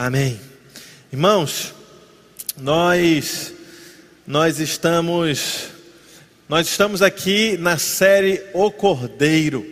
Amém. 0.00 0.38
Irmãos, 1.12 1.74
nós 2.56 3.52
nós 4.24 4.60
estamos 4.60 5.70
nós 6.48 6.68
estamos 6.68 7.02
aqui 7.02 7.56
na 7.58 7.78
série 7.78 8.40
O 8.54 8.70
Cordeiro. 8.70 9.66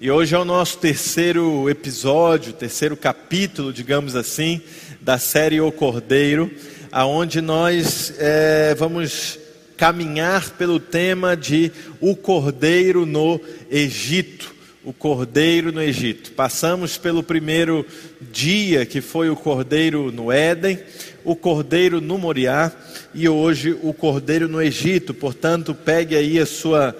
E 0.00 0.12
hoje 0.12 0.36
é 0.36 0.38
o 0.38 0.44
nosso 0.44 0.78
terceiro 0.78 1.68
episódio, 1.68 2.52
terceiro 2.52 2.96
capítulo, 2.96 3.72
digamos 3.72 4.14
assim, 4.14 4.62
da 5.00 5.18
série 5.18 5.60
O 5.60 5.72
Cordeiro, 5.72 6.48
aonde 6.92 7.40
nós 7.40 8.14
é, 8.16 8.76
vamos 8.76 9.40
caminhar 9.76 10.50
pelo 10.50 10.78
tema 10.78 11.36
de 11.36 11.72
o 12.00 12.14
Cordeiro 12.14 13.04
no 13.04 13.40
Egito 13.68 14.54
o 14.84 14.92
cordeiro 14.92 15.72
no 15.72 15.82
Egito. 15.82 16.32
Passamos 16.32 16.96
pelo 16.96 17.22
primeiro 17.22 17.84
dia, 18.20 18.86
que 18.86 19.00
foi 19.00 19.28
o 19.28 19.36
cordeiro 19.36 20.12
no 20.12 20.30
Éden, 20.30 20.78
o 21.24 21.34
cordeiro 21.34 22.00
no 22.00 22.16
Moriá 22.16 22.72
e 23.14 23.28
hoje 23.28 23.76
o 23.82 23.92
cordeiro 23.92 24.48
no 24.48 24.62
Egito. 24.62 25.12
Portanto, 25.12 25.74
pegue 25.74 26.16
aí 26.16 26.38
a 26.38 26.46
sua 26.46 26.94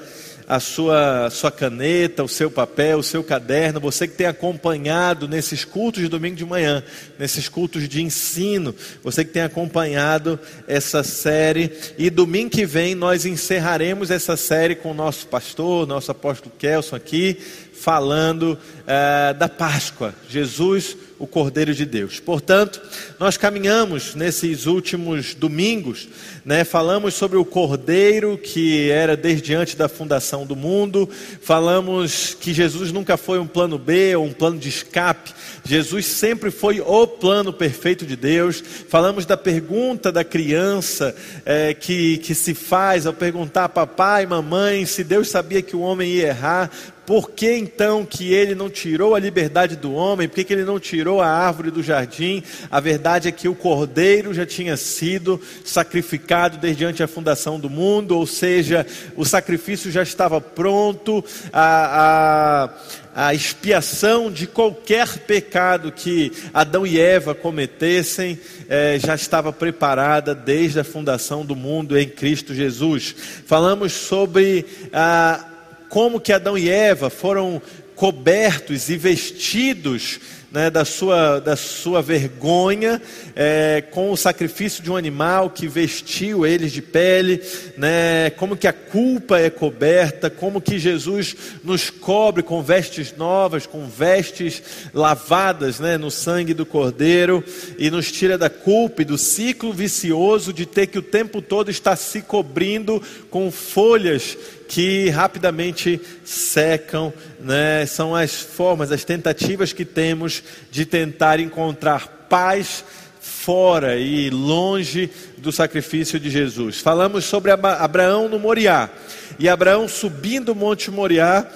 a 0.48 0.58
sua, 0.58 1.28
sua 1.28 1.50
caneta, 1.50 2.24
o 2.24 2.28
seu 2.28 2.50
papel, 2.50 3.00
o 3.00 3.02
seu 3.02 3.22
caderno, 3.22 3.78
você 3.78 4.08
que 4.08 4.14
tem 4.14 4.26
acompanhado 4.26 5.28
nesses 5.28 5.62
cultos 5.62 6.00
de 6.00 6.08
domingo 6.08 6.36
de 6.36 6.46
manhã, 6.46 6.82
nesses 7.18 7.50
cultos 7.50 7.86
de 7.86 8.02
ensino, 8.02 8.74
você 9.04 9.26
que 9.26 9.30
tem 9.30 9.42
acompanhado 9.42 10.40
essa 10.66 11.04
série, 11.04 11.70
e 11.98 12.08
domingo 12.08 12.48
que 12.48 12.64
vem 12.64 12.94
nós 12.94 13.26
encerraremos 13.26 14.10
essa 14.10 14.38
série 14.38 14.74
com 14.74 14.92
o 14.92 14.94
nosso 14.94 15.26
pastor, 15.26 15.86
nosso 15.86 16.10
apóstolo 16.10 16.54
Kelson 16.58 16.96
aqui, 16.96 17.36
falando 17.80 18.58
uh, 18.82 19.34
da 19.38 19.48
Páscoa, 19.48 20.14
Jesus, 20.28 20.96
o 21.18 21.26
Cordeiro 21.26 21.74
de 21.74 21.84
Deus. 21.84 22.20
Portanto, 22.20 22.80
nós 23.18 23.36
caminhamos 23.36 24.14
nesses 24.14 24.66
últimos 24.66 25.34
domingos, 25.34 26.08
né, 26.44 26.64
falamos 26.64 27.14
sobre 27.14 27.36
o 27.36 27.44
Cordeiro 27.44 28.38
que 28.38 28.90
era 28.90 29.16
desde 29.16 29.54
antes 29.54 29.74
da 29.74 29.88
fundação 29.88 30.46
do 30.46 30.54
mundo, 30.54 31.08
falamos 31.40 32.34
que 32.34 32.54
Jesus 32.54 32.92
nunca 32.92 33.16
foi 33.16 33.38
um 33.38 33.46
plano 33.46 33.78
B 33.78 34.14
ou 34.16 34.24
um 34.24 34.32
plano 34.32 34.58
de 34.58 34.68
escape, 34.68 35.32
Jesus 35.64 36.06
sempre 36.06 36.50
foi 36.50 36.80
o 36.80 37.06
plano 37.06 37.52
perfeito 37.52 38.06
de 38.06 38.16
Deus. 38.16 38.62
Falamos 38.88 39.26
da 39.26 39.36
pergunta 39.36 40.10
da 40.10 40.24
criança 40.24 41.14
é, 41.44 41.74
que, 41.74 42.18
que 42.18 42.34
se 42.34 42.54
faz 42.54 43.06
ao 43.06 43.12
perguntar 43.12 43.68
papai, 43.68 44.24
mamãe, 44.24 44.86
se 44.86 45.04
Deus 45.04 45.28
sabia 45.28 45.60
que 45.60 45.76
o 45.76 45.80
homem 45.80 46.10
ia 46.10 46.28
errar, 46.28 46.70
por 47.08 47.30
que 47.30 47.50
então 47.56 48.04
que 48.04 48.34
ele 48.34 48.54
não 48.54 48.68
tirou 48.68 49.14
a 49.14 49.18
liberdade 49.18 49.76
do 49.76 49.94
homem? 49.94 50.28
Por 50.28 50.34
que, 50.34 50.44
que 50.44 50.52
ele 50.52 50.66
não 50.66 50.78
tirou 50.78 51.07
a 51.20 51.26
árvore 51.26 51.70
do 51.70 51.82
jardim? 51.82 52.42
A 52.70 52.80
verdade 52.80 53.28
é 53.28 53.32
que 53.32 53.48
o 53.48 53.54
cordeiro 53.54 54.34
já 54.34 54.44
tinha 54.44 54.76
sido 54.76 55.40
sacrificado 55.64 56.58
desde 56.58 56.84
antes 56.84 56.98
da 56.98 57.08
fundação 57.08 57.58
do 57.58 57.70
mundo, 57.70 58.16
ou 58.16 58.26
seja, 58.26 58.86
o 59.16 59.24
sacrifício 59.24 59.90
já 59.90 60.02
estava 60.02 60.40
pronto, 60.40 61.24
a, 61.52 62.70
a, 63.14 63.28
a 63.28 63.34
expiação 63.34 64.30
de 64.30 64.46
qualquer 64.46 65.08
pecado 65.20 65.90
que 65.90 66.30
Adão 66.52 66.86
e 66.86 67.00
Eva 67.00 67.34
cometessem 67.34 68.38
eh, 68.68 68.98
já 69.04 69.14
estava 69.14 69.52
preparada 69.52 70.34
desde 70.34 70.80
a 70.80 70.84
fundação 70.84 71.44
do 71.44 71.56
mundo 71.56 71.98
em 71.98 72.08
Cristo 72.08 72.54
Jesus. 72.54 73.14
Falamos 73.46 73.92
sobre 73.92 74.66
a 74.92 75.44
como 75.88 76.20
que 76.20 76.32
Adão 76.32 76.56
e 76.56 76.68
Eva 76.68 77.08
foram 77.10 77.60
cobertos 77.98 78.88
e 78.88 78.96
vestidos 78.96 80.20
né, 80.52 80.70
da, 80.70 80.84
sua, 80.84 81.40
da 81.40 81.56
sua 81.56 82.00
vergonha, 82.00 83.02
é, 83.34 83.82
com 83.90 84.10
o 84.12 84.16
sacrifício 84.16 84.82
de 84.82 84.90
um 84.90 84.96
animal 84.96 85.50
que 85.50 85.66
vestiu 85.66 86.46
eles 86.46 86.72
de 86.72 86.80
pele, 86.80 87.42
né, 87.76 88.30
como 88.30 88.56
que 88.56 88.68
a 88.68 88.72
culpa 88.72 89.38
é 89.38 89.50
coberta, 89.50 90.30
como 90.30 90.60
que 90.60 90.78
Jesus 90.78 91.36
nos 91.62 91.90
cobre 91.90 92.42
com 92.42 92.62
vestes 92.62 93.14
novas, 93.16 93.66
com 93.66 93.88
vestes 93.88 94.62
lavadas 94.94 95.80
né, 95.80 95.98
no 95.98 96.10
sangue 96.10 96.54
do 96.54 96.64
Cordeiro, 96.64 97.44
e 97.76 97.90
nos 97.90 98.10
tira 98.12 98.38
da 98.38 98.48
culpa 98.48 99.02
e 99.02 99.04
do 99.04 99.18
ciclo 99.18 99.72
vicioso 99.72 100.52
de 100.52 100.64
ter 100.64 100.86
que 100.86 100.98
o 100.98 101.02
tempo 101.02 101.42
todo 101.42 101.68
estar 101.68 101.96
se 101.96 102.22
cobrindo 102.22 103.02
com 103.28 103.50
folhas 103.50 104.38
que 104.68 105.08
rapidamente 105.08 105.98
secam, 106.24 107.12
né? 107.40 107.86
são 107.86 108.14
as 108.14 108.34
formas, 108.34 108.92
as 108.92 109.02
tentativas 109.02 109.72
que 109.72 109.84
temos 109.84 110.42
de 110.70 110.84
tentar 110.84 111.40
encontrar 111.40 112.26
paz 112.28 112.84
fora 113.18 113.96
e 113.96 114.28
longe 114.28 115.10
do 115.38 115.50
sacrifício 115.50 116.20
de 116.20 116.28
Jesus. 116.28 116.80
Falamos 116.80 117.24
sobre 117.24 117.50
Abraão 117.50 118.28
no 118.28 118.38
Moriá, 118.38 118.90
e 119.38 119.48
Abraão 119.48 119.88
subindo 119.88 120.50
o 120.50 120.54
Monte 120.54 120.90
Moriá, 120.90 121.46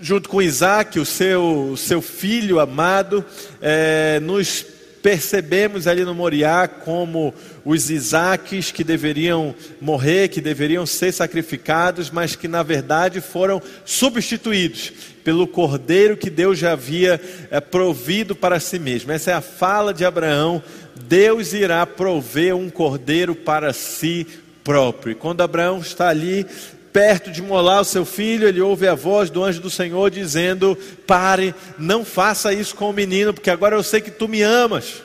junto 0.00 0.28
com 0.28 0.40
Isaac, 0.40 0.98
o 0.98 1.04
seu, 1.04 1.74
seu 1.76 2.00
filho 2.00 2.58
amado, 2.58 3.22
é, 3.60 4.18
nos 4.20 4.64
percebemos 5.04 5.86
ali 5.86 6.02
no 6.02 6.14
Moriá 6.14 6.66
como 6.66 7.34
os 7.62 7.90
Isaques 7.90 8.72
que 8.72 8.82
deveriam 8.82 9.54
morrer, 9.78 10.28
que 10.28 10.40
deveriam 10.40 10.86
ser 10.86 11.12
sacrificados, 11.12 12.10
mas 12.10 12.34
que 12.34 12.48
na 12.48 12.62
verdade 12.62 13.20
foram 13.20 13.60
substituídos 13.84 14.90
pelo 15.22 15.46
cordeiro 15.46 16.16
que 16.16 16.30
Deus 16.30 16.58
já 16.58 16.72
havia 16.72 17.20
é, 17.50 17.60
provido 17.60 18.34
para 18.34 18.58
si 18.58 18.78
mesmo. 18.78 19.12
Essa 19.12 19.32
é 19.32 19.34
a 19.34 19.42
fala 19.42 19.92
de 19.92 20.06
Abraão. 20.06 20.62
Deus 21.06 21.52
irá 21.52 21.84
prover 21.84 22.56
um 22.56 22.70
cordeiro 22.70 23.34
para 23.34 23.74
si 23.74 24.26
próprio. 24.64 25.12
E 25.12 25.14
quando 25.14 25.42
Abraão 25.42 25.80
está 25.80 26.08
ali 26.08 26.46
perto 26.94 27.32
de 27.32 27.42
molar 27.42 27.80
o 27.80 27.84
seu 27.84 28.04
filho, 28.04 28.46
ele 28.46 28.60
ouve 28.60 28.86
a 28.86 28.94
voz 28.94 29.28
do 29.28 29.42
anjo 29.42 29.60
do 29.60 29.68
Senhor 29.68 30.08
dizendo: 30.12 30.78
Pare, 31.04 31.52
não 31.76 32.04
faça 32.04 32.54
isso 32.54 32.76
com 32.76 32.88
o 32.88 32.92
menino, 32.92 33.34
porque 33.34 33.50
agora 33.50 33.74
eu 33.74 33.82
sei 33.82 34.00
que 34.00 34.12
tu 34.12 34.28
me 34.28 34.42
amas, 34.42 35.02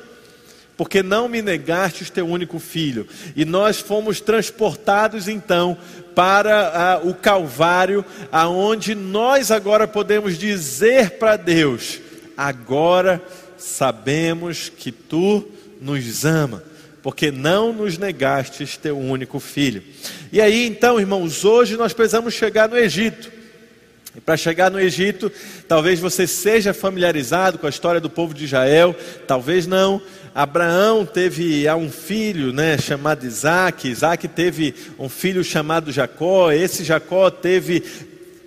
porque 0.78 1.02
não 1.02 1.28
me 1.28 1.42
negaste 1.42 2.12
teu 2.12 2.28
único 2.28 2.60
filho. 2.60 3.08
E 3.36 3.44
nós 3.44 3.80
fomos 3.80 4.22
transportados 4.22 5.28
então 5.28 5.76
para 6.14 6.70
a, 6.70 6.98
o 7.00 7.16
Calvário, 7.16 8.06
aonde 8.32 8.94
nós 8.94 9.50
agora 9.50 9.88
podemos 9.88 10.38
dizer 10.38 11.18
para 11.18 11.38
Deus: 11.38 12.00
Agora 12.38 13.20
sabemos 13.58 14.70
que 14.70 14.92
tu 14.92 15.44
nos 15.82 16.24
ama 16.24 16.69
porque 17.02 17.32
não 17.32 17.72
nos 17.72 17.98
negastes 17.98 18.78
teu 18.78 18.98
único 18.98 19.40
filho. 19.40 19.84
E 20.32 20.42
aí, 20.42 20.66
então, 20.68 21.00
irmãos, 21.00 21.46
hoje 21.46 21.78
nós 21.78 21.94
precisamos 21.94 22.34
chegar 22.34 22.68
no 22.68 22.78
Egito. 22.78 23.32
E 24.16 24.20
para 24.20 24.36
chegar 24.36 24.72
no 24.72 24.80
Egito, 24.80 25.32
talvez 25.68 26.00
você 26.00 26.26
seja 26.26 26.74
familiarizado 26.74 27.58
com 27.58 27.68
a 27.68 27.70
história 27.70 28.02
do 28.02 28.10
povo 28.10 28.34
de 28.34 28.46
Israel, 28.46 28.96
talvez 29.28 29.68
não. 29.68 30.02
Abraão 30.34 31.06
teve 31.06 31.70
um 31.72 31.90
filho 31.90 32.52
né, 32.52 32.78
chamado 32.78 33.26
Isaac, 33.26 33.88
Isaac 33.88 34.28
teve 34.28 34.74
um 34.98 35.10
filho 35.10 35.44
chamado 35.44 35.92
Jacó, 35.92 36.52
esse 36.52 36.84
Jacó 36.84 37.30
teve 37.30 37.84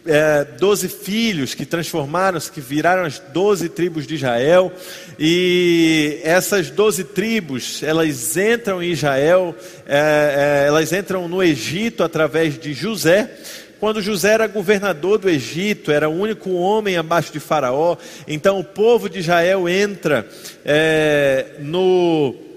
é, 0.06 0.44
doze 0.58 0.88
filhos 0.88 1.54
que 1.54 1.64
transformaram-se, 1.64 2.50
que 2.50 2.60
viraram 2.60 3.04
as 3.04 3.18
doze 3.18 3.68
tribos 3.68 4.06
de 4.06 4.16
Israel, 4.16 4.72
e 5.18 6.20
essas 6.24 6.70
doze 6.70 7.04
tribos, 7.04 7.82
elas 7.82 8.36
entram 8.36 8.82
em 8.82 8.90
Israel, 8.90 9.54
é, 9.86 10.64
é, 10.64 10.68
elas 10.68 10.92
entram 10.92 11.28
no 11.28 11.42
Egito 11.42 12.02
através 12.02 12.58
de 12.58 12.72
José, 12.72 13.30
quando 13.78 14.00
José 14.00 14.32
era 14.32 14.46
governador 14.46 15.18
do 15.18 15.28
Egito, 15.28 15.90
era 15.90 16.08
o 16.08 16.12
único 16.12 16.50
homem 16.52 16.96
abaixo 16.96 17.32
de 17.32 17.40
Faraó, 17.40 17.96
então 18.28 18.60
o 18.60 18.64
povo 18.64 19.08
de 19.08 19.18
Israel 19.18 19.68
entra 19.68 20.26
é, 20.64 21.56
no 21.58 22.51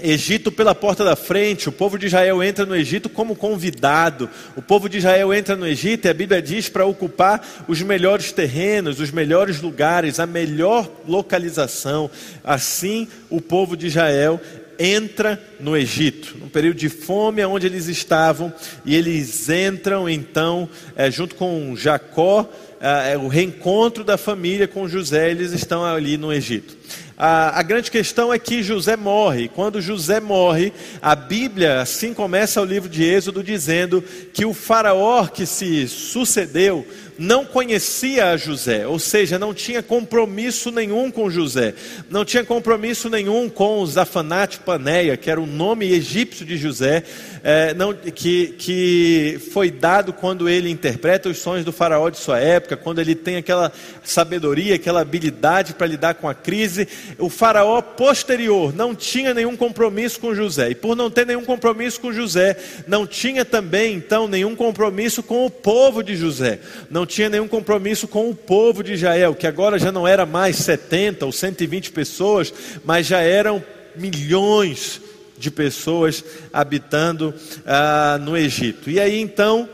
Egito 0.00 0.50
pela 0.50 0.74
porta 0.74 1.04
da 1.04 1.14
frente, 1.14 1.68
o 1.68 1.72
povo 1.72 1.98
de 1.98 2.06
Israel 2.06 2.42
entra 2.42 2.64
no 2.64 2.74
Egito 2.74 3.08
como 3.08 3.36
convidado. 3.36 4.28
O 4.56 4.62
povo 4.62 4.88
de 4.88 4.98
Israel 4.98 5.32
entra 5.34 5.54
no 5.54 5.66
Egito 5.66 6.06
e 6.06 6.08
a 6.08 6.14
Bíblia 6.14 6.40
diz 6.40 6.68
para 6.68 6.86
ocupar 6.86 7.64
os 7.68 7.82
melhores 7.82 8.32
terrenos, 8.32 9.00
os 9.00 9.10
melhores 9.10 9.60
lugares, 9.60 10.18
a 10.18 10.26
melhor 10.26 10.90
localização. 11.06 12.10
Assim, 12.42 13.06
o 13.28 13.40
povo 13.40 13.76
de 13.76 13.86
Israel 13.86 14.40
entra 14.78 15.40
no 15.60 15.76
Egito, 15.76 16.36
num 16.40 16.48
período 16.48 16.76
de 16.76 16.88
fome 16.88 17.44
onde 17.44 17.66
eles 17.66 17.86
estavam, 17.86 18.52
e 18.84 18.96
eles 18.96 19.48
entram 19.48 20.08
então, 20.08 20.68
é, 20.96 21.10
junto 21.10 21.34
com 21.34 21.76
Jacó, 21.76 22.50
é, 22.80 23.16
o 23.16 23.28
reencontro 23.28 24.02
da 24.02 24.16
família 24.16 24.66
com 24.66 24.88
José, 24.88 25.30
eles 25.30 25.52
estão 25.52 25.84
ali 25.84 26.16
no 26.16 26.32
Egito. 26.32 26.76
A, 27.16 27.58
a, 27.58 27.62
grande 27.62 27.90
questão 27.90 28.32
é 28.32 28.38
que 28.38 28.62
José 28.62 28.96
morre. 28.96 29.48
Quando 29.48 29.80
José 29.80 30.20
morre, 30.20 30.72
a 31.00 31.14
Bíblia 31.14 31.80
assim 31.80 32.14
começa 32.14 32.60
o 32.60 32.64
livro 32.64 32.88
de 32.88 33.04
Êxodo 33.04 33.42
dizendo 33.42 34.02
que 34.32 34.44
o 34.44 34.54
faraó 34.54 35.26
que 35.26 35.46
se 35.46 35.86
sucedeu 35.88 36.86
não 37.22 37.44
conhecia 37.44 38.30
a 38.30 38.36
José, 38.36 38.84
ou 38.84 38.98
seja, 38.98 39.38
não 39.38 39.54
tinha 39.54 39.80
compromisso 39.80 40.72
nenhum 40.72 41.08
com 41.08 41.30
José, 41.30 41.72
não 42.10 42.24
tinha 42.24 42.44
compromisso 42.44 43.08
nenhum 43.08 43.48
com 43.48 43.86
Zafanate 43.86 44.58
Paneia, 44.58 45.16
que 45.16 45.30
era 45.30 45.40
o 45.40 45.46
nome 45.46 45.88
egípcio 45.92 46.44
de 46.44 46.56
José, 46.56 47.04
é, 47.44 47.74
não, 47.74 47.94
que, 47.94 48.48
que 48.58 49.40
foi 49.52 49.70
dado 49.70 50.12
quando 50.12 50.48
ele 50.48 50.68
interpreta 50.68 51.28
os 51.28 51.38
sonhos 51.38 51.64
do 51.64 51.72
faraó 51.72 52.08
de 52.08 52.18
sua 52.18 52.40
época, 52.40 52.76
quando 52.76 53.00
ele 53.00 53.14
tem 53.14 53.36
aquela 53.36 53.72
sabedoria, 54.02 54.74
aquela 54.74 55.00
habilidade 55.00 55.74
para 55.74 55.86
lidar 55.86 56.14
com 56.14 56.28
a 56.28 56.34
crise. 56.34 56.88
O 57.18 57.28
faraó 57.28 57.80
posterior 57.80 58.74
não 58.74 58.96
tinha 58.96 59.32
nenhum 59.32 59.56
compromisso 59.56 60.18
com 60.18 60.34
José, 60.34 60.70
e 60.70 60.74
por 60.74 60.96
não 60.96 61.08
ter 61.08 61.24
nenhum 61.24 61.44
compromisso 61.44 62.00
com 62.00 62.12
José, 62.12 62.56
não 62.88 63.06
tinha 63.06 63.44
também 63.44 63.94
então 63.94 64.26
nenhum 64.26 64.56
compromisso 64.56 65.22
com 65.22 65.46
o 65.46 65.50
povo 65.50 66.02
de 66.02 66.16
José, 66.16 66.58
não 66.90 67.06
tinha 67.12 67.28
nenhum 67.28 67.46
compromisso 67.46 68.08
com 68.08 68.30
o 68.30 68.34
povo 68.34 68.82
de 68.82 68.94
Israel, 68.94 69.34
que 69.34 69.46
agora 69.46 69.78
já 69.78 69.92
não 69.92 70.08
era 70.08 70.24
mais 70.24 70.56
70 70.56 71.26
ou 71.26 71.32
120 71.32 71.92
pessoas, 71.92 72.52
mas 72.84 73.06
já 73.06 73.20
eram 73.20 73.62
milhões 73.94 74.98
de 75.36 75.50
pessoas 75.50 76.24
habitando 76.52 77.34
ah, 77.66 78.18
no 78.20 78.36
Egito. 78.36 78.90
E 78.90 78.98
aí 78.98 79.20
então. 79.20 79.68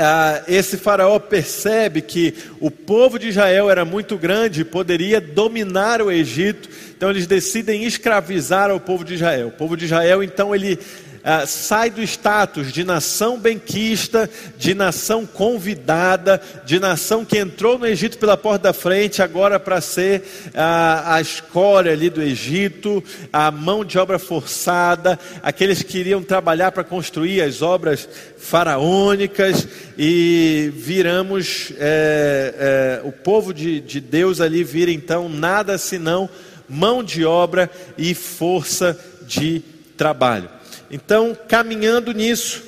Ah, 0.00 0.44
esse 0.46 0.76
faraó 0.76 1.18
percebe 1.18 2.00
que 2.00 2.32
o 2.60 2.70
povo 2.70 3.18
de 3.18 3.30
Israel 3.30 3.68
era 3.68 3.84
muito 3.84 4.16
grande 4.16 4.60
e 4.60 4.64
poderia 4.64 5.20
dominar 5.20 6.00
o 6.00 6.08
Egito, 6.08 6.68
então 6.96 7.10
eles 7.10 7.26
decidem 7.26 7.82
escravizar 7.82 8.72
o 8.72 8.78
povo 8.78 9.04
de 9.04 9.14
Israel. 9.14 9.48
O 9.48 9.50
povo 9.50 9.76
de 9.76 9.86
Israel, 9.86 10.22
então, 10.22 10.54
ele 10.54 10.78
ah, 11.22 11.46
sai 11.46 11.90
do 11.90 12.02
status 12.02 12.72
de 12.72 12.84
nação 12.84 13.38
benquista, 13.38 14.28
de 14.56 14.74
nação 14.74 15.26
convidada, 15.26 16.40
de 16.64 16.78
nação 16.78 17.24
que 17.24 17.38
entrou 17.38 17.78
no 17.78 17.86
Egito 17.86 18.18
pela 18.18 18.36
porta 18.36 18.64
da 18.64 18.72
frente, 18.72 19.22
agora 19.22 19.58
para 19.58 19.80
ser 19.80 20.22
ah, 20.54 21.14
a 21.14 21.20
escória 21.20 21.92
ali 21.92 22.10
do 22.10 22.22
Egito, 22.22 23.02
a 23.32 23.50
mão 23.50 23.84
de 23.84 23.98
obra 23.98 24.18
forçada, 24.18 25.18
aqueles 25.42 25.82
que 25.82 25.98
iriam 25.98 26.22
trabalhar 26.22 26.72
para 26.72 26.84
construir 26.84 27.40
as 27.40 27.62
obras 27.62 28.08
faraônicas, 28.38 29.66
e 29.96 30.72
viramos, 30.74 31.72
é, 31.78 33.00
é, 33.02 33.06
o 33.06 33.12
povo 33.12 33.52
de, 33.52 33.80
de 33.80 34.00
Deus 34.00 34.40
ali 34.40 34.62
vira 34.62 34.90
então 34.90 35.28
nada 35.28 35.76
senão 35.76 36.28
mão 36.68 37.02
de 37.02 37.24
obra 37.24 37.70
e 37.96 38.14
força 38.14 38.98
de 39.26 39.62
trabalho. 39.96 40.57
Então, 40.90 41.36
caminhando 41.48 42.12
nisso, 42.12 42.62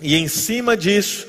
e 0.00 0.16
em 0.16 0.28
cima 0.28 0.76
disso, 0.76 1.26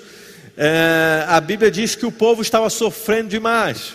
é, 0.57 1.25
a 1.27 1.39
Bíblia 1.39 1.71
diz 1.71 1.95
que 1.95 2.05
o 2.05 2.11
povo 2.11 2.41
estava 2.41 2.69
sofrendo 2.69 3.29
demais. 3.29 3.93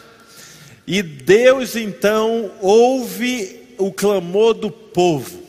E 0.87 1.03
Deus 1.03 1.77
então 1.77 2.51
ouve 2.61 3.75
o 3.77 3.93
clamor 3.93 4.55
do 4.55 4.71
povo. 4.71 5.43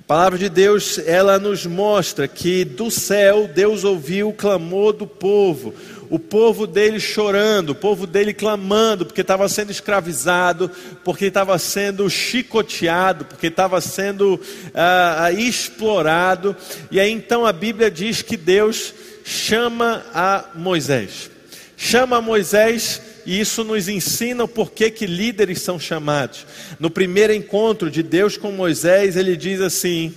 A 0.00 0.04
palavra 0.04 0.38
de 0.38 0.48
Deus, 0.48 0.98
ela 0.98 1.38
nos 1.38 1.64
mostra 1.64 2.28
que 2.28 2.64
do 2.64 2.90
céu 2.90 3.48
Deus 3.48 3.82
ouviu 3.82 4.28
o 4.28 4.34
clamor 4.34 4.92
do 4.92 5.06
povo 5.06 5.74
o 6.12 6.18
povo 6.18 6.66
dele 6.66 7.00
chorando, 7.00 7.70
o 7.70 7.74
povo 7.74 8.06
dele 8.06 8.34
clamando, 8.34 9.06
porque 9.06 9.22
estava 9.22 9.48
sendo 9.48 9.70
escravizado, 9.70 10.70
porque 11.02 11.24
estava 11.24 11.58
sendo 11.58 12.06
chicoteado, 12.10 13.24
porque 13.24 13.46
estava 13.46 13.80
sendo 13.80 14.38
ah, 14.74 15.24
ah, 15.24 15.32
explorado. 15.32 16.54
E 16.90 17.00
aí 17.00 17.10
então 17.10 17.46
a 17.46 17.52
Bíblia 17.52 17.90
diz 17.90 18.20
que 18.20 18.36
Deus 18.36 18.92
chama 19.24 20.04
a 20.12 20.50
Moisés. 20.54 21.30
Chama 21.78 22.18
a 22.18 22.20
Moisés 22.20 23.00
e 23.24 23.40
isso 23.40 23.64
nos 23.64 23.88
ensina 23.88 24.44
o 24.44 24.48
porquê 24.48 24.90
que 24.90 25.06
líderes 25.06 25.62
são 25.62 25.80
chamados. 25.80 26.44
No 26.78 26.90
primeiro 26.90 27.32
encontro 27.32 27.90
de 27.90 28.02
Deus 28.02 28.36
com 28.36 28.52
Moisés, 28.52 29.16
ele 29.16 29.34
diz 29.34 29.62
assim: 29.62 30.14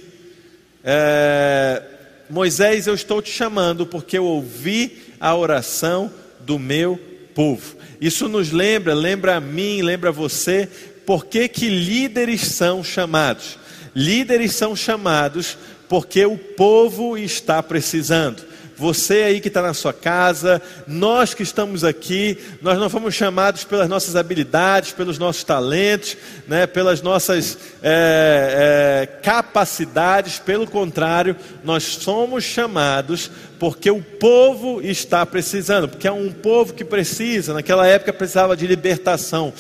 é, 0.83 1.81
Moisés, 2.29 2.85
eu 2.85 2.95
estou 2.95 3.21
te 3.21 3.31
chamando 3.31 3.85
porque 3.85 4.17
eu 4.17 4.25
ouvi 4.25 5.04
a 5.19 5.35
oração 5.35 6.11
do 6.41 6.59
meu 6.59 6.99
povo. 7.33 7.75
Isso 7.99 8.27
nos 8.27 8.51
lembra, 8.51 8.93
lembra 8.93 9.35
a 9.35 9.41
mim, 9.41 9.81
lembra 9.81 10.09
a 10.09 10.13
você, 10.13 10.69
por 11.05 11.25
que 11.25 11.47
que 11.47 11.69
líderes 11.69 12.41
são 12.41 12.83
chamados? 12.83 13.57
Líderes 13.95 14.53
são 14.53 14.75
chamados 14.75 15.57
porque 15.87 16.25
o 16.25 16.37
povo 16.37 17.17
está 17.17 17.61
precisando 17.61 18.54
você 18.77 19.23
aí 19.23 19.41
que 19.41 19.47
está 19.47 19.61
na 19.61 19.73
sua 19.73 19.93
casa, 19.93 20.61
nós 20.87 21.33
que 21.33 21.43
estamos 21.43 21.83
aqui, 21.83 22.37
nós 22.61 22.77
não 22.77 22.89
fomos 22.89 23.13
chamados 23.13 23.63
pelas 23.63 23.87
nossas 23.87 24.15
habilidades, 24.15 24.91
pelos 24.91 25.17
nossos 25.17 25.43
talentos, 25.43 26.17
né, 26.47 26.67
pelas 26.67 27.01
nossas 27.01 27.57
é, 27.81 29.03
é, 29.03 29.05
capacidades, 29.21 30.39
pelo 30.39 30.67
contrário, 30.67 31.35
nós 31.63 31.83
somos 31.83 32.43
chamados 32.43 33.31
porque 33.59 33.89
o 33.89 34.01
povo 34.01 34.81
está 34.81 35.25
precisando, 35.25 35.87
porque 35.87 36.07
é 36.07 36.11
um 36.11 36.31
povo 36.31 36.73
que 36.73 36.83
precisa, 36.83 37.53
naquela 37.53 37.87
época 37.87 38.11
precisava 38.11 38.55
de 38.55 38.67
libertação, 38.67 39.53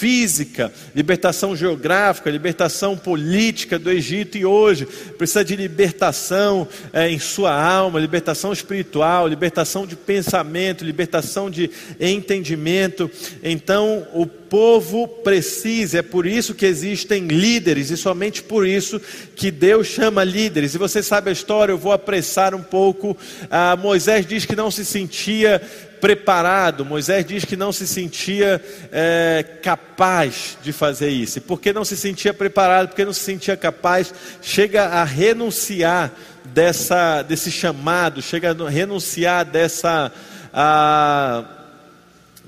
física, 0.00 0.72
libertação 0.96 1.54
geográfica, 1.54 2.30
libertação 2.30 2.96
política 2.96 3.78
do 3.78 3.90
Egito 3.90 4.38
e 4.38 4.46
hoje 4.46 4.86
precisa 5.18 5.44
de 5.44 5.54
libertação 5.54 6.66
é, 6.90 7.10
em 7.10 7.18
sua 7.18 7.52
alma, 7.52 8.00
libertação 8.00 8.50
espiritual, 8.50 9.28
libertação 9.28 9.86
de 9.86 9.94
pensamento, 9.96 10.86
libertação 10.86 11.50
de 11.50 11.70
entendimento. 12.00 13.10
Então 13.42 14.06
o 14.14 14.24
povo 14.24 15.06
precisa, 15.06 15.98
é 15.98 16.02
por 16.02 16.26
isso 16.26 16.54
que 16.54 16.64
existem 16.64 17.26
líderes 17.26 17.90
e 17.90 17.96
somente 17.96 18.42
por 18.42 18.66
isso 18.66 18.98
que 19.36 19.50
Deus 19.50 19.86
chama 19.86 20.24
líderes. 20.24 20.74
E 20.74 20.78
você 20.78 21.02
sabe 21.02 21.28
a 21.28 21.32
história, 21.32 21.72
eu 21.72 21.78
vou 21.78 21.92
apressar 21.92 22.54
um 22.54 22.62
pouco. 22.62 23.14
Ah, 23.50 23.76
Moisés 23.76 24.26
diz 24.26 24.46
que 24.46 24.56
não 24.56 24.70
se 24.70 24.84
sentia 24.84 25.60
preparado. 26.00 26.84
Moisés 26.84 27.24
diz 27.24 27.44
que 27.44 27.56
não 27.56 27.72
se 27.72 27.86
sentia 27.86 28.62
é, 28.90 29.44
capaz 29.62 30.56
de 30.62 30.72
fazer 30.72 31.10
isso. 31.10 31.38
E 31.38 31.40
porque 31.40 31.72
não 31.72 31.84
se 31.84 31.96
sentia 31.96 32.32
preparado, 32.32 32.88
porque 32.88 33.04
não 33.04 33.12
se 33.12 33.20
sentia 33.20 33.56
capaz, 33.56 34.12
chega 34.40 34.86
a 34.86 35.04
renunciar 35.04 36.12
dessa, 36.44 37.22
desse 37.22 37.50
chamado, 37.50 38.22
chega 38.22 38.50
a 38.50 38.68
renunciar 38.68 39.44
dessa. 39.44 40.12
A, 40.52 41.59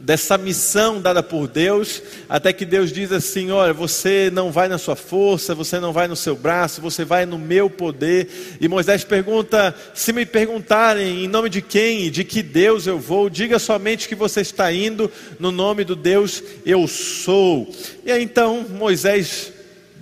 dessa 0.02 0.36
missão 0.36 1.00
dada 1.00 1.22
por 1.22 1.46
Deus, 1.46 2.02
até 2.28 2.52
que 2.52 2.64
Deus 2.64 2.92
diz 2.92 3.12
assim: 3.12 3.50
Olha, 3.50 3.72
você 3.72 4.30
não 4.32 4.50
vai 4.50 4.68
na 4.68 4.76
sua 4.76 4.96
força, 4.96 5.54
você 5.54 5.78
não 5.78 5.92
vai 5.92 6.08
no 6.08 6.16
seu 6.16 6.34
braço, 6.34 6.80
você 6.80 7.04
vai 7.04 7.24
no 7.24 7.38
meu 7.38 7.70
poder. 7.70 8.58
E 8.60 8.68
Moisés 8.68 9.04
pergunta: 9.04 9.74
Se 9.94 10.12
me 10.12 10.26
perguntarem 10.26 11.24
em 11.24 11.28
nome 11.28 11.48
de 11.48 11.62
quem 11.62 12.02
e 12.02 12.10
de 12.10 12.24
que 12.24 12.42
Deus 12.42 12.86
eu 12.86 12.98
vou, 12.98 13.30
diga 13.30 13.58
somente 13.58 14.08
que 14.08 14.14
você 14.14 14.40
está 14.40 14.72
indo 14.72 15.10
no 15.38 15.52
nome 15.52 15.84
do 15.84 15.94
Deus 15.94 16.42
eu 16.66 16.86
sou. 16.88 17.72
E 18.04 18.10
aí 18.10 18.22
então 18.22 18.66
Moisés 18.68 19.52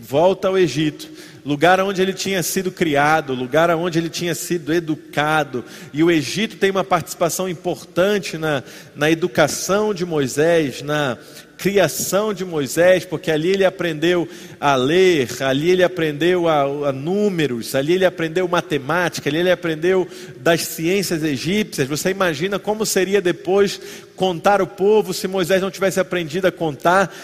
volta 0.01 0.49
ao 0.49 0.59
Egito 0.59 1.20
lugar 1.45 1.81
onde 1.81 2.03
ele 2.03 2.13
tinha 2.13 2.43
sido 2.43 2.71
criado, 2.71 3.35
lugar 3.35 3.71
onde 3.71 3.99
ele 3.99 4.09
tinha 4.09 4.35
sido 4.35 4.73
educado. 4.73 5.65
E 5.93 6.03
o 6.03 6.11
Egito 6.11 6.57
tem 6.57 6.71
uma 6.71 6.85
participação 6.85 7.49
importante 7.49 8.37
na, 8.37 8.63
na 8.95 9.11
educação 9.11 9.95
de 9.95 10.05
Moisés, 10.05 10.83
na 10.83 11.19
criação 11.61 12.33
de 12.33 12.43
Moisés, 12.43 13.05
porque 13.05 13.31
ali 13.31 13.51
ele 13.51 13.67
aprendeu 13.67 14.27
a 14.59 14.75
ler, 14.77 15.29
ali 15.43 15.71
ele 15.71 15.85
aprendeu 15.85 16.49
a, 16.49 16.63
a, 16.63 16.93
números, 16.93 17.75
ali 17.75 17.93
ele 17.93 18.07
aprendeu 18.07 18.49
matemática, 18.49 19.29
ali 19.29 19.39
ele 19.39 19.51
aprendeu 19.51 20.09
das 20.39 20.63
ciências 20.63 21.23
egípcias. 21.23 21.87
Você 21.87 22.09
imagina 22.09 22.59
como 22.59 22.87
seria 22.87 23.21
depois 23.21 23.79
contar 24.17 24.63
o 24.63 24.67
povo 24.67 25.13
se 25.13 25.29
Moisés 25.29 25.61
não 25.61 25.71
tivesse 25.71 26.01
aprendido 26.01 26.47
a 26.47 26.53
contar? 26.53 27.15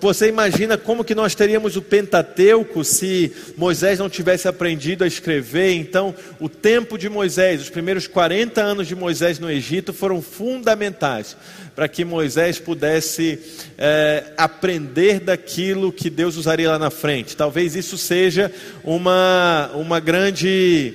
Você 0.00 0.28
imagina 0.28 0.76
como 0.76 1.04
que 1.04 1.14
nós 1.14 1.34
teríamos 1.34 1.76
o 1.76 1.82
Pentateuco 1.82 2.84
se 2.84 3.32
Moisés 3.56 4.00
não 4.00 4.10
tivesse 4.10 4.48
aprendido 4.48 5.04
a 5.04 5.06
escrever? 5.06 5.74
Então, 5.74 6.12
o 6.40 6.48
tempo 6.48 6.98
de 6.98 7.08
Moisés, 7.08 7.62
os 7.62 7.70
primeiros 7.70 8.08
40 8.08 8.60
anos 8.60 8.88
de 8.88 8.96
Moisés 8.96 9.38
no 9.38 9.48
Egito 9.48 9.92
foram 9.92 10.20
fundamentais 10.20 11.36
para 11.76 11.86
que 11.86 12.04
Moisés 12.04 12.58
pudesse 12.58 13.38
é, 13.78 14.32
aprender 14.36 15.20
daquilo 15.20 15.92
que 15.92 16.10
Deus 16.10 16.36
usaria 16.36 16.70
lá 16.70 16.78
na 16.78 16.90
frente. 16.90 17.36
Talvez 17.36 17.76
isso 17.76 17.96
seja 17.96 18.52
uma, 18.82 19.70
uma 19.74 20.00
grande 20.00 20.94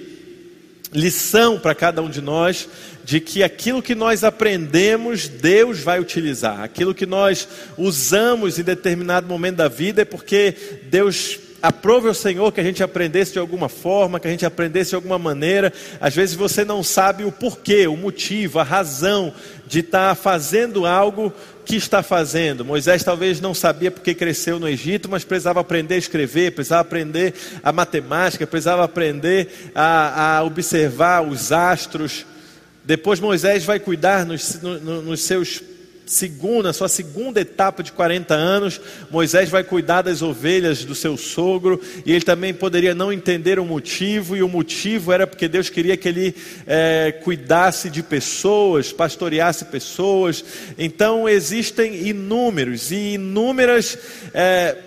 lição 0.94 1.60
para 1.60 1.74
cada 1.74 2.02
um 2.02 2.10
de 2.10 2.22
nós 2.22 2.68
de 3.06 3.20
que 3.20 3.44
aquilo 3.44 3.84
que 3.84 3.94
nós 3.94 4.24
aprendemos, 4.24 5.28
Deus 5.28 5.80
vai 5.80 6.00
utilizar. 6.00 6.62
Aquilo 6.62 6.96
que 6.96 7.06
nós 7.06 7.48
usamos 7.78 8.58
em 8.58 8.64
determinado 8.64 9.28
momento 9.28 9.58
da 9.58 9.68
vida 9.68 10.02
é 10.02 10.06
porque 10.06 10.56
Deus 10.90 11.40
aprove 11.62 12.08
ao 12.08 12.16
Senhor 12.16 12.52
que 12.52 12.60
a 12.60 12.64
gente 12.64 12.82
aprendesse 12.82 13.34
de 13.34 13.40
alguma 13.40 13.70
forma, 13.70 14.20
que 14.20 14.28
a 14.28 14.32
gente 14.32 14.44
aprendesse 14.44 14.90
de 14.90 14.96
alguma 14.96 15.20
maneira. 15.20 15.72
Às 16.02 16.16
vezes 16.16 16.34
você 16.34 16.66
não 16.66 16.82
sabe 16.82 17.24
o 17.24 17.32
porquê, 17.32 17.86
o 17.86 17.96
motivo, 17.96 18.58
a 18.58 18.64
razão 18.64 19.32
de 19.68 19.82
estar 19.82 20.10
tá 20.10 20.16
fazendo 20.16 20.88
algo 20.88 21.32
que 21.64 21.76
está 21.76 22.02
fazendo. 22.02 22.66
Moisés 22.66 23.04
talvez 23.04 23.40
não 23.40 23.54
sabia 23.54 23.92
porque 23.92 24.16
cresceu 24.16 24.60
no 24.60 24.68
Egito, 24.68 25.08
mas 25.10 25.24
precisava 25.24 25.60
aprender 25.60 25.94
a 25.94 26.00
escrever, 26.00 26.54
precisava 26.54 26.82
aprender 26.82 27.36
a 27.62 27.72
matemática, 27.72 28.48
precisava 28.48 28.84
aprender 28.84 29.72
a, 29.76 30.38
a 30.38 30.44
observar 30.44 31.22
os 31.22 31.52
astros. 31.52 32.26
Depois 32.86 33.20
Moisés 33.20 33.66
vai 33.66 33.80
cuidar 33.80 34.26
nos, 34.26 34.62
no, 34.62 35.02
nos 35.02 35.22
seus 35.22 35.62
segunda, 36.06 36.72
sua 36.72 36.88
segunda 36.88 37.42
etapa 37.42 37.82
de 37.82 37.92
40 37.92 38.34
anos, 38.34 38.80
Moisés 39.10 39.50
vai 39.50 39.64
cuidar 39.64 40.04
das 40.04 40.22
ovelhas 40.22 40.86
do 40.86 40.94
seu 40.94 41.18
sogro, 41.18 41.82
e 42.06 42.12
ele 42.12 42.24
também 42.24 42.54
poderia 42.54 42.94
não 42.94 43.12
entender 43.12 43.60
o 43.60 43.66
motivo, 43.66 44.36
e 44.36 44.44
o 44.44 44.48
motivo 44.48 45.12
era 45.12 45.26
porque 45.26 45.48
Deus 45.48 45.70
queria 45.70 45.98
que 45.98 46.08
ele 46.08 46.36
é, 46.68 47.12
cuidasse 47.24 47.90
de 47.90 48.04
pessoas, 48.04 48.94
pastoreasse 48.94 49.66
pessoas. 49.66 50.44
Então 50.78 51.28
existem 51.28 52.08
inúmeros 52.08 52.92
e 52.92 53.14
inúmeras. 53.16 53.98
É, 54.34 54.78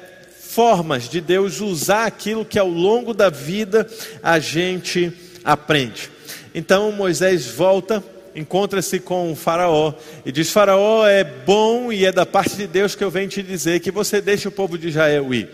formas 0.40 1.08
de 1.08 1.20
Deus 1.20 1.60
usar 1.60 2.06
aquilo 2.06 2.44
que 2.44 2.58
ao 2.58 2.68
longo 2.68 3.12
da 3.12 3.28
vida 3.28 3.88
a 4.22 4.40
gente 4.40 5.12
aprende. 5.44 6.10
Então 6.58 6.90
Moisés 6.90 7.46
volta 7.46 8.02
encontra-se 8.34 8.98
com 8.98 9.36
Faraó 9.36 9.94
e 10.26 10.32
diz: 10.32 10.50
Faraó, 10.50 11.06
é 11.06 11.22
bom 11.22 11.92
e 11.92 12.04
é 12.04 12.10
da 12.10 12.26
parte 12.26 12.56
de 12.56 12.66
Deus 12.66 12.96
que 12.96 13.04
eu 13.04 13.12
venho 13.12 13.28
te 13.28 13.44
dizer 13.44 13.78
que 13.78 13.92
você 13.92 14.20
deixe 14.20 14.48
o 14.48 14.50
povo 14.50 14.76
de 14.76 14.88
Israel 14.88 15.32
ir. 15.32 15.48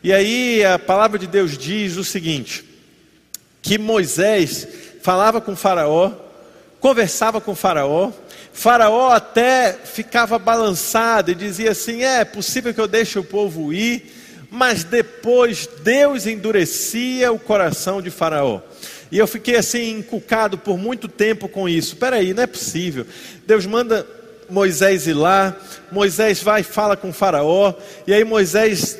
E 0.00 0.12
aí 0.12 0.64
a 0.64 0.78
palavra 0.78 1.18
de 1.18 1.26
Deus 1.26 1.58
diz 1.58 1.96
o 1.96 2.04
seguinte: 2.04 2.64
que 3.60 3.76
Moisés 3.78 4.68
falava 5.02 5.40
com 5.40 5.56
Faraó, 5.56 6.12
conversava 6.78 7.40
com 7.40 7.52
Faraó, 7.52 8.12
Faraó 8.52 9.10
até 9.10 9.72
ficava 9.72 10.38
balançado 10.38 11.32
e 11.32 11.34
dizia 11.34 11.72
assim: 11.72 12.04
é 12.04 12.24
possível 12.24 12.72
que 12.72 12.80
eu 12.80 12.86
deixe 12.86 13.18
o 13.18 13.24
povo 13.24 13.72
ir, 13.72 14.46
mas 14.52 14.84
depois 14.84 15.68
Deus 15.82 16.28
endurecia 16.28 17.32
o 17.32 17.40
coração 17.40 18.00
de 18.00 18.08
Faraó. 18.08 18.60
E 19.12 19.18
eu 19.18 19.26
fiquei 19.26 19.56
assim 19.56 19.98
encucado 19.98 20.56
por 20.56 20.78
muito 20.78 21.06
tempo 21.06 21.46
com 21.46 21.68
isso. 21.68 21.92
Espera 21.92 22.16
aí, 22.16 22.32
não 22.32 22.44
é 22.44 22.46
possível. 22.46 23.06
Deus 23.46 23.66
manda 23.66 24.06
Moisés 24.48 25.06
ir 25.06 25.12
lá, 25.12 25.54
Moisés 25.92 26.42
vai 26.42 26.62
e 26.62 26.64
fala 26.64 26.96
com 26.96 27.12
faraó, 27.12 27.74
e 28.06 28.14
aí 28.14 28.24
Moisés 28.24 28.98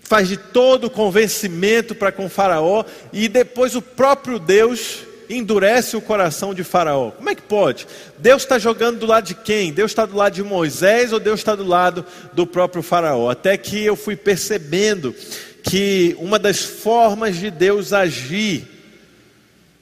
faz 0.00 0.28
de 0.28 0.36
todo 0.36 0.84
o 0.84 0.90
convencimento 0.90 1.92
para 1.92 2.12
com 2.12 2.28
faraó, 2.28 2.84
e 3.12 3.28
depois 3.28 3.74
o 3.74 3.82
próprio 3.82 4.38
Deus 4.38 5.00
endurece 5.28 5.96
o 5.96 6.00
coração 6.00 6.52
de 6.52 6.64
Faraó. 6.64 7.12
Como 7.12 7.30
é 7.30 7.36
que 7.36 7.42
pode? 7.42 7.86
Deus 8.18 8.42
está 8.42 8.58
jogando 8.58 8.98
do 8.98 9.06
lado 9.06 9.26
de 9.26 9.34
quem? 9.34 9.72
Deus 9.72 9.92
está 9.92 10.04
do 10.04 10.16
lado 10.16 10.34
de 10.34 10.42
Moisés 10.42 11.12
ou 11.12 11.20
Deus 11.20 11.38
está 11.38 11.54
do 11.54 11.64
lado 11.64 12.04
do 12.32 12.44
próprio 12.44 12.82
Faraó? 12.82 13.30
Até 13.30 13.56
que 13.56 13.84
eu 13.84 13.94
fui 13.94 14.16
percebendo 14.16 15.14
que 15.62 16.16
uma 16.18 16.36
das 16.36 16.60
formas 16.60 17.36
de 17.36 17.48
Deus 17.48 17.92
agir 17.92 18.79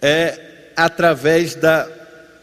é 0.00 0.72
através 0.76 1.54
da 1.54 1.88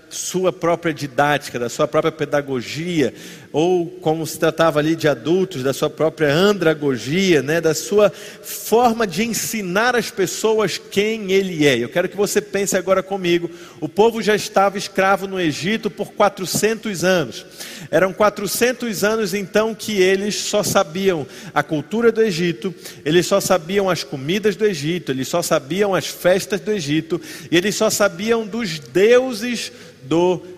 sua 0.09 0.51
própria 0.51 0.93
didática, 0.93 1.59
da 1.59 1.69
sua 1.69 1.87
própria 1.87 2.11
pedagogia, 2.11 3.13
ou 3.55 3.85
como 4.01 4.27
se 4.27 4.37
tratava 4.37 4.79
ali 4.79 4.97
de 4.97 5.07
adultos, 5.07 5.63
da 5.63 5.71
sua 5.71 5.89
própria 5.89 6.29
andragogia, 6.29 7.41
né, 7.41 7.61
da 7.61 7.73
sua 7.73 8.09
forma 8.09 9.07
de 9.07 9.23
ensinar 9.23 9.95
as 9.95 10.11
pessoas 10.11 10.77
quem 10.77 11.31
ele 11.31 11.65
é. 11.65 11.77
Eu 11.77 11.87
quero 11.87 12.09
que 12.09 12.17
você 12.17 12.41
pense 12.41 12.75
agora 12.75 13.01
comigo. 13.01 13.49
O 13.79 13.87
povo 13.87 14.21
já 14.21 14.35
estava 14.35 14.77
escravo 14.77 15.25
no 15.25 15.39
Egito 15.39 15.89
por 15.89 16.11
400 16.11 17.05
anos. 17.05 17.45
Eram 17.89 18.11
400 18.11 19.05
anos 19.05 19.33
então 19.33 19.73
que 19.73 20.01
eles 20.01 20.35
só 20.35 20.61
sabiam 20.61 21.25
a 21.53 21.63
cultura 21.63 22.11
do 22.11 22.21
Egito, 22.21 22.75
eles 23.05 23.25
só 23.25 23.39
sabiam 23.39 23.89
as 23.89 24.03
comidas 24.03 24.57
do 24.57 24.65
Egito, 24.65 25.13
eles 25.13 25.29
só 25.29 25.41
sabiam 25.41 25.95
as 25.95 26.07
festas 26.07 26.59
do 26.59 26.73
Egito, 26.73 27.21
e 27.49 27.55
eles 27.55 27.75
só 27.75 27.89
sabiam 27.89 28.45
dos 28.45 28.79
deuses 28.79 29.71
do 30.03 30.35
Egito. 30.35 30.54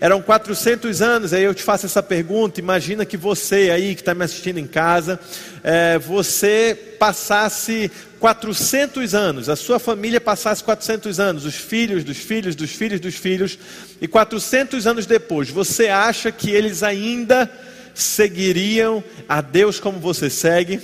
Eram 0.00 0.20
400 0.20 1.00
anos, 1.00 1.32
aí 1.32 1.44
eu 1.44 1.54
te 1.54 1.62
faço 1.62 1.86
essa 1.86 2.02
pergunta. 2.02 2.60
Imagina 2.60 3.04
que 3.04 3.16
você 3.16 3.70
aí 3.70 3.94
que 3.94 4.02
está 4.02 4.14
me 4.14 4.24
assistindo 4.24 4.58
em 4.58 4.66
casa, 4.66 5.18
é, 5.62 5.98
você 5.98 6.76
passasse 6.98 7.90
400 8.18 9.14
anos, 9.14 9.48
a 9.48 9.56
sua 9.56 9.78
família 9.78 10.20
passasse 10.20 10.64
400 10.64 11.20
anos, 11.20 11.44
os 11.44 11.54
filhos 11.54 12.02
dos 12.02 12.16
filhos 12.16 12.56
dos 12.56 12.70
filhos 12.70 12.98
dos 12.98 13.14
filhos, 13.14 13.58
e 14.00 14.08
400 14.08 14.86
anos 14.86 15.06
depois, 15.06 15.50
você 15.50 15.88
acha 15.88 16.32
que 16.32 16.50
eles 16.50 16.82
ainda 16.82 17.50
seguiriam 17.94 19.02
a 19.28 19.40
Deus 19.40 19.78
como 19.78 19.98
você 19.98 20.28
segue? 20.28 20.80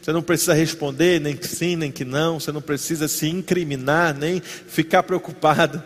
Você 0.00 0.12
não 0.12 0.22
precisa 0.22 0.54
responder 0.54 1.20
nem 1.20 1.36
que 1.36 1.46
sim, 1.46 1.76
nem 1.76 1.92
que 1.92 2.04
não, 2.04 2.40
você 2.40 2.50
não 2.50 2.62
precisa 2.62 3.08
se 3.08 3.28
incriminar, 3.28 4.16
nem 4.16 4.40
ficar 4.40 5.02
preocupado. 5.02 5.82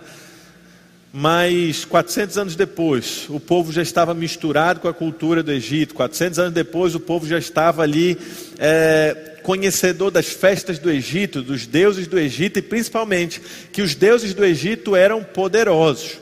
Mas 1.14 1.84
400 1.84 2.38
anos 2.38 2.56
depois, 2.56 3.26
o 3.28 3.38
povo 3.38 3.70
já 3.70 3.82
estava 3.82 4.14
misturado 4.14 4.80
com 4.80 4.88
a 4.88 4.94
cultura 4.94 5.42
do 5.42 5.52
Egito. 5.52 5.94
400 5.94 6.38
anos 6.38 6.54
depois, 6.54 6.94
o 6.94 7.00
povo 7.00 7.26
já 7.26 7.38
estava 7.38 7.82
ali 7.82 8.16
é, 8.58 9.36
conhecedor 9.42 10.10
das 10.10 10.28
festas 10.28 10.78
do 10.78 10.90
Egito, 10.90 11.42
dos 11.42 11.66
deuses 11.66 12.06
do 12.06 12.18
Egito 12.18 12.58
e 12.58 12.62
principalmente 12.62 13.42
que 13.70 13.82
os 13.82 13.94
deuses 13.94 14.32
do 14.32 14.42
Egito 14.42 14.96
eram 14.96 15.22
poderosos, 15.22 16.18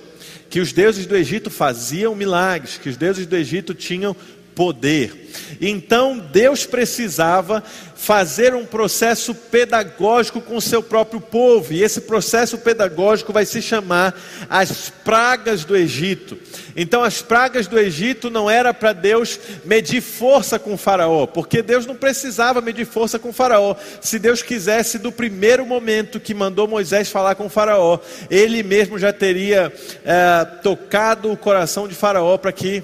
que 0.49 0.59
os 0.59 0.73
deuses 0.73 1.07
do 1.07 1.15
Egito 1.15 1.51
faziam 1.51 2.13
milagres, 2.17 2.77
que 2.77 2.89
os 2.89 2.97
deuses 2.97 3.27
do 3.27 3.37
Egito 3.37 3.75
tinham 3.75 4.17
poder. 4.61 5.31
Então 5.59 6.19
Deus 6.19 6.67
precisava 6.67 7.64
fazer 7.95 8.55
um 8.55 8.67
processo 8.67 9.35
pedagógico 9.35 10.38
com 10.38 10.57
o 10.57 10.61
seu 10.61 10.83
próprio 10.83 11.19
povo, 11.19 11.73
e 11.73 11.83
esse 11.83 12.02
processo 12.02 12.59
pedagógico 12.59 13.33
vai 13.33 13.47
se 13.47 13.62
chamar 13.62 14.14
as 14.50 14.90
pragas 15.02 15.64
do 15.64 15.75
Egito. 15.75 16.37
Então, 16.76 17.02
as 17.02 17.21
pragas 17.23 17.67
do 17.67 17.79
Egito 17.79 18.31
não 18.31 18.50
era 18.50 18.73
para 18.73 18.93
Deus 18.95 19.38
medir 19.64 20.00
força 20.00 20.59
com 20.59 20.76
Faraó, 20.79 21.26
porque 21.26 21.62
Deus 21.62 21.87
não 21.87 21.95
precisava 21.95 22.61
medir 22.61 22.87
força 22.87 23.19
com 23.19 23.33
Faraó. 23.33 23.76
Se 24.00 24.19
Deus 24.19 24.43
quisesse, 24.43 24.99
do 24.99 25.12
primeiro 25.12 25.64
momento 25.64 26.21
que 26.21 26.35
mandou 26.35 26.67
Moisés 26.69 27.11
falar 27.11 27.35
com 27.35 27.50
Faraó, 27.50 27.99
ele 28.31 28.62
mesmo 28.62 28.99
já 28.99 29.12
teria 29.12 29.73
é, 30.05 30.45
tocado 30.62 31.31
o 31.31 31.37
coração 31.37 31.87
de 31.87 31.95
Faraó 31.95 32.38
para 32.38 32.52
que 32.52 32.83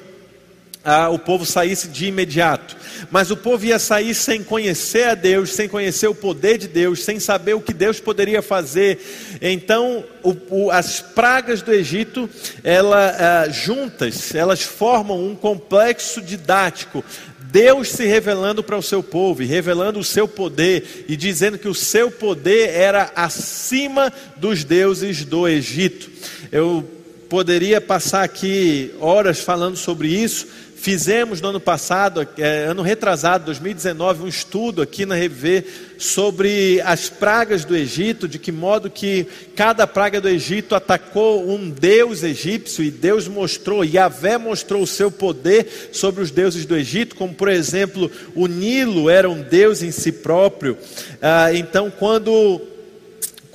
ah, 0.86 1.08
o 1.08 1.18
povo 1.18 1.44
saísse 1.44 1.88
de 1.88 2.06
imediato. 2.06 2.76
Mas 3.10 3.28
o 3.32 3.36
povo 3.36 3.66
ia 3.66 3.78
sair 3.78 4.14
sem 4.14 4.42
conhecer 4.42 5.08
a 5.08 5.14
Deus, 5.16 5.52
sem 5.52 5.68
conhecer 5.68 6.06
o 6.06 6.14
poder 6.14 6.58
de 6.58 6.68
Deus, 6.68 7.02
sem 7.02 7.18
saber 7.18 7.54
o 7.54 7.60
que 7.60 7.74
Deus 7.74 7.98
poderia 7.98 8.40
fazer. 8.40 9.00
Então, 9.42 10.04
o, 10.22 10.36
o, 10.48 10.70
as 10.70 11.00
pragas 11.00 11.60
do 11.60 11.72
Egito, 11.72 12.30
ela, 12.62 13.16
ah, 13.18 13.48
juntas, 13.48 14.32
elas 14.32 14.62
formam 14.62 15.26
um 15.26 15.34
complexo 15.34 16.22
didático. 16.22 17.04
Deus 17.50 17.88
se 17.88 18.04
revelando 18.06 18.62
para 18.62 18.76
o 18.76 18.82
seu 18.82 19.02
povo, 19.02 19.42
e 19.42 19.46
revelando 19.46 19.98
o 19.98 20.04
seu 20.04 20.28
poder, 20.28 21.04
e 21.08 21.16
dizendo 21.16 21.58
que 21.58 21.68
o 21.68 21.74
seu 21.74 22.12
poder 22.12 22.70
era 22.70 23.10
acima 23.16 24.12
dos 24.36 24.62
deuses 24.62 25.24
do 25.24 25.48
Egito. 25.48 26.10
Eu 26.52 26.88
poderia 27.28 27.80
passar 27.80 28.22
aqui 28.22 28.92
horas 29.00 29.40
falando 29.40 29.76
sobre 29.76 30.08
isso, 30.08 30.46
Fizemos 30.76 31.40
no 31.40 31.48
ano 31.48 31.58
passado, 31.58 32.28
é, 32.36 32.66
ano 32.66 32.82
retrasado, 32.82 33.46
2019, 33.46 34.22
um 34.22 34.28
estudo 34.28 34.82
aqui 34.82 35.06
na 35.06 35.16
RV 35.16 35.64
sobre 35.96 36.80
as 36.82 37.08
pragas 37.08 37.64
do 37.64 37.74
Egito, 37.74 38.28
de 38.28 38.38
que 38.38 38.52
modo 38.52 38.90
que 38.90 39.26
cada 39.56 39.86
praga 39.86 40.20
do 40.20 40.28
Egito 40.28 40.74
atacou 40.74 41.50
um 41.50 41.70
deus 41.70 42.22
egípcio 42.22 42.84
e 42.84 42.90
Deus 42.90 43.26
mostrou, 43.26 43.84
Yahvé 43.84 44.36
mostrou 44.36 44.82
o 44.82 44.86
seu 44.86 45.10
poder 45.10 45.88
sobre 45.92 46.22
os 46.22 46.30
deuses 46.30 46.66
do 46.66 46.76
Egito, 46.76 47.16
como 47.16 47.34
por 47.34 47.48
exemplo, 47.48 48.10
o 48.34 48.46
Nilo 48.46 49.08
era 49.08 49.30
um 49.30 49.42
deus 49.42 49.82
em 49.82 49.90
si 49.90 50.12
próprio. 50.12 50.76
Ah, 51.22 51.54
então, 51.54 51.90
quando 51.90 52.60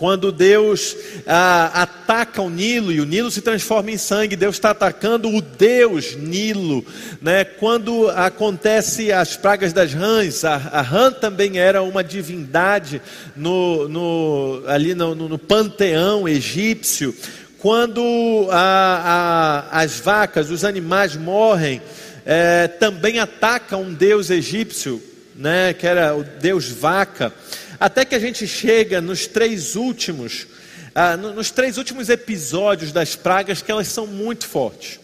quando 0.01 0.31
Deus 0.31 0.97
ah, 1.27 1.83
ataca 1.83 2.41
o 2.41 2.49
Nilo 2.49 2.91
e 2.91 2.99
o 2.99 3.05
Nilo 3.05 3.29
se 3.29 3.39
transforma 3.39 3.91
em 3.91 3.99
sangue, 3.99 4.35
Deus 4.35 4.55
está 4.55 4.71
atacando 4.71 5.29
o 5.29 5.39
Deus 5.39 6.15
Nilo. 6.15 6.83
Né? 7.21 7.43
Quando 7.43 8.09
acontece 8.09 9.11
as 9.11 9.37
pragas 9.37 9.73
das 9.73 9.93
rãs, 9.93 10.43
a, 10.43 10.55
a 10.55 10.81
rã 10.81 11.11
também 11.11 11.59
era 11.59 11.83
uma 11.83 12.03
divindade 12.03 12.99
no, 13.35 13.87
no, 13.87 14.63
ali 14.65 14.95
no, 14.95 15.13
no, 15.13 15.29
no 15.29 15.37
panteão 15.37 16.27
egípcio. 16.27 17.15
Quando 17.59 18.47
a, 18.49 19.67
a, 19.69 19.81
as 19.81 19.99
vacas, 19.99 20.49
os 20.49 20.65
animais 20.65 21.15
morrem, 21.15 21.79
é, 22.25 22.67
também 22.67 23.19
ataca 23.19 23.77
um 23.77 23.93
deus 23.93 24.31
egípcio 24.31 24.99
né, 25.35 25.73
que 25.73 25.87
era 25.87 26.15
o 26.15 26.23
deus 26.23 26.69
vaca, 26.69 27.33
até 27.81 28.05
que 28.05 28.13
a 28.13 28.19
gente 28.19 28.45
chega 28.45 29.01
nos 29.01 29.25
três 29.25 29.75
últimos, 29.75 30.45
ah, 30.93 31.17
nos 31.17 31.49
três 31.49 31.79
últimos 31.79 32.09
episódios 32.09 32.91
das 32.91 33.15
pragas, 33.15 33.63
que 33.63 33.71
elas 33.71 33.87
são 33.87 34.05
muito 34.05 34.45
fortes. 34.45 34.99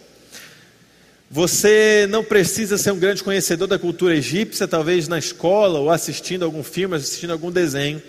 Você 1.27 2.05
não 2.07 2.23
precisa 2.23 2.77
ser 2.77 2.91
um 2.91 2.99
grande 2.99 3.23
conhecedor 3.23 3.67
da 3.67 3.79
cultura 3.79 4.15
egípcia, 4.15 4.67
talvez 4.67 5.07
na 5.07 5.17
escola 5.17 5.79
ou 5.79 5.89
assistindo 5.89 6.45
algum 6.45 6.61
filme, 6.61 6.95
assistindo 6.95 7.31
algum 7.31 7.51
desenho, 7.51 7.99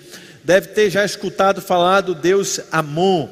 deve 0.45 0.69
ter 0.69 0.91
já 0.91 1.03
escutado 1.03 1.63
falar 1.63 2.03
do 2.03 2.15
deus 2.15 2.61
Amon. 2.71 3.27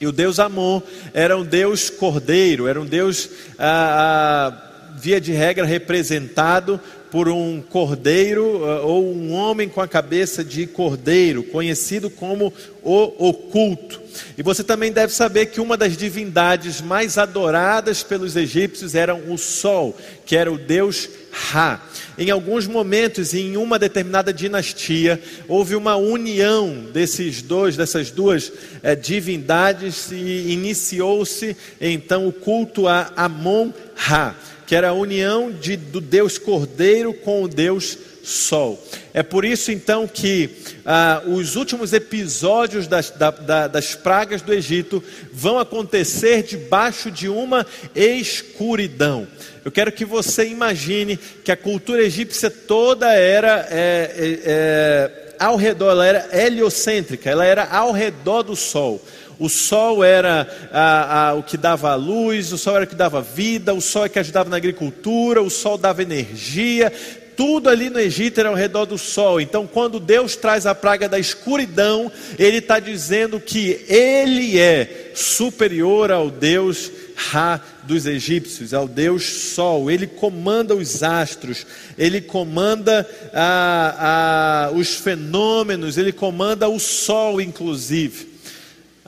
E 0.00 0.06
o 0.06 0.12
deus 0.12 0.38
Amon 0.38 0.80
era 1.12 1.36
um 1.36 1.44
deus 1.44 1.90
cordeiro, 1.90 2.66
era 2.66 2.80
um 2.80 2.86
deus, 2.86 3.28
ah, 3.58 4.48
ah, 4.48 4.96
via 4.96 5.20
de 5.20 5.32
regra, 5.32 5.66
representado 5.66 6.80
por 7.10 7.28
um 7.28 7.60
cordeiro 7.60 8.64
ah, 8.64 8.82
ou 8.82 9.12
um 9.14 9.32
homem 9.32 9.68
com 9.68 9.80
a 9.80 9.88
cabeça 9.88 10.44
de 10.44 10.66
cordeiro, 10.66 11.42
conhecido 11.42 12.08
como 12.08 12.52
o 12.82 13.28
oculto. 13.28 14.00
E 14.36 14.42
você 14.42 14.64
também 14.64 14.90
deve 14.92 15.12
saber 15.12 15.46
que 15.46 15.60
uma 15.60 15.76
das 15.76 15.96
divindades 15.96 16.80
mais 16.80 17.18
adoradas 17.18 18.02
pelos 18.02 18.36
egípcios 18.36 18.94
era 18.94 19.14
o 19.14 19.36
sol, 19.36 19.96
que 20.24 20.36
era 20.36 20.50
o 20.50 20.58
deus 20.58 21.08
Ra. 21.32 21.80
Em 22.18 22.30
alguns 22.30 22.66
momentos, 22.66 23.34
em 23.34 23.56
uma 23.56 23.78
determinada 23.78 24.32
dinastia, 24.32 25.22
houve 25.46 25.76
uma 25.76 25.94
união 25.94 26.86
desses 26.92 27.40
dois, 27.40 27.76
dessas 27.76 28.10
duas 28.10 28.52
é, 28.82 28.96
divindades 28.96 30.10
e 30.10 30.50
iniciou-se 30.50 31.56
então 31.80 32.26
o 32.26 32.32
culto 32.32 32.88
a 32.88 33.12
Amon-Ra 33.16 34.34
que 34.70 34.76
era 34.76 34.90
a 34.90 34.92
união 34.92 35.50
de, 35.50 35.76
do 35.76 36.00
Deus 36.00 36.38
Cordeiro 36.38 37.12
com 37.12 37.42
o 37.42 37.48
Deus 37.48 37.98
Sol. 38.22 38.80
É 39.12 39.20
por 39.20 39.44
isso 39.44 39.72
então 39.72 40.06
que 40.06 40.48
ah, 40.86 41.24
os 41.26 41.56
últimos 41.56 41.92
episódios 41.92 42.86
das, 42.86 43.10
da, 43.10 43.32
da, 43.32 43.66
das 43.66 43.96
pragas 43.96 44.42
do 44.42 44.54
Egito 44.54 45.02
vão 45.32 45.58
acontecer 45.58 46.44
debaixo 46.44 47.10
de 47.10 47.28
uma 47.28 47.66
escuridão. 47.96 49.26
Eu 49.64 49.72
quero 49.72 49.90
que 49.90 50.04
você 50.04 50.46
imagine 50.46 51.16
que 51.16 51.50
a 51.50 51.56
cultura 51.56 52.04
egípcia 52.04 52.48
toda 52.48 53.12
era 53.12 53.66
é, 53.72 53.74
é, 53.74 54.40
é, 54.44 55.34
ao 55.36 55.56
redor, 55.56 55.90
ela 55.90 56.06
era 56.06 56.28
heliocêntrica, 56.32 57.28
ela 57.28 57.44
era 57.44 57.64
ao 57.64 57.90
redor 57.90 58.44
do 58.44 58.54
Sol. 58.54 59.04
O 59.40 59.48
sol 59.48 60.04
era 60.04 60.46
a, 60.70 61.28
a, 61.28 61.34
o 61.34 61.42
que 61.42 61.56
dava 61.56 61.94
luz, 61.94 62.52
o 62.52 62.58
sol 62.58 62.76
era 62.76 62.84
o 62.84 62.86
que 62.86 62.94
dava 62.94 63.22
vida, 63.22 63.72
o 63.72 63.80
sol 63.80 64.04
é 64.04 64.08
que 64.10 64.18
ajudava 64.18 64.50
na 64.50 64.58
agricultura, 64.58 65.40
o 65.40 65.48
sol 65.48 65.78
dava 65.78 66.02
energia. 66.02 66.92
Tudo 67.34 67.70
ali 67.70 67.88
no 67.88 67.98
Egito 67.98 68.38
era 68.38 68.50
ao 68.50 68.54
redor 68.54 68.84
do 68.84 68.98
sol. 68.98 69.40
Então, 69.40 69.66
quando 69.66 69.98
Deus 69.98 70.36
traz 70.36 70.66
a 70.66 70.74
praga 70.74 71.08
da 71.08 71.18
escuridão, 71.18 72.12
Ele 72.38 72.58
está 72.58 72.78
dizendo 72.78 73.40
que 73.40 73.82
Ele 73.88 74.58
é 74.58 75.12
superior 75.14 76.12
ao 76.12 76.30
Deus 76.30 76.92
Ra 77.16 77.60
dos 77.84 78.06
egípcios, 78.06 78.72
ao 78.72 78.86
Deus 78.86 79.24
Sol. 79.24 79.90
Ele 79.90 80.06
comanda 80.06 80.74
os 80.74 81.02
astros, 81.02 81.66
ele 81.98 82.20
comanda 82.20 83.06
a, 83.32 84.68
a, 84.68 84.70
os 84.72 84.94
fenômenos, 84.96 85.98
ele 85.98 86.12
comanda 86.12 86.66
o 86.68 86.78
Sol, 86.78 87.40
inclusive. 87.40 88.29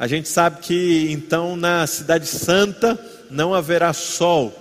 A 0.03 0.09
gente 0.09 0.29
sabe 0.29 0.59
que 0.63 1.13
então 1.13 1.55
na 1.55 1.87
Cidade 1.87 2.27
Santa 2.27 2.99
não 3.31 3.55
haverá 3.55 3.93
sol, 3.93 4.53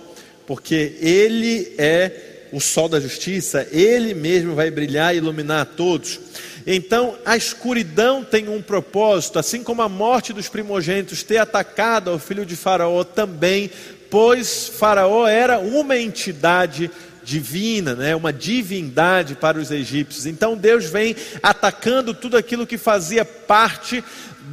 porque 0.46 0.96
Ele 1.00 1.74
é 1.76 2.46
o 2.52 2.60
sol 2.60 2.88
da 2.88 3.00
justiça, 3.00 3.66
Ele 3.72 4.14
mesmo 4.14 4.54
vai 4.54 4.70
brilhar 4.70 5.12
e 5.12 5.18
iluminar 5.18 5.62
a 5.62 5.64
todos. 5.64 6.20
Então, 6.64 7.16
a 7.24 7.36
escuridão 7.36 8.22
tem 8.22 8.48
um 8.48 8.62
propósito, 8.62 9.36
assim 9.36 9.64
como 9.64 9.82
a 9.82 9.88
morte 9.88 10.32
dos 10.32 10.48
primogênitos 10.48 11.24
ter 11.24 11.38
atacado 11.38 12.10
ao 12.10 12.20
filho 12.20 12.46
de 12.46 12.54
Faraó 12.54 13.02
também, 13.02 13.68
pois 14.08 14.68
Faraó 14.68 15.26
era 15.26 15.58
uma 15.58 15.98
entidade 15.98 16.88
divina, 17.24 17.94
né? 17.94 18.14
uma 18.14 18.32
divindade 18.32 19.34
para 19.34 19.58
os 19.58 19.70
egípcios. 19.70 20.26
Então 20.26 20.56
Deus 20.56 20.86
vem 20.86 21.16
atacando 21.42 22.14
tudo 22.14 22.36
aquilo 22.36 22.66
que 22.66 22.78
fazia 22.78 23.24
parte 23.24 24.02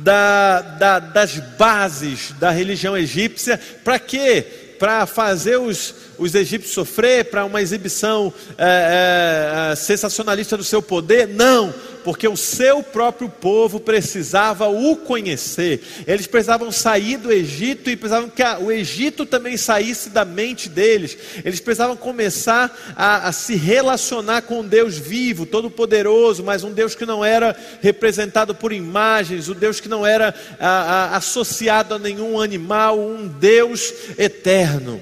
da, 0.03 0.61
da, 0.61 0.99
das 0.99 1.37
bases 1.57 2.33
da 2.39 2.51
religião 2.51 2.97
egípcia. 2.97 3.59
Para 3.83 3.99
quê? 3.99 4.45
Para 4.77 5.05
fazer 5.05 5.57
os, 5.57 5.93
os 6.19 6.35
egípcios 6.35 6.73
sofrer, 6.73 7.25
para 7.25 7.45
uma 7.45 7.61
exibição 7.61 8.33
é, 8.57 9.71
é, 9.71 9.75
sensacionalista 9.75 10.57
do 10.57 10.63
seu 10.63 10.81
poder? 10.81 11.27
Não 11.27 11.73
porque 12.03 12.27
o 12.27 12.37
seu 12.37 12.81
próprio 12.81 13.29
povo 13.29 13.79
precisava 13.79 14.67
o 14.67 14.95
conhecer. 14.95 15.81
Eles 16.07 16.27
precisavam 16.27 16.71
sair 16.71 17.17
do 17.17 17.31
Egito 17.31 17.89
e 17.89 17.95
precisavam 17.95 18.29
que 18.29 18.43
o 18.63 18.71
Egito 18.71 19.25
também 19.25 19.57
saísse 19.57 20.09
da 20.09 20.25
mente 20.25 20.69
deles. 20.69 21.17
Eles 21.43 21.59
precisavam 21.59 21.95
começar 21.95 22.75
a, 22.95 23.27
a 23.27 23.31
se 23.31 23.55
relacionar 23.55 24.43
com 24.43 24.65
Deus 24.65 24.97
vivo, 24.97 25.45
todo-poderoso, 25.45 26.43
mas 26.43 26.63
um 26.63 26.71
Deus 26.71 26.95
que 26.95 27.05
não 27.05 27.23
era 27.23 27.55
representado 27.81 28.55
por 28.55 28.71
imagens, 28.71 29.49
um 29.49 29.53
Deus 29.53 29.79
que 29.79 29.89
não 29.89 30.05
era 30.05 30.33
a, 30.59 30.67
a, 30.67 31.17
associado 31.17 31.95
a 31.95 31.99
nenhum 31.99 32.41
animal, 32.41 32.99
um 32.99 33.27
Deus 33.27 33.93
eterno. 34.17 35.01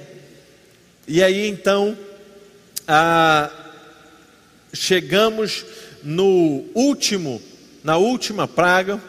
E 1.10 1.24
aí 1.24 1.48
então, 1.48 1.98
chegamos 4.74 5.64
no 6.04 6.66
último, 6.76 7.42
na 7.82 7.96
última 7.96 8.46
praga, 8.46 9.02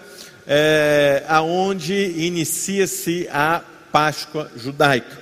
é, 0.47 1.25
aonde 1.27 1.95
inicia-se 1.95 3.27
a 3.33 3.65
Páscoa 3.91 4.49
judaica. 4.57 5.19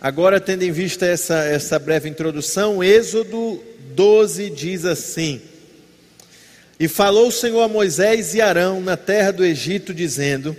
Agora, 0.00 0.38
tendo 0.38 0.62
em 0.62 0.70
vista 0.70 1.04
essa, 1.04 1.42
essa 1.46 1.80
breve 1.80 2.08
introdução, 2.08 2.84
Êxodo 2.84 3.60
12 3.96 4.50
diz 4.50 4.84
assim: 4.84 5.40
E 6.78 6.86
falou 6.86 7.26
o 7.26 7.32
Senhor 7.32 7.62
a 7.62 7.66
Moisés 7.66 8.34
e 8.34 8.40
Arão 8.40 8.80
na 8.80 8.96
terra 8.96 9.32
do 9.32 9.44
Egito, 9.44 9.92
dizendo: 9.92 10.56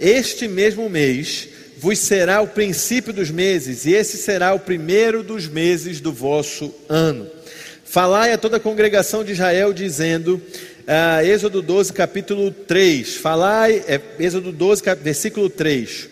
Este 0.00 0.48
mesmo 0.48 0.90
mês 0.90 1.50
vos 1.78 1.98
será 1.98 2.40
o 2.40 2.48
princípio 2.48 3.12
dos 3.12 3.30
meses, 3.30 3.84
e 3.84 3.92
esse 3.92 4.16
será 4.16 4.54
o 4.54 4.58
primeiro 4.58 5.22
dos 5.22 5.46
meses 5.46 6.00
do 6.00 6.12
vosso 6.12 6.74
ano. 6.88 7.26
Falai 7.84 8.32
a 8.32 8.38
toda 8.38 8.56
a 8.56 8.60
congregação 8.60 9.22
de 9.22 9.32
Israel, 9.32 9.72
dizendo, 9.72 10.40
uh, 10.86 11.24
Êxodo 11.24 11.62
12, 11.62 11.92
capítulo 11.92 12.50
3. 12.50 13.16
Falai, 13.16 13.84
é, 13.86 14.00
Êxodo 14.18 14.52
12, 14.52 14.82
versículo 15.02 15.48
3. 15.48 16.08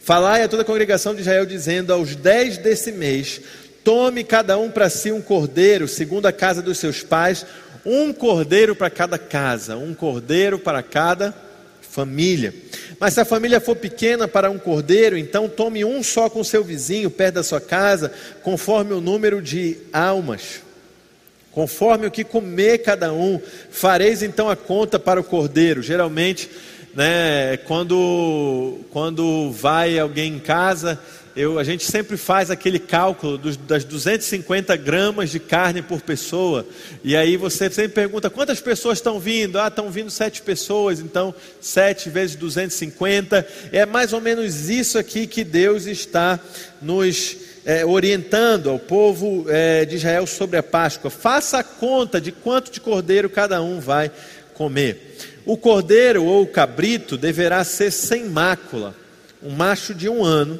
Falai 0.00 0.42
a 0.42 0.48
toda 0.48 0.62
a 0.62 0.66
congregação 0.66 1.14
de 1.14 1.22
Israel, 1.22 1.46
dizendo: 1.46 1.92
Aos 1.92 2.14
dez 2.14 2.58
desse 2.58 2.92
mês, 2.92 3.40
tome 3.82 4.22
cada 4.22 4.58
um 4.58 4.70
para 4.70 4.90
si 4.90 5.10
um 5.10 5.22
cordeiro, 5.22 5.88
segundo 5.88 6.26
a 6.26 6.32
casa 6.32 6.60
dos 6.60 6.78
seus 6.78 7.02
pais, 7.02 7.46
um 7.86 8.12
cordeiro 8.12 8.76
para 8.76 8.90
cada 8.90 9.16
casa, 9.16 9.76
um 9.76 9.94
cordeiro 9.94 10.58
para 10.58 10.82
cada 10.82 11.34
família. 11.94 12.52
Mas 12.98 13.14
se 13.14 13.20
a 13.20 13.24
família 13.24 13.60
for 13.60 13.76
pequena 13.76 14.26
para 14.26 14.50
um 14.50 14.58
cordeiro, 14.58 15.16
então 15.16 15.48
tome 15.48 15.84
um 15.84 16.02
só 16.02 16.28
com 16.28 16.42
seu 16.42 16.64
vizinho, 16.64 17.08
perto 17.08 17.36
da 17.36 17.44
sua 17.44 17.60
casa, 17.60 18.12
conforme 18.42 18.92
o 18.92 19.00
número 19.00 19.40
de 19.40 19.76
almas. 19.92 20.60
Conforme 21.52 22.08
o 22.08 22.10
que 22.10 22.24
comer 22.24 22.78
cada 22.78 23.12
um, 23.12 23.40
fareis 23.70 24.24
então 24.24 24.50
a 24.50 24.56
conta 24.56 24.98
para 24.98 25.20
o 25.20 25.24
cordeiro. 25.24 25.82
Geralmente, 25.82 26.50
né, 26.94 27.56
quando, 27.58 28.78
quando 28.90 29.50
vai 29.50 29.98
alguém 29.98 30.34
em 30.34 30.38
casa, 30.38 31.00
eu, 31.36 31.58
a 31.58 31.64
gente 31.64 31.84
sempre 31.84 32.16
faz 32.16 32.48
aquele 32.48 32.78
cálculo 32.78 33.36
dos, 33.36 33.56
das 33.56 33.82
250 33.82 34.76
gramas 34.76 35.30
de 35.30 35.40
carne 35.40 35.82
por 35.82 36.00
pessoa. 36.00 36.64
E 37.02 37.16
aí 37.16 37.36
você 37.36 37.68
sempre 37.68 37.92
pergunta: 37.92 38.30
quantas 38.30 38.60
pessoas 38.60 38.98
estão 38.98 39.18
vindo? 39.18 39.58
Ah, 39.58 39.66
estão 39.66 39.90
vindo 39.90 40.10
sete 40.10 40.40
pessoas, 40.42 41.00
então 41.00 41.34
sete 41.60 42.08
vezes 42.08 42.36
250. 42.36 43.46
É 43.72 43.84
mais 43.84 44.12
ou 44.12 44.20
menos 44.20 44.68
isso 44.70 44.96
aqui 44.96 45.26
que 45.26 45.42
Deus 45.42 45.86
está 45.86 46.38
nos 46.80 47.36
é, 47.64 47.84
orientando 47.84 48.70
ao 48.70 48.78
povo 48.78 49.46
é, 49.48 49.84
de 49.84 49.96
Israel 49.96 50.28
sobre 50.28 50.56
a 50.56 50.62
Páscoa: 50.62 51.10
faça 51.10 51.58
a 51.58 51.64
conta 51.64 52.20
de 52.20 52.30
quanto 52.30 52.70
de 52.70 52.80
cordeiro 52.80 53.28
cada 53.28 53.60
um 53.60 53.80
vai 53.80 54.08
comer. 54.54 55.33
O 55.46 55.56
cordeiro 55.56 56.24
ou 56.24 56.42
o 56.42 56.46
cabrito 56.46 57.16
deverá 57.16 57.62
ser 57.64 57.90
sem 57.90 58.24
mácula, 58.24 58.94
um 59.42 59.50
macho 59.50 59.94
de 59.94 60.08
um 60.08 60.24
ano, 60.24 60.58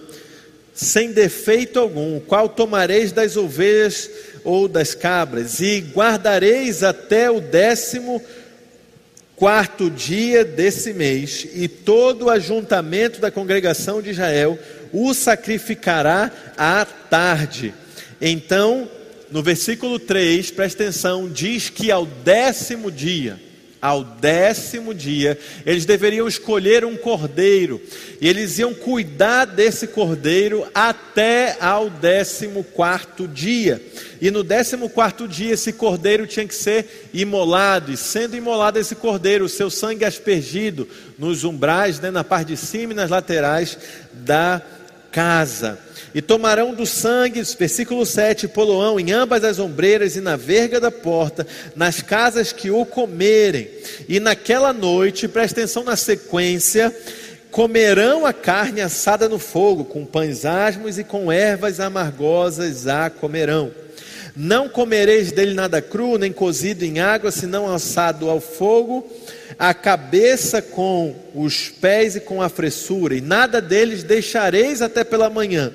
sem 0.74 1.12
defeito 1.12 1.78
algum, 1.78 2.16
o 2.16 2.20
qual 2.20 2.48
tomareis 2.48 3.12
das 3.12 3.36
ovelhas 3.36 4.10
ou 4.42 4.68
das 4.68 4.94
cabras, 4.94 5.60
e 5.60 5.80
guardareis 5.80 6.82
até 6.82 7.30
o 7.30 7.40
décimo 7.40 8.22
quarto 9.36 9.90
dia 9.90 10.44
desse 10.44 10.92
mês, 10.92 11.46
e 11.54 11.66
todo 11.66 12.26
o 12.26 12.30
ajuntamento 12.30 13.20
da 13.20 13.30
congregação 13.30 14.02
de 14.02 14.10
Israel 14.10 14.58
o 14.92 15.12
sacrificará 15.14 16.30
à 16.56 16.84
tarde. 16.84 17.74
Então 18.20 18.88
no 19.30 19.42
versículo 19.42 19.98
3, 19.98 20.52
presta 20.52 20.84
atenção, 20.84 21.28
diz 21.28 21.68
que 21.68 21.90
ao 21.90 22.06
décimo 22.06 22.88
dia, 22.88 23.40
ao 23.84 24.02
décimo 24.02 24.94
dia, 24.94 25.38
eles 25.66 25.84
deveriam 25.84 26.26
escolher 26.26 26.86
um 26.86 26.96
cordeiro, 26.96 27.78
e 28.18 28.26
eles 28.26 28.58
iam 28.58 28.72
cuidar 28.72 29.44
desse 29.44 29.88
cordeiro 29.88 30.66
até 30.74 31.58
ao 31.60 31.90
décimo 31.90 32.64
quarto 32.64 33.28
dia. 33.28 33.82
E 34.22 34.30
no 34.30 34.42
décimo 34.42 34.88
quarto 34.88 35.28
dia, 35.28 35.52
esse 35.52 35.70
cordeiro 35.70 36.26
tinha 36.26 36.48
que 36.48 36.54
ser 36.54 37.10
imolado, 37.12 37.92
e 37.92 37.96
sendo 37.98 38.34
imolado 38.34 38.78
esse 38.78 38.94
cordeiro, 38.94 39.44
o 39.44 39.50
seu 39.50 39.68
sangue 39.68 40.06
aspergido 40.06 40.88
nos 41.18 41.44
umbrais, 41.44 42.00
né, 42.00 42.10
na 42.10 42.24
parte 42.24 42.48
de 42.48 42.56
cima 42.56 42.94
e 42.94 42.96
nas 42.96 43.10
laterais 43.10 43.76
da 44.14 44.62
casa. 45.12 45.78
E 46.14 46.22
tomarão 46.22 46.72
do 46.72 46.86
sangue, 46.86 47.42
versículo 47.58 48.06
7, 48.06 48.46
poloão 48.46 49.00
em 49.00 49.10
ambas 49.10 49.42
as 49.42 49.58
ombreiras 49.58 50.14
e 50.14 50.20
na 50.20 50.36
verga 50.36 50.78
da 50.78 50.90
porta, 50.90 51.44
nas 51.74 52.00
casas 52.00 52.52
que 52.52 52.70
o 52.70 52.86
comerem. 52.86 53.68
E 54.08 54.20
naquela 54.20 54.72
noite, 54.72 55.26
presta 55.26 55.58
atenção 55.58 55.82
na 55.82 55.96
sequência, 55.96 56.94
comerão 57.50 58.24
a 58.24 58.32
carne 58.32 58.80
assada 58.80 59.28
no 59.28 59.40
fogo, 59.40 59.84
com 59.84 60.06
pães 60.06 60.44
asmos 60.44 61.00
e 61.00 61.04
com 61.04 61.32
ervas 61.32 61.80
amargosas 61.80 62.86
a 62.86 63.10
comerão. 63.10 63.72
Não 64.36 64.68
comereis 64.68 65.32
dele 65.32 65.54
nada 65.54 65.82
cru, 65.82 66.16
nem 66.16 66.32
cozido 66.32 66.84
em 66.84 67.00
água, 67.00 67.32
senão 67.32 67.72
assado 67.72 68.30
ao 68.30 68.40
fogo, 68.40 69.04
a 69.58 69.74
cabeça 69.74 70.62
com 70.62 71.14
os 71.34 71.68
pés 71.68 72.14
e 72.14 72.20
com 72.20 72.40
a 72.40 72.48
fressura, 72.48 73.16
e 73.16 73.20
nada 73.20 73.60
deles 73.60 74.04
deixareis 74.04 74.80
até 74.80 75.02
pela 75.02 75.28
manhã 75.28 75.72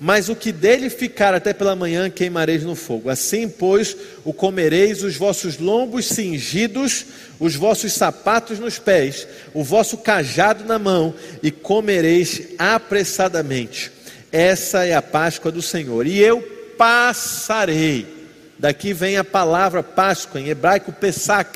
mas 0.00 0.28
o 0.28 0.36
que 0.36 0.52
dele 0.52 0.90
ficar 0.90 1.34
até 1.34 1.52
pela 1.52 1.76
manhã 1.76 2.10
queimareis 2.10 2.62
no 2.62 2.74
fogo. 2.74 3.10
Assim, 3.10 3.48
pois, 3.48 3.96
o 4.24 4.32
comereis 4.32 5.02
os 5.02 5.16
vossos 5.16 5.58
lombos 5.58 6.06
cingidos, 6.06 7.06
os 7.38 7.54
vossos 7.54 7.92
sapatos 7.92 8.58
nos 8.58 8.78
pés, 8.78 9.26
o 9.52 9.62
vosso 9.62 9.98
cajado 9.98 10.64
na 10.64 10.78
mão, 10.78 11.14
e 11.42 11.50
comereis 11.50 12.42
apressadamente. 12.58 13.92
Essa 14.30 14.84
é 14.84 14.94
a 14.94 15.02
Páscoa 15.02 15.52
do 15.52 15.62
Senhor. 15.62 16.06
E 16.06 16.18
eu 16.18 16.42
passarei. 16.76 18.06
Daqui 18.58 18.92
vem 18.92 19.16
a 19.16 19.24
palavra 19.24 19.82
Páscoa, 19.82 20.40
em 20.40 20.48
hebraico 20.48 20.92
Pesach 20.92 21.50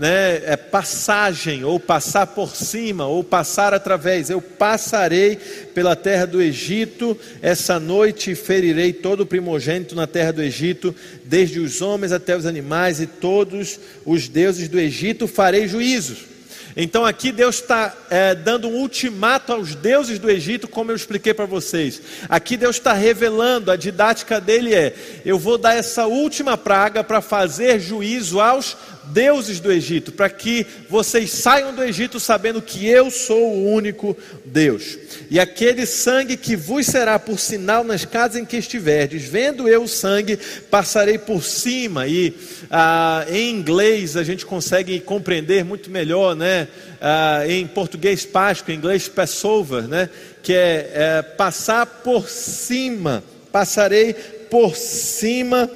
né, 0.00 0.40
é 0.46 0.56
passagem, 0.56 1.62
ou 1.62 1.78
passar 1.78 2.28
por 2.28 2.56
cima, 2.56 3.06
ou 3.06 3.22
passar 3.22 3.74
através. 3.74 4.30
Eu 4.30 4.40
passarei 4.40 5.36
pela 5.74 5.94
terra 5.94 6.26
do 6.26 6.40
Egito 6.40 7.14
essa 7.42 7.78
noite 7.78 8.30
e 8.30 8.34
ferirei 8.34 8.94
todo 8.94 9.20
o 9.20 9.26
primogênito 9.26 9.94
na 9.94 10.06
terra 10.06 10.32
do 10.32 10.42
Egito, 10.42 10.96
desde 11.22 11.60
os 11.60 11.82
homens 11.82 12.12
até 12.12 12.34
os 12.34 12.46
animais, 12.46 12.98
e 12.98 13.06
todos 13.06 13.78
os 14.06 14.26
deuses 14.26 14.70
do 14.70 14.80
Egito 14.80 15.28
farei 15.28 15.68
juízos. 15.68 16.30
Então 16.76 17.04
aqui 17.04 17.32
Deus 17.32 17.56
está 17.56 17.94
é, 18.08 18.34
dando 18.34 18.68
um 18.68 18.76
ultimato 18.76 19.52
aos 19.52 19.74
deuses 19.74 20.18
do 20.18 20.30
Egito, 20.30 20.68
como 20.68 20.90
eu 20.90 20.96
expliquei 20.96 21.34
para 21.34 21.44
vocês. 21.44 22.00
Aqui 22.28 22.56
Deus 22.56 22.76
está 22.76 22.92
revelando, 22.92 23.70
a 23.70 23.76
didática 23.76 24.40
dele 24.40 24.74
é: 24.74 24.94
eu 25.24 25.38
vou 25.38 25.58
dar 25.58 25.74
essa 25.74 26.06
última 26.06 26.56
praga 26.56 27.02
para 27.02 27.20
fazer 27.20 27.80
juízo 27.80 28.40
aos 28.40 28.76
deuses 29.12 29.60
do 29.60 29.70
Egito, 29.70 30.12
para 30.12 30.28
que 30.28 30.66
vocês 30.88 31.30
saiam 31.30 31.74
do 31.74 31.82
Egito 31.82 32.18
sabendo 32.18 32.62
que 32.62 32.86
eu 32.86 33.10
sou 33.10 33.54
o 33.54 33.72
único 33.72 34.16
Deus. 34.44 34.98
E 35.30 35.38
aquele 35.38 35.86
sangue 35.86 36.36
que 36.36 36.56
vos 36.56 36.86
será 36.86 37.18
por 37.18 37.38
sinal 37.38 37.84
nas 37.84 38.04
casas 38.04 38.36
em 38.36 38.44
que 38.44 38.56
estiverdes, 38.56 39.24
vendo 39.24 39.68
eu 39.68 39.84
o 39.84 39.88
sangue, 39.88 40.38
passarei 40.70 41.18
por 41.18 41.42
cima. 41.42 42.06
E 42.06 42.34
ah, 42.70 43.24
em 43.28 43.50
inglês 43.50 44.16
a 44.16 44.22
gente 44.22 44.46
consegue 44.46 44.98
compreender 45.00 45.64
muito 45.64 45.90
melhor, 45.90 46.34
né? 46.34 46.68
Ah, 47.00 47.44
em 47.46 47.66
português 47.66 48.24
Páscoa, 48.24 48.72
em 48.72 48.76
inglês 48.76 49.08
Passover, 49.08 49.86
né? 49.86 50.08
Que 50.42 50.54
é, 50.54 50.90
é 50.94 51.22
passar 51.22 51.86
por 51.86 52.28
cima. 52.28 53.22
Passarei 53.52 54.14
por 54.48 54.76
cima 54.76 55.70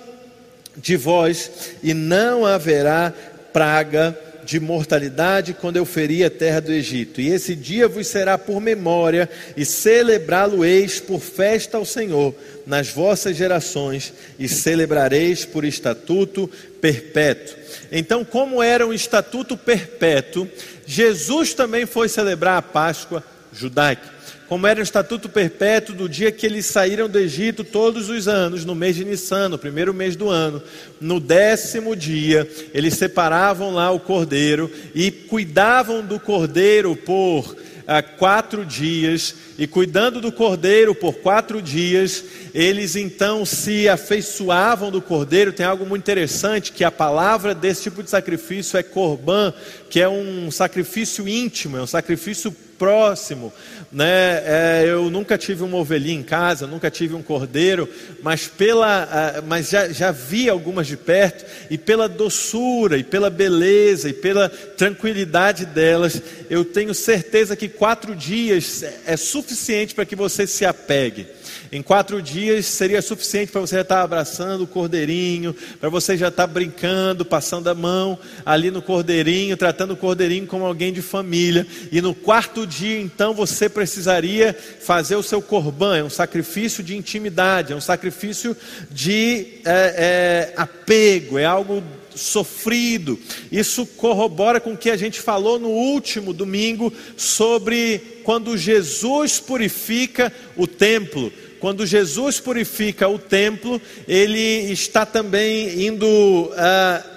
de 0.76 0.96
vós, 0.96 1.50
e 1.82 1.94
não 1.94 2.44
haverá 2.44 3.12
praga 3.52 4.18
de 4.44 4.60
mortalidade 4.60 5.54
quando 5.54 5.76
eu 5.76 5.86
ferir 5.86 6.26
a 6.26 6.30
terra 6.30 6.60
do 6.60 6.72
Egito. 6.72 7.20
E 7.20 7.28
esse 7.28 7.54
dia 7.54 7.88
vos 7.88 8.06
será 8.06 8.36
por 8.36 8.60
memória, 8.60 9.28
e 9.56 9.64
celebrá-lo-eis 9.64 11.00
por 11.00 11.20
festa 11.20 11.76
ao 11.76 11.84
Senhor 11.84 12.34
nas 12.66 12.88
vossas 12.88 13.36
gerações, 13.36 14.12
e 14.38 14.48
celebrareis 14.48 15.44
por 15.44 15.64
estatuto 15.64 16.50
perpétuo. 16.80 17.56
Então, 17.90 18.24
como 18.24 18.62
era 18.62 18.86
um 18.86 18.92
estatuto 18.92 19.56
perpétuo, 19.56 20.48
Jesus 20.86 21.54
também 21.54 21.86
foi 21.86 22.08
celebrar 22.08 22.58
a 22.58 22.62
Páscoa 22.62 23.24
judaica 23.52 24.13
como 24.48 24.66
era 24.66 24.80
o 24.80 24.82
estatuto 24.82 25.28
perpétuo 25.28 25.94
do 25.94 26.08
dia 26.08 26.30
que 26.30 26.46
eles 26.46 26.66
saíram 26.66 27.08
do 27.08 27.18
Egito 27.18 27.64
todos 27.64 28.08
os 28.08 28.28
anos, 28.28 28.64
no 28.64 28.74
mês 28.74 28.96
de 28.96 29.04
Nissan, 29.04 29.48
no 29.48 29.58
primeiro 29.58 29.94
mês 29.94 30.16
do 30.16 30.28
ano, 30.28 30.62
no 31.00 31.18
décimo 31.18 31.96
dia, 31.96 32.48
eles 32.72 32.94
separavam 32.94 33.72
lá 33.72 33.90
o 33.90 34.00
cordeiro 34.00 34.70
e 34.94 35.10
cuidavam 35.10 36.04
do 36.04 36.20
cordeiro 36.20 36.94
por 36.94 37.56
ah, 37.86 38.02
quatro 38.02 38.64
dias, 38.64 39.34
e 39.58 39.66
cuidando 39.66 40.20
do 40.20 40.32
cordeiro 40.32 40.94
por 40.94 41.14
quatro 41.14 41.60
dias, 41.62 42.24
eles 42.52 42.96
então 42.96 43.44
se 43.44 43.88
afeiçoavam 43.88 44.90
do 44.90 45.00
cordeiro. 45.00 45.52
Tem 45.52 45.66
algo 45.66 45.86
muito 45.86 46.02
interessante: 46.02 46.72
que 46.72 46.82
a 46.82 46.90
palavra 46.90 47.54
desse 47.54 47.82
tipo 47.82 48.02
de 48.02 48.10
sacrifício 48.10 48.78
é 48.78 48.82
corban, 48.82 49.52
que 49.90 50.00
é 50.00 50.08
um 50.08 50.50
sacrifício 50.50 51.28
íntimo, 51.28 51.76
é 51.76 51.82
um 51.82 51.86
sacrifício 51.86 52.54
próximo, 52.78 53.52
né? 53.90 54.42
É, 54.44 54.84
eu 54.86 55.10
nunca 55.10 55.38
tive 55.38 55.62
uma 55.62 55.76
ovelhinha 55.76 56.18
em 56.18 56.22
casa, 56.22 56.66
nunca 56.66 56.90
tive 56.90 57.14
um 57.14 57.22
cordeiro, 57.22 57.88
mas 58.22 58.46
pela, 58.46 59.42
mas 59.46 59.70
já, 59.70 59.88
já 59.88 60.10
vi 60.10 60.48
algumas 60.48 60.86
de 60.86 60.96
perto 60.96 61.44
e 61.70 61.78
pela 61.78 62.08
doçura 62.08 62.98
e 62.98 63.04
pela 63.04 63.30
beleza 63.30 64.08
e 64.08 64.12
pela 64.12 64.48
tranquilidade 64.48 65.66
delas, 65.66 66.20
eu 66.50 66.64
tenho 66.64 66.94
certeza 66.94 67.56
que 67.56 67.68
quatro 67.68 68.14
dias 68.14 68.84
é 69.06 69.16
suficiente 69.16 69.94
para 69.94 70.04
que 70.04 70.16
você 70.16 70.46
se 70.46 70.64
apegue. 70.64 71.26
Em 71.72 71.82
quatro 71.82 72.22
dias 72.22 72.66
seria 72.66 73.02
suficiente 73.02 73.50
para 73.50 73.60
você 73.60 73.76
já 73.76 73.82
estar 73.82 74.02
abraçando 74.02 74.64
o 74.64 74.66
cordeirinho, 74.66 75.54
para 75.80 75.88
você 75.88 76.16
já 76.16 76.28
estar 76.28 76.46
brincando, 76.46 77.24
passando 77.24 77.68
a 77.68 77.74
mão 77.74 78.18
ali 78.44 78.70
no 78.70 78.82
cordeirinho, 78.82 79.56
tratando 79.56 79.92
o 79.92 79.96
cordeirinho 79.96 80.46
como 80.46 80.64
alguém 80.64 80.92
de 80.92 81.02
família. 81.02 81.66
E 81.90 82.00
no 82.00 82.14
quarto 82.14 82.66
dia, 82.66 83.00
então, 83.00 83.34
você 83.34 83.68
precisaria 83.68 84.56
fazer 84.80 85.16
o 85.16 85.22
seu 85.22 85.42
corban, 85.42 85.96
é 85.96 86.04
um 86.04 86.10
sacrifício 86.10 86.82
de 86.82 86.96
intimidade, 86.96 87.72
é 87.72 87.76
um 87.76 87.80
sacrifício 87.80 88.56
de 88.90 89.60
é, 89.64 90.52
é, 90.54 90.54
apego, 90.56 91.38
é 91.38 91.44
algo 91.44 91.82
sofrido. 92.14 93.18
Isso 93.50 93.86
corrobora 93.86 94.60
com 94.60 94.72
o 94.72 94.76
que 94.76 94.90
a 94.90 94.96
gente 94.96 95.20
falou 95.20 95.58
no 95.58 95.68
último 95.68 96.32
domingo 96.32 96.92
sobre 97.16 98.20
quando 98.22 98.56
Jesus 98.56 99.40
purifica 99.40 100.32
o 100.56 100.66
templo. 100.66 101.32
Quando 101.64 101.86
Jesus 101.86 102.40
purifica 102.40 103.08
o 103.08 103.18
templo, 103.18 103.80
ele 104.06 104.70
está 104.70 105.06
também 105.06 105.86
indo 105.86 106.06
uh, 106.06 107.08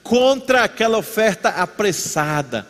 contra 0.00 0.62
aquela 0.62 0.96
oferta 0.96 1.48
apressada, 1.48 2.64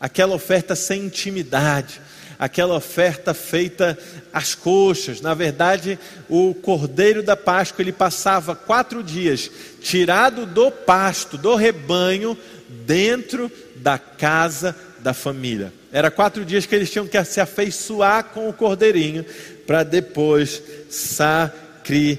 aquela 0.00 0.34
oferta 0.34 0.74
sem 0.74 1.02
intimidade, 1.04 2.00
aquela 2.38 2.74
oferta 2.74 3.34
feita 3.34 3.98
às 4.32 4.54
coxas. 4.54 5.20
Na 5.20 5.34
verdade, 5.34 5.98
o 6.26 6.54
cordeiro 6.54 7.22
da 7.22 7.36
Páscoa 7.36 7.82
ele 7.82 7.92
passava 7.92 8.56
quatro 8.56 9.02
dias 9.02 9.50
tirado 9.82 10.46
do 10.46 10.70
pasto, 10.70 11.36
do 11.36 11.54
rebanho, 11.54 12.34
dentro 12.86 13.52
da 13.76 13.98
casa 13.98 14.74
da 15.00 15.12
família. 15.12 15.70
Era 15.92 16.10
quatro 16.10 16.46
dias 16.46 16.64
que 16.64 16.74
eles 16.74 16.90
tinham 16.90 17.06
que 17.06 17.22
se 17.24 17.42
afeiçoar 17.42 18.24
com 18.32 18.48
o 18.48 18.52
cordeirinho 18.54 19.24
para 19.66 19.82
depois 19.82 20.62
sacrificar. 20.88 22.14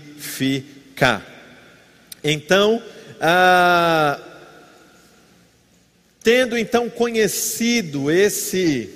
Então, 2.23 2.81
ah, 3.21 4.19
tendo 6.23 6.57
então 6.57 6.89
conhecido 6.89 8.09
esse 8.09 8.89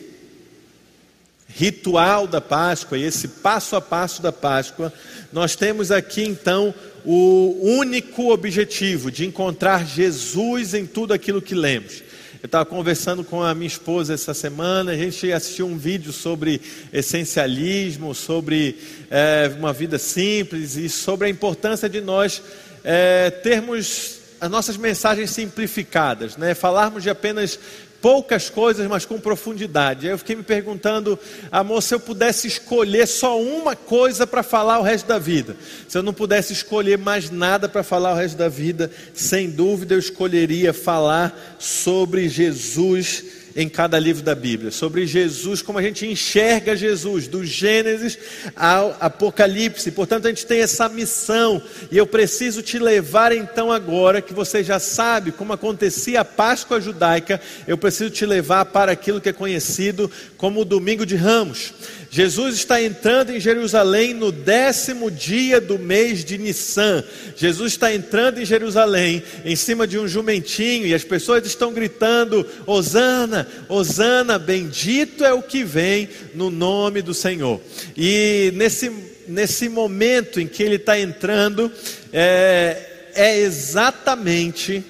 ritual 1.48 2.26
da 2.26 2.40
Páscoa 2.40 2.98
e 2.98 3.04
esse 3.04 3.28
passo 3.28 3.76
a 3.76 3.82
passo 3.82 4.22
da 4.22 4.32
Páscoa, 4.32 4.94
nós 5.32 5.56
temos 5.56 5.92
aqui 5.92 6.24
então 6.24 6.74
o 7.06 7.56
único 7.62 8.32
objetivo 8.32 9.12
de 9.12 9.26
encontrar 9.26 9.86
Jesus 9.86 10.74
em 10.74 10.86
tudo 10.86 11.14
aquilo 11.14 11.42
que 11.42 11.56
lemos. 11.56 12.04
Eu 12.42 12.46
estava 12.46 12.66
conversando 12.66 13.22
com 13.22 13.44
a 13.44 13.54
minha 13.54 13.68
esposa 13.68 14.14
essa 14.14 14.34
semana, 14.34 14.94
a 14.94 14.96
gente 14.96 15.30
assistiu 15.30 15.68
um 15.68 15.78
vídeo 15.78 16.14
sobre 16.14 16.62
essencialismo, 16.94 18.16
sobre 18.16 18.78
é, 19.12 19.52
uma 19.58 19.74
vida 19.74 20.00
simples 20.00 20.78
e 20.78 20.88
sobre 20.88 21.28
a 21.28 21.30
importância 21.30 21.90
de 21.90 22.00
nós 22.00 22.42
é, 22.82 23.30
termos 23.30 24.20
as 24.40 24.50
nossas 24.50 24.78
mensagens 24.78 25.32
simplificadas, 25.32 26.38
né? 26.38 26.54
falarmos 26.54 27.04
de 27.04 27.10
apenas 27.10 27.60
poucas 28.02 28.50
coisas, 28.50 28.88
mas 28.88 29.06
com 29.06 29.20
profundidade. 29.20 30.08
Aí 30.08 30.14
eu 30.14 30.18
fiquei 30.18 30.36
me 30.36 30.44
perguntando, 30.44 31.18
amor, 31.52 31.82
se 31.82 31.94
eu 31.94 32.00
pudesse 32.00 32.48
escolher 32.48 33.08
só 33.08 33.42
uma 33.42 33.76
coisa 33.76 34.26
para 34.26 34.44
falar 34.44 34.80
o 34.80 34.84
resto 34.84 35.08
da 35.08 35.20
vida, 35.20 35.56
se 35.88 35.98
eu 35.98 36.04
não 36.04 36.14
pudesse 36.14 36.54
escolher 36.54 36.98
mais 36.98 37.30
nada 37.30 37.68
para 37.68 37.84
falar 37.84 38.14
o 38.14 38.18
resto 38.18 38.38
da 38.38 38.50
vida, 38.50 38.92
sem 39.14 39.50
dúvida 39.50 39.96
eu 39.96 40.00
escolheria 40.00 40.74
falar 40.74 41.58
sobre 41.60 42.30
Jesus 42.30 43.39
em 43.56 43.68
cada 43.68 44.00
livro 44.00 44.24
da 44.24 44.36
Bíblia, 44.36 44.72
sobre 44.72 45.06
Jesus, 45.06 45.62
como 45.62 45.80
a 45.80 45.82
gente 45.82 46.06
enxerga 46.06 46.76
Jesus, 46.76 47.28
do 47.28 47.46
Gênesis 47.46 48.18
ao 48.56 48.96
Apocalipse. 49.00 49.92
Portanto, 49.92 50.26
a 50.26 50.30
gente 50.30 50.46
tem 50.46 50.62
essa 50.62 50.88
missão, 50.88 51.62
e 51.92 51.98
eu 51.98 52.08
preciso 52.08 52.62
te 52.62 52.80
levar 52.80 53.32
então 53.32 53.72
agora, 53.72 54.22
que 54.22 54.34
você 54.34 54.64
já 54.64 54.80
sabe 54.80 55.32
como 55.32 55.54
acontecia 55.54 56.22
a 56.22 56.26
Páscoa 56.26 56.80
judaica, 56.80 57.42
eu 57.68 57.78
preciso 57.78 58.10
te 58.10 58.26
levar 58.26 58.66
para 58.66 58.92
aquilo 58.92 59.22
que 59.22 59.30
é 59.30 59.34
conhecido 59.34 60.12
como 60.38 60.62
o 60.62 60.66
Domingo 60.66 61.06
de 61.06 61.16
Ramos. 61.16 61.74
Jesus 62.12 62.56
está 62.56 62.82
entrando 62.82 63.32
em 63.32 63.40
Jerusalém 63.40 64.16
no 64.16 64.32
décimo 64.32 65.12
dia 65.12 65.62
do 65.62 65.78
mês 65.78 66.26
de 66.26 66.40
Nissan. 66.40 67.04
Jesus 67.36 67.74
está 67.74 67.94
entrando 67.94 68.42
em 68.42 68.46
Jerusalém 68.46 69.22
em 69.46 69.56
cima 69.56 69.86
de 69.86 70.00
um 70.00 70.08
jumentinho 70.08 70.88
e 70.88 70.94
as 70.94 71.04
pessoas 71.04 71.46
estão 71.46 71.72
gritando: 71.72 72.46
Hosana, 72.66 73.48
Hosana, 73.68 74.40
bendito 74.40 75.24
é 75.24 75.34
o 75.34 75.44
que 75.44 75.64
vem 75.64 76.10
no 76.34 76.50
nome 76.50 77.04
do 77.04 77.14
Senhor. 77.14 77.62
E 77.96 78.52
nesse, 78.56 78.92
nesse 79.28 79.70
momento 79.70 80.40
em 80.40 80.48
que 80.48 80.64
ele 80.64 80.76
está 80.76 81.00
entrando, 81.00 81.72
é, 82.12 83.12
é 83.14 83.40
exatamente 83.40 84.84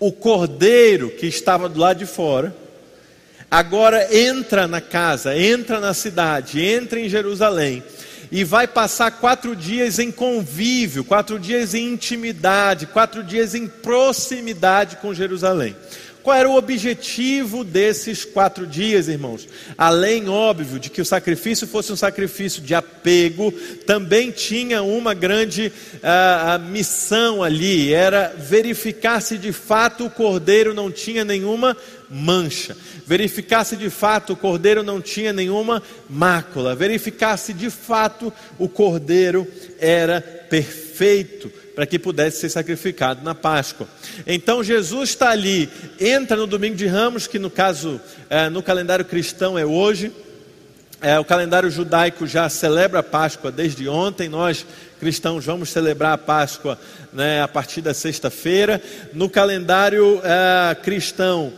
o 0.00 0.10
cordeiro 0.10 1.08
que 1.08 1.26
estava 1.26 1.68
do 1.68 1.78
lado 1.78 1.98
de 1.98 2.06
fora 2.06 2.65
agora 3.50 4.14
entra 4.14 4.66
na 4.66 4.80
casa, 4.80 5.36
entra 5.36 5.80
na 5.80 5.94
cidade, 5.94 6.64
entra 6.64 7.00
em 7.00 7.08
Jerusalém 7.08 7.82
e 8.30 8.44
vai 8.44 8.66
passar 8.66 9.10
quatro 9.12 9.54
dias 9.54 9.98
em 9.98 10.10
convívio, 10.10 11.04
quatro 11.04 11.38
dias 11.38 11.74
em 11.74 11.92
intimidade, 11.92 12.86
quatro 12.86 13.22
dias 13.22 13.54
em 13.54 13.66
proximidade 13.66 14.96
com 14.96 15.14
Jerusalém. 15.14 15.76
Qual 16.26 16.36
era 16.36 16.48
o 16.48 16.56
objetivo 16.56 17.62
desses 17.62 18.24
quatro 18.24 18.66
dias, 18.66 19.06
irmãos? 19.06 19.48
Além, 19.78 20.28
óbvio, 20.28 20.80
de 20.80 20.90
que 20.90 21.00
o 21.00 21.04
sacrifício 21.04 21.68
fosse 21.68 21.92
um 21.92 21.96
sacrifício 21.96 22.60
de 22.60 22.74
apego, 22.74 23.52
também 23.86 24.32
tinha 24.32 24.82
uma 24.82 25.14
grande 25.14 25.72
uh, 25.94 26.58
missão 26.68 27.44
ali: 27.44 27.94
era 27.94 28.34
verificar 28.36 29.22
se 29.22 29.38
de 29.38 29.52
fato 29.52 30.06
o 30.06 30.10
cordeiro 30.10 30.74
não 30.74 30.90
tinha 30.90 31.24
nenhuma 31.24 31.76
mancha, 32.10 32.76
verificar 33.06 33.64
se 33.64 33.76
de 33.76 33.90
fato 33.90 34.32
o 34.32 34.36
cordeiro 34.36 34.82
não 34.82 35.00
tinha 35.00 35.32
nenhuma 35.32 35.82
mácula, 36.08 36.74
verificar 36.74 37.36
se 37.36 37.52
de 37.52 37.70
fato 37.70 38.32
o 38.58 38.68
cordeiro 38.68 39.46
era 39.78 40.20
perfeito 40.20 41.50
para 41.74 41.84
que 41.84 41.98
pudesse 41.98 42.40
ser 42.40 42.48
sacrificado 42.48 43.22
na 43.22 43.34
Páscoa. 43.34 43.86
Então 44.26 44.64
Jesus 44.64 45.10
está 45.10 45.28
ali, 45.28 45.68
entra 46.00 46.34
no 46.34 46.46
domingo 46.46 46.74
de 46.74 46.86
Ramos, 46.86 47.26
que 47.26 47.38
no 47.38 47.50
caso, 47.50 48.00
é, 48.30 48.48
no 48.48 48.62
calendário 48.62 49.04
cristão 49.04 49.58
é 49.58 49.66
hoje. 49.66 50.10
É, 51.02 51.18
o 51.18 51.24
calendário 51.24 51.70
judaico 51.70 52.26
já 52.26 52.48
celebra 52.48 53.00
a 53.00 53.02
Páscoa 53.02 53.52
desde 53.52 53.86
ontem. 53.86 54.30
Nós 54.30 54.64
cristãos 54.98 55.44
vamos 55.44 55.68
celebrar 55.68 56.14
a 56.14 56.18
Páscoa 56.18 56.78
né, 57.12 57.42
a 57.42 57.48
partir 57.48 57.82
da 57.82 57.92
sexta-feira. 57.92 58.82
No 59.12 59.28
calendário 59.28 60.22
é, 60.24 60.74
cristão, 60.76 61.52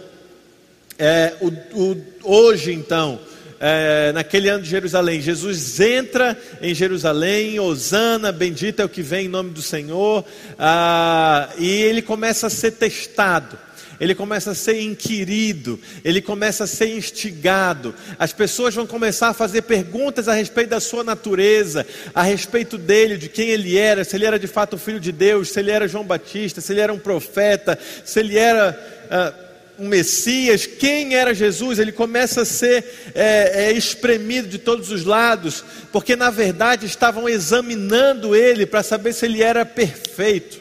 é, 0.99 1.35
o, 1.41 1.49
o, 1.81 2.05
hoje 2.25 2.73
então, 2.73 3.21
é, 3.61 4.13
naquele 4.13 4.49
ano 4.49 4.63
de 4.63 4.71
Jerusalém, 4.71 5.21
Jesus 5.21 5.79
entra 5.81 6.37
em 6.61 6.75
Jerusalém, 6.75 7.61
Osana, 7.61 8.33
bendito 8.33 8.81
é 8.81 8.85
o 8.85 8.89
que 8.89 9.03
vem 9.03 9.27
em 9.27 9.29
nome 9.29 9.51
do 9.51 9.63
Senhor, 9.63 10.25
ah, 10.59 11.49
e 11.59 11.69
ele 11.69 12.03
começa 12.03 12.49
a 12.49 12.51
ser 12.51 12.73
testado 12.73 13.59
ele 14.01 14.15
começa 14.15 14.53
a 14.53 14.55
ser 14.55 14.81
inquirido, 14.81 15.79
ele 16.05 16.23
começa 16.23 16.65
a 16.65 16.67
ser 16.67 16.97
instigado. 16.97 17.95
As 18.19 18.33
pessoas 18.33 18.75
vão 18.75 18.87
começar 18.87 19.29
a 19.29 19.35
fazer 19.35 19.63
perguntas 19.63 20.29
a 20.29 20.35
respeito 20.35 20.71
da 20.71 20.81
sua 20.81 21.03
natureza, 21.03 21.87
a 22.15 22.23
respeito 22.23 22.79
dele, 22.79 23.17
de 23.17 23.29
quem 23.29 23.49
ele 23.49 23.77
era, 23.77 24.05
se 24.05 24.15
ele 24.17 24.25
era 24.25 24.39
de 24.39 24.47
fato 24.47 24.77
o 24.77 24.79
filho 24.79 25.01
de 25.01 25.11
Deus, 25.11 25.51
se 25.51 25.59
ele 25.59 25.71
era 25.71 25.89
João 25.89 26.05
Batista, 26.05 26.61
se 26.61 26.73
ele 26.73 26.81
era 26.81 26.93
um 26.93 26.99
profeta, 26.99 27.79
se 28.05 28.21
ele 28.21 28.37
era. 28.37 29.07
Ah, 29.11 29.48
um 29.79 29.87
Messias, 29.87 30.67
quem 30.67 31.15
era 31.15 31.33
Jesus, 31.33 31.79
ele 31.79 31.93
começa 31.93 32.43
a 32.43 32.45
ser 32.45 32.85
é, 33.15 33.67
é, 33.67 33.73
espremido 33.73 34.49
de 34.49 34.59
todos 34.59 34.91
os 34.91 35.05
lados, 35.05 35.65
porque 35.93 36.17
na 36.17 36.31
verdade 36.31 36.85
estavam 36.85 37.29
examinando 37.29 38.35
ele 38.35 38.67
para 38.67 38.83
saber 38.83 39.13
se 39.13 39.25
ele 39.25 39.43
era 39.43 39.65
perfeito. 39.65 40.61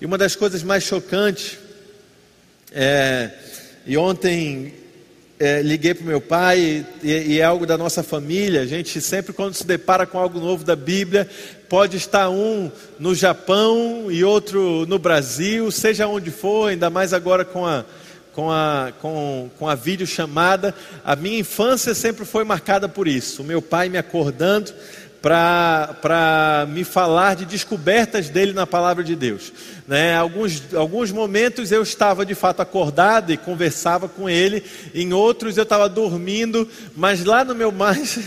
E 0.00 0.06
uma 0.06 0.18
das 0.18 0.34
coisas 0.34 0.62
mais 0.62 0.82
chocantes, 0.82 1.58
é, 2.72 3.30
e 3.86 3.96
ontem 3.96 4.74
é, 5.38 5.62
liguei 5.62 5.94
para 5.94 6.02
o 6.02 6.06
meu 6.06 6.20
pai, 6.20 6.84
e, 7.02 7.08
e, 7.08 7.38
é 7.38 7.44
algo 7.44 7.64
da 7.64 7.78
nossa 7.78 8.02
família. 8.02 8.62
A 8.62 8.66
gente 8.66 9.00
sempre, 9.00 9.32
quando 9.32 9.54
se 9.54 9.64
depara 9.64 10.04
com 10.04 10.18
algo 10.18 10.40
novo 10.40 10.64
da 10.64 10.74
Bíblia, 10.74 11.28
pode 11.68 11.96
estar 11.96 12.28
um 12.28 12.70
no 12.98 13.14
Japão 13.14 14.10
e 14.10 14.24
outro 14.24 14.84
no 14.86 14.98
Brasil, 14.98 15.70
seja 15.70 16.08
onde 16.08 16.30
for, 16.30 16.70
ainda 16.70 16.90
mais 16.90 17.12
agora 17.14 17.44
com 17.44 17.64
a 17.64 17.84
com 18.32 18.50
a, 18.50 18.92
com, 19.00 19.50
com 19.58 19.68
a 19.68 19.74
videochamada. 19.74 20.74
A 21.04 21.16
minha 21.16 21.38
infância 21.38 21.94
sempre 21.94 22.24
foi 22.24 22.44
marcada 22.44 22.88
por 22.88 23.08
isso. 23.08 23.42
O 23.42 23.44
meu 23.44 23.60
pai 23.60 23.88
me 23.88 23.98
acordando 23.98 24.72
para 25.22 26.66
me 26.70 26.82
falar 26.82 27.36
de 27.36 27.44
descobertas 27.44 28.30
dele 28.30 28.52
na 28.52 28.66
palavra 28.66 29.04
de 29.04 29.14
Deus. 29.14 29.52
Né? 29.86 30.16
Alguns, 30.16 30.74
alguns 30.74 31.12
momentos 31.12 31.70
eu 31.70 31.82
estava 31.82 32.24
de 32.24 32.34
fato 32.34 32.60
acordado 32.62 33.32
e 33.32 33.36
conversava 33.36 34.08
com 34.08 34.30
ele, 34.30 34.64
em 34.94 35.12
outros 35.12 35.56
eu 35.56 35.64
estava 35.64 35.88
dormindo, 35.88 36.66
mas 36.96 37.24
lá 37.24 37.44
no 37.44 37.54
meu 37.54 37.70
mais 37.70 38.18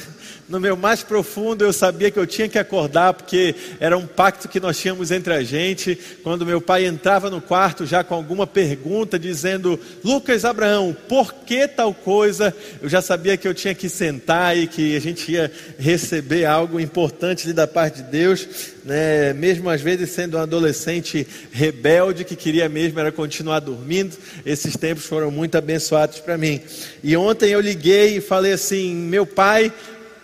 no 0.47 0.59
meu 0.59 0.75
mais 0.75 1.03
profundo 1.03 1.63
eu 1.63 1.71
sabia 1.71 2.11
que 2.11 2.19
eu 2.19 2.27
tinha 2.27 2.49
que 2.49 2.59
acordar, 2.59 3.13
porque 3.13 3.55
era 3.79 3.97
um 3.97 4.05
pacto 4.05 4.47
que 4.49 4.59
nós 4.59 4.77
tínhamos 4.77 5.11
entre 5.11 5.33
a 5.33 5.43
gente. 5.43 5.97
Quando 6.21 6.45
meu 6.45 6.59
pai 6.59 6.85
entrava 6.85 7.29
no 7.29 7.41
quarto 7.41 7.85
já 7.85 8.03
com 8.03 8.13
alguma 8.13 8.45
pergunta, 8.45 9.17
dizendo: 9.17 9.79
Lucas 10.03 10.43
Abraão, 10.43 10.95
por 11.07 11.33
que 11.33 11.67
tal 11.67 11.93
coisa? 11.93 12.53
Eu 12.81 12.89
já 12.89 13.01
sabia 13.01 13.37
que 13.37 13.47
eu 13.47 13.53
tinha 13.53 13.73
que 13.73 13.87
sentar 13.87 14.57
e 14.57 14.67
que 14.67 14.95
a 14.95 14.99
gente 14.99 15.31
ia 15.31 15.51
receber 15.77 16.45
algo 16.45 16.79
importante 16.79 17.51
da 17.53 17.67
parte 17.67 18.01
de 18.01 18.09
Deus, 18.09 18.47
né? 18.83 19.33
mesmo 19.33 19.69
às 19.69 19.81
vezes 19.81 20.09
sendo 20.09 20.37
um 20.37 20.41
adolescente 20.41 21.25
rebelde 21.51 22.23
que 22.23 22.35
queria 22.35 22.67
mesmo 22.67 22.99
era 22.99 23.11
continuar 23.11 23.59
dormindo. 23.59 24.17
Esses 24.45 24.75
tempos 24.75 25.05
foram 25.05 25.31
muito 25.31 25.57
abençoados 25.57 26.19
para 26.19 26.37
mim. 26.37 26.61
E 27.03 27.15
ontem 27.15 27.49
eu 27.49 27.61
liguei 27.61 28.17
e 28.17 28.21
falei 28.21 28.53
assim: 28.53 28.93
Meu 28.93 29.25
pai 29.25 29.71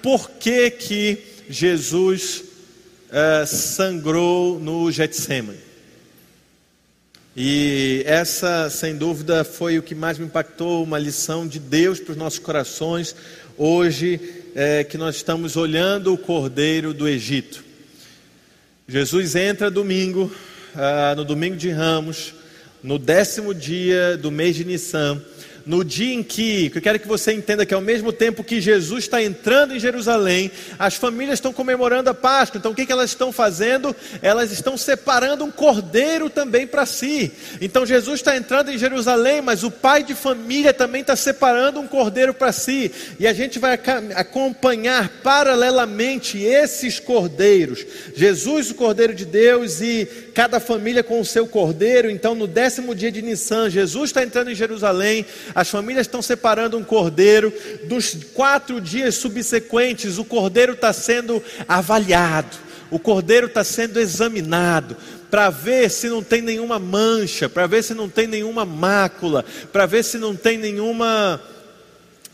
por 0.02 0.30
que, 0.32 0.70
que 0.72 1.18
Jesus 1.50 2.44
uh, 3.10 3.46
sangrou 3.46 4.60
no 4.60 4.92
Getsemane. 4.92 5.58
E 7.36 8.04
essa, 8.06 8.70
sem 8.70 8.96
dúvida, 8.96 9.44
foi 9.44 9.78
o 9.78 9.84
que 9.84 9.96
mais 9.96 10.18
me 10.18 10.26
impactou, 10.26 10.84
uma 10.84 11.00
lição 11.00 11.48
de 11.48 11.60
Deus 11.60 12.00
para 12.00 12.12
os 12.12 12.18
nossos 12.18 12.40
corações, 12.40 13.16
hoje 13.58 14.20
é, 14.56 14.84
que 14.84 14.98
nós 14.98 15.16
estamos 15.16 15.56
olhando 15.56 16.14
o 16.14 16.18
Cordeiro 16.18 16.94
do 16.94 17.08
Egito. 17.08 17.64
Jesus 18.88 19.36
entra 19.36 19.70
domingo, 19.70 20.32
uh, 20.76 21.16
no 21.16 21.24
domingo 21.24 21.56
de 21.56 21.70
Ramos, 21.70 22.34
no 22.82 22.98
décimo 22.98 23.54
dia 23.54 24.18
do 24.18 24.32
mês 24.32 24.56
de 24.56 24.66
Nissan, 24.66 25.22
no 25.70 25.86
dia 25.86 26.16
em 26.16 26.24
que, 26.24 26.72
eu 26.74 26.82
quero 26.82 26.98
que 26.98 27.08
você 27.08 27.32
entenda 27.32 27.64
que 27.64 27.76
ao 27.76 27.80
mesmo 27.80 28.12
tempo 28.12 28.44
que 28.44 28.60
Jesus 28.60 29.04
está 29.04 29.22
entrando 29.22 29.76
em 29.76 29.80
Jerusalém, 29.80 30.52
as 30.80 30.96
famílias 30.96 31.36
estão 31.36 31.54
comemorando 31.54 32.10
a 32.10 32.14
Páscoa. 32.16 32.58
Então 32.58 32.72
o 32.72 32.76
que, 32.76 32.88
que 32.88 32.92
elas 32.92 33.12
estão 33.12 33.32
fazendo? 33.32 33.96
Elas 34.20 34.52
estão 34.52 34.76
separando 34.76 35.46
um 35.46 35.52
cordeiro 35.52 36.28
também 36.28 36.66
para 36.66 36.88
si. 36.88 37.32
Então 37.62 37.86
Jesus 37.86 38.20
está 38.20 38.36
entrando 38.36 38.72
em 38.72 38.80
Jerusalém, 38.80 39.44
mas 39.44 39.64
o 39.64 39.70
pai 39.70 40.02
de 40.02 40.16
família 40.16 40.74
também 40.74 41.02
está 41.02 41.16
separando 41.16 41.80
um 41.80 41.88
cordeiro 41.88 42.34
para 42.34 42.52
si. 42.52 42.92
E 43.20 43.28
a 43.28 43.34
gente 43.34 43.60
vai 43.60 43.80
acompanhar 44.16 45.22
paralelamente 45.22 46.40
esses 46.40 47.00
cordeiros. 47.00 47.86
Jesus, 48.16 48.72
o 48.72 48.74
cordeiro 48.74 49.14
de 49.14 49.24
Deus, 49.24 49.82
e 49.82 50.08
cada 50.34 50.60
família 50.60 51.04
com 51.04 51.22
o 51.22 51.26
seu 51.26 51.46
cordeiro. 51.46 52.10
Então 52.10 52.34
no 52.34 52.48
décimo 52.48 52.96
dia 52.96 53.12
de 53.12 53.22
Nissan, 53.22 53.70
Jesus 53.70 54.10
está 54.10 54.24
entrando 54.24 54.50
em 54.50 54.56
Jerusalém 54.56 55.28
as 55.60 55.70
famílias 55.70 56.08
estão 56.08 56.22
separando 56.22 56.78
um 56.78 56.84
cordeiro. 56.86 57.52
Dos 57.84 58.16
quatro 58.34 58.80
dias 58.80 59.16
subsequentes, 59.16 60.18
o 60.18 60.24
cordeiro 60.24 60.72
está 60.72 60.94
sendo 60.94 61.44
avaliado, 61.68 62.56
o 62.90 62.98
cordeiro 62.98 63.48
está 63.48 63.62
sendo 63.62 64.00
examinado 64.00 64.96
para 65.30 65.50
ver 65.50 65.92
se 65.92 66.08
não 66.08 66.24
tem 66.24 66.42
nenhuma 66.42 66.80
mancha, 66.80 67.50
para 67.50 67.68
ver 67.68 67.84
se 67.84 67.94
não 67.94 68.08
tem 68.08 68.26
nenhuma 68.26 68.64
mácula, 68.64 69.44
para 69.72 69.86
ver 69.86 70.02
se 70.02 70.18
não 70.18 70.34
tem 70.34 70.58
nenhuma 70.58 71.42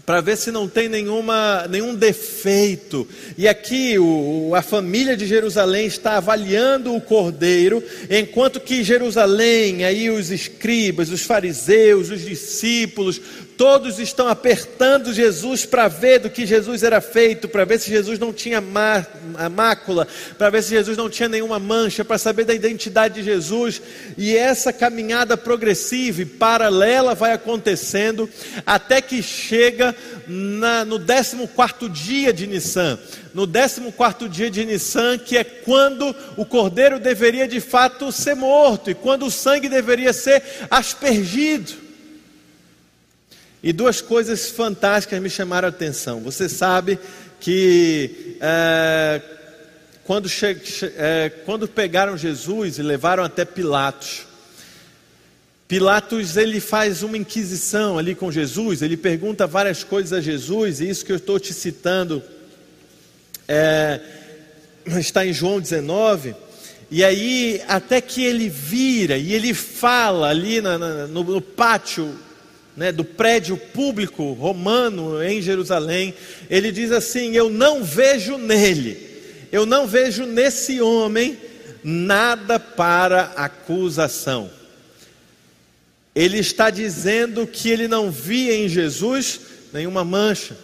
para 0.06 0.22
ver 0.22 0.38
se 0.38 0.52
não 0.52 0.68
tem 0.68 0.88
nenhuma, 0.88 1.66
nenhum 1.68 1.96
defeito. 1.96 3.08
E 3.38 3.48
aqui 3.48 3.98
o, 3.98 4.54
a 4.54 4.62
família 4.62 5.18
de 5.18 5.26
Jerusalém 5.26 5.88
está 5.88 6.18
avaliando 6.18 6.96
o 6.96 7.02
cordeiro, 7.02 7.84
enquanto 8.10 8.60
que 8.60 8.84
Jerusalém, 8.84 9.84
aí 9.84 10.10
os 10.10 10.30
escribas, 10.30 11.10
os 11.10 11.24
fariseus, 11.24 12.12
os 12.12 12.22
discípulos, 12.22 13.20
Todos 13.58 14.00
estão 14.00 14.28
apertando 14.28 15.14
Jesus 15.14 15.66
para 15.66 15.88
ver 15.88 16.20
do 16.20 16.30
que 16.30 16.46
Jesus 16.46 16.84
era 16.84 17.00
feito, 17.00 17.48
para 17.48 17.64
ver 17.64 17.80
se 17.80 17.90
Jesus 17.90 18.20
não 18.20 18.34
tinha 18.34 18.60
má, 18.60 19.06
mácula, 19.50 20.06
para 20.38 20.50
ver 20.50 20.62
se 20.62 20.72
Jesus 20.72 20.98
não 20.98 21.10
tinha 21.10 21.30
nenhuma 21.30 21.58
mancha, 21.58 22.04
para 22.04 22.18
saber 22.18 22.44
da 22.44 22.54
identidade 22.54 23.16
de 23.16 23.24
Jesus. 23.24 23.82
E 24.18 24.36
essa 24.36 24.74
caminhada 24.74 25.38
progressiva 25.38 26.22
e 26.22 26.26
paralela 26.26 27.16
vai 27.16 27.32
acontecendo 27.32 28.30
até 28.66 29.02
que 29.02 29.24
chega 29.24 29.96
na, 30.28 30.84
no 30.84 31.00
14 31.00 31.90
dia 31.90 32.34
de 32.34 32.48
Nissan. 32.48 33.00
No 33.34 33.48
14 33.48 34.30
dia 34.30 34.52
de 34.52 34.66
Nissan, 34.66 35.18
que 35.18 35.38
é 35.38 35.44
quando 35.46 36.14
o 36.36 36.46
cordeiro 36.46 37.00
deveria 37.00 37.48
de 37.48 37.62
fato 37.62 38.12
ser 38.12 38.36
morto 38.36 38.90
e 38.90 38.94
quando 38.94 39.26
o 39.26 39.32
sangue 39.32 39.70
deveria 39.70 40.12
ser 40.12 40.44
aspergido. 40.70 41.85
E 43.66 43.74
duas 43.74 44.00
coisas 44.00 44.48
fantásticas 44.48 45.20
me 45.20 45.28
chamaram 45.28 45.66
a 45.66 45.70
atenção. 45.70 46.22
Você 46.22 46.48
sabe 46.48 47.00
que 47.40 48.38
é, 48.40 49.20
quando, 50.04 50.30
che, 50.30 50.56
é, 50.96 51.32
quando 51.46 51.68
pegaram 51.68 52.16
Jesus 52.16 52.78
e 52.78 52.84
levaram 52.84 53.24
até 53.24 53.44
Pilatos, 53.44 54.28
Pilatos 55.68 56.38
ele 56.38 56.60
faz 56.60 57.02
uma 57.02 57.18
inquisição 57.18 57.98
ali 57.98 58.14
com 58.14 58.32
Jesus, 58.32 58.84
ele 58.84 58.96
pergunta 58.96 59.48
várias 59.48 59.84
coisas 59.84 60.14
a 60.14 60.22
Jesus, 60.22 60.80
e 60.80 60.88
isso 60.88 61.04
que 61.04 61.12
eu 61.12 61.16
estou 61.18 61.40
te 61.40 61.52
citando 61.52 62.22
é, 63.48 64.00
está 64.86 65.26
em 65.26 65.34
João 65.34 65.60
19. 65.60 66.36
E 66.92 67.04
aí, 67.04 67.64
até 67.68 68.00
que 68.00 68.24
ele 68.24 68.48
vira 68.48 69.18
e 69.18 69.34
ele 69.34 69.56
fala 69.56 70.28
ali 70.30 70.62
na, 70.62 70.78
na, 70.78 71.08
no, 71.08 71.24
no 71.24 71.42
pátio 71.42 72.25
né, 72.76 72.92
do 72.92 73.04
prédio 73.04 73.58
público 73.58 74.34
romano 74.34 75.24
em 75.24 75.42
Jerusalém, 75.42 76.14
ele 76.50 76.72
diz 76.72 76.92
assim: 76.92 77.36
Eu 77.36 77.50
não 77.50 77.84
vejo 77.84 78.38
nele, 78.38 78.98
eu 79.52 79.66
não 79.66 79.88
vejo 79.88 80.26
nesse 80.26 80.82
homem 80.82 81.38
nada 81.84 82.60
para 82.60 83.34
acusação. 83.36 84.50
Ele 86.14 86.40
está 86.40 86.70
dizendo 86.70 87.46
que 87.46 87.70
ele 87.70 87.88
não 87.88 88.10
via 88.10 88.56
em 88.56 88.70
Jesus 88.70 89.42
nenhuma 89.74 90.04
mancha, 90.04 90.58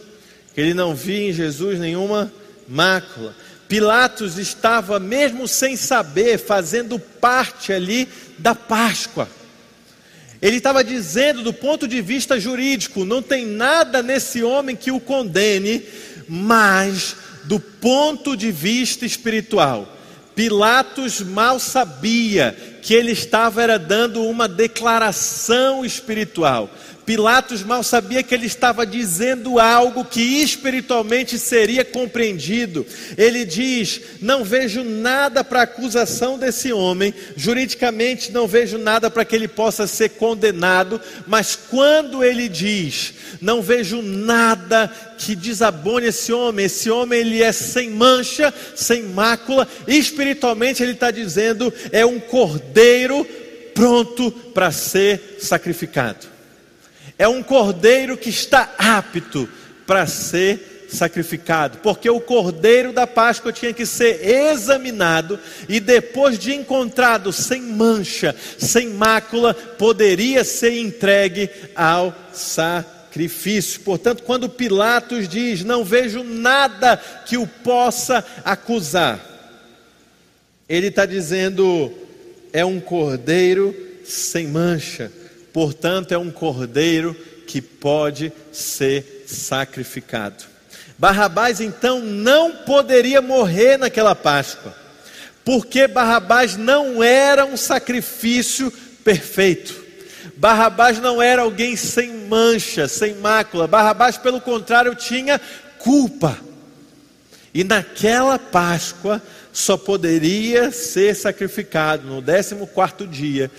que 0.53 0.61
ele 0.61 0.73
não 0.73 0.95
via 0.95 1.29
em 1.29 1.33
Jesus 1.33 1.77
nenhuma 1.79 2.31
mácula. 2.67 3.35
Pilatos 3.67 4.37
estava, 4.37 4.99
mesmo 4.99 5.47
sem 5.47 5.75
saber, 5.75 6.37
fazendo 6.37 6.97
parte 6.99 7.71
ali 7.71 8.07
da 8.37 8.55
Páscoa. 8.55 9.29
Ele 10.41 10.57
estava 10.57 10.83
dizendo, 10.83 11.43
do 11.43 11.53
ponto 11.53 11.87
de 11.87 12.01
vista 12.01 12.39
jurídico, 12.39 13.05
não 13.05 13.21
tem 13.21 13.45
nada 13.45 14.01
nesse 14.01 14.43
homem 14.43 14.75
que 14.75 14.91
o 14.91 14.99
condene, 14.99 15.83
mas 16.27 17.15
do 17.43 17.59
ponto 17.59 18.35
de 18.35 18.51
vista 18.51 19.05
espiritual. 19.05 19.97
Pilatos 20.33 21.21
mal 21.21 21.59
sabia 21.59 22.55
que 22.81 22.93
ele 22.93 23.11
estava 23.11 23.61
era 23.61 23.77
dando 23.77 24.23
uma 24.23 24.47
declaração 24.47 25.85
espiritual. 25.85 26.69
Pilatos 27.05 27.63
mal 27.63 27.83
sabia 27.83 28.21
que 28.21 28.33
ele 28.33 28.45
estava 28.45 28.85
dizendo 28.85 29.59
algo 29.59 30.05
que 30.05 30.21
espiritualmente 30.21 31.37
seria 31.39 31.83
compreendido. 31.83 32.85
Ele 33.17 33.43
diz: 33.43 34.01
Não 34.21 34.43
vejo 34.43 34.83
nada 34.83 35.43
para 35.43 35.63
acusação 35.63 36.37
desse 36.37 36.71
homem, 36.71 37.13
juridicamente 37.35 38.31
não 38.31 38.47
vejo 38.47 38.77
nada 38.77 39.09
para 39.09 39.25
que 39.25 39.35
ele 39.35 39.47
possa 39.47 39.87
ser 39.87 40.09
condenado, 40.09 41.01
mas 41.25 41.55
quando 41.55 42.23
ele 42.23 42.47
diz: 42.47 43.13
Não 43.41 43.63
vejo 43.63 44.01
nada 44.01 44.87
que 45.17 45.35
desabone 45.35 46.07
esse 46.07 46.31
homem, 46.31 46.67
esse 46.67 46.89
homem 46.89 47.19
ele 47.19 47.41
é 47.41 47.51
sem 47.51 47.89
mancha, 47.89 48.53
sem 48.75 49.03
mácula, 49.03 49.67
espiritualmente 49.87 50.83
ele 50.83 50.93
está 50.93 51.09
dizendo: 51.09 51.73
é 51.91 52.05
um 52.05 52.19
cordeiro 52.19 53.25
pronto 53.73 54.31
para 54.31 54.71
ser 54.71 55.37
sacrificado 55.39 56.30
é 57.17 57.27
um 57.27 57.43
cordeiro 57.43 58.17
que 58.17 58.29
está 58.29 58.73
apto 58.77 59.47
para 59.85 60.05
ser 60.07 60.87
sacrificado, 60.91 61.77
porque 61.77 62.09
o 62.09 62.19
cordeiro 62.19 62.91
da 62.91 63.07
Páscoa 63.07 63.53
tinha 63.53 63.73
que 63.73 63.85
ser 63.85 64.27
examinado 64.27 65.39
e 65.69 65.79
depois 65.79 66.37
de 66.37 66.53
encontrado 66.53 67.31
sem 67.31 67.61
mancha, 67.61 68.35
sem 68.57 68.89
mácula, 68.89 69.53
poderia 69.53 70.43
ser 70.43 70.77
entregue 70.77 71.49
ao 71.75 72.13
sacrifício. 72.33 73.81
Portanto, 73.81 74.23
quando 74.23 74.49
Pilatos 74.49 75.29
diz: 75.29 75.63
"Não 75.63 75.83
vejo 75.83 76.23
nada 76.23 76.97
que 77.25 77.37
o 77.37 77.47
possa 77.47 78.23
acusar", 78.43 79.19
ele 80.67 80.87
está 80.87 81.05
dizendo: 81.05 81.91
é 82.51 82.65
um 82.65 82.81
cordeiro 82.81 83.73
sem 84.03 84.47
mancha 84.47 85.11
portanto, 85.53 86.11
é 86.11 86.17
um 86.17 86.31
cordeiro 86.31 87.15
que 87.47 87.61
pode 87.61 88.31
ser 88.51 89.25
sacrificado. 89.27 90.45
Barrabás 90.97 91.59
então 91.59 91.99
não 91.99 92.57
poderia 92.57 93.21
morrer 93.21 93.77
naquela 93.77 94.15
Páscoa, 94.15 94.73
porque 95.43 95.87
Barrabás 95.87 96.55
não 96.55 97.03
era 97.03 97.43
um 97.45 97.57
sacrifício 97.57 98.71
perfeito. 99.03 99.81
Barrabás 100.37 100.99
não 100.99 101.21
era 101.21 101.41
alguém 101.41 101.75
sem 101.75 102.27
mancha, 102.27 102.87
sem 102.87 103.15
mácula. 103.15 103.67
Barrabás, 103.67 104.17
pelo 104.17 104.39
contrário, 104.39 104.93
tinha 104.95 105.41
culpa. 105.79 106.37
E 107.53 107.63
naquela 107.63 108.39
Páscoa 108.39 109.21
só 109.51 109.75
poderia 109.75 110.71
ser 110.71 111.15
sacrificado 111.15 112.07
no 112.07 112.21
14 112.21 113.07
dia 113.07 113.51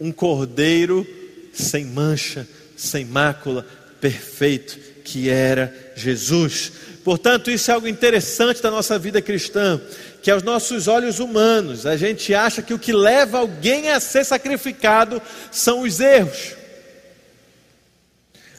um 0.00 0.10
cordeiro 0.10 1.06
sem 1.52 1.84
mancha, 1.84 2.46
sem 2.76 3.04
mácula, 3.04 3.66
perfeito, 4.00 4.78
que 5.04 5.28
era 5.28 5.74
Jesus. 5.94 6.72
Portanto, 7.04 7.50
isso 7.50 7.70
é 7.70 7.74
algo 7.74 7.88
interessante 7.88 8.62
da 8.62 8.70
nossa 8.70 8.98
vida 8.98 9.20
cristã, 9.22 9.80
que 10.22 10.30
aos 10.30 10.42
nossos 10.42 10.86
olhos 10.86 11.18
humanos, 11.18 11.86
a 11.86 11.96
gente 11.96 12.34
acha 12.34 12.62
que 12.62 12.74
o 12.74 12.78
que 12.78 12.92
leva 12.92 13.38
alguém 13.38 13.90
a 13.90 14.00
ser 14.00 14.24
sacrificado 14.24 15.20
são 15.50 15.80
os 15.80 15.98
erros. 16.00 16.54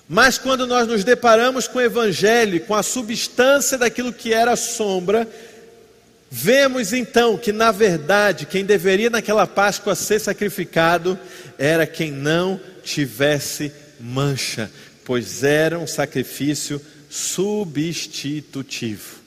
Mas 0.09 0.37
quando 0.37 0.67
nós 0.67 0.87
nos 0.87 1.03
deparamos 1.03 1.67
com 1.67 1.79
o 1.79 1.81
Evangelho, 1.81 2.59
com 2.61 2.75
a 2.75 2.83
substância 2.83 3.77
daquilo 3.77 4.11
que 4.11 4.33
era 4.33 4.57
sombra, 4.57 5.25
vemos 6.29 6.91
então 6.91 7.37
que, 7.37 7.53
na 7.53 7.71
verdade, 7.71 8.45
quem 8.45 8.65
deveria 8.65 9.09
naquela 9.09 9.47
Páscoa 9.47 9.95
ser 9.95 10.19
sacrificado 10.19 11.17
era 11.57 11.87
quem 11.87 12.11
não 12.11 12.59
tivesse 12.83 13.71
mancha, 13.99 14.69
pois 15.05 15.43
era 15.43 15.79
um 15.79 15.87
sacrifício 15.87 16.81
substitutivo. 17.09 19.21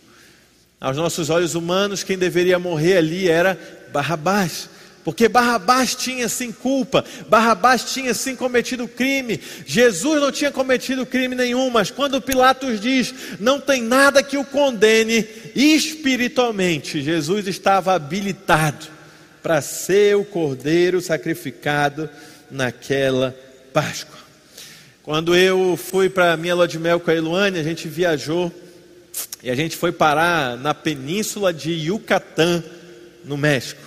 Aos 0.81 0.97
nossos 0.97 1.31
olhos 1.31 1.55
humanos, 1.55 2.03
quem 2.03 2.19
deveria 2.19 2.59
morrer 2.59 2.99
ali 2.99 3.29
era 3.29 3.59
Barrabás, 3.93 4.69
Porque 5.05 5.29
Barrabás 5.29 5.95
tinha 5.95 6.29
sim 6.31 6.51
culpa, 6.51 7.05
Barrabás 7.29 7.93
tinha 7.93 8.15
sim 8.15 8.35
cometido 8.35 8.89
crime, 8.89 9.39
Jesus 9.67 10.21
não 10.21 10.33
tinha 10.33 10.51
cometido 10.51 11.05
crime 11.05 11.35
nenhum, 11.35 11.69
mas 11.69 11.91
quando 11.91 12.23
Pilatos 12.23 12.81
diz 12.81 13.15
não 13.39 13.61
tem 13.61 13.83
nada 13.83 14.23
que 14.23 14.39
o 14.39 14.45
condene 14.45 15.27
espiritualmente, 15.55 17.03
Jesus 17.03 17.47
estava 17.47 17.93
habilitado 17.93 18.87
para 19.43 19.61
ser 19.61 20.17
o 20.17 20.25
cordeiro 20.25 21.03
sacrificado 21.03 22.09
naquela 22.51 23.37
Páscoa. 23.75 24.17
Quando 25.03 25.35
eu 25.35 25.77
fui 25.77 26.09
para 26.09 26.33
a 26.33 26.37
minha 26.37 26.55
lua 26.55 26.69
de 26.69 26.79
mel 26.79 27.01
com 27.01 27.11
a 27.11 27.15
Eluane, 27.15 27.59
a 27.59 27.63
gente 27.65 27.89
viajou 27.89 28.53
e 29.43 29.51
a 29.51 29.55
gente 29.57 29.77
foi 29.77 29.91
parar 29.91 30.57
na 30.57 30.73
península 30.73 31.53
de 31.53 31.73
Yucatán, 31.73 32.63
no 33.25 33.37
México. 33.37 33.81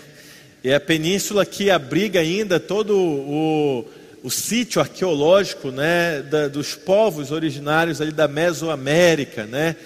E 0.62 0.74
a 0.74 0.80
península 0.80 1.46
que 1.46 1.72
abriga 1.72 2.20
ainda 2.20 2.60
todo 2.60 2.98
o, 2.98 3.88
o 4.22 4.30
sítio 4.30 4.82
arqueológico 4.82 5.72
né, 5.72 6.22
da, 6.22 6.50
dos 6.50 6.76
povos 6.76 7.32
originários 7.32 8.02
ali 8.02 8.12
da 8.12 8.28
Mesoamérica, 8.28 9.46
né? 9.46 9.78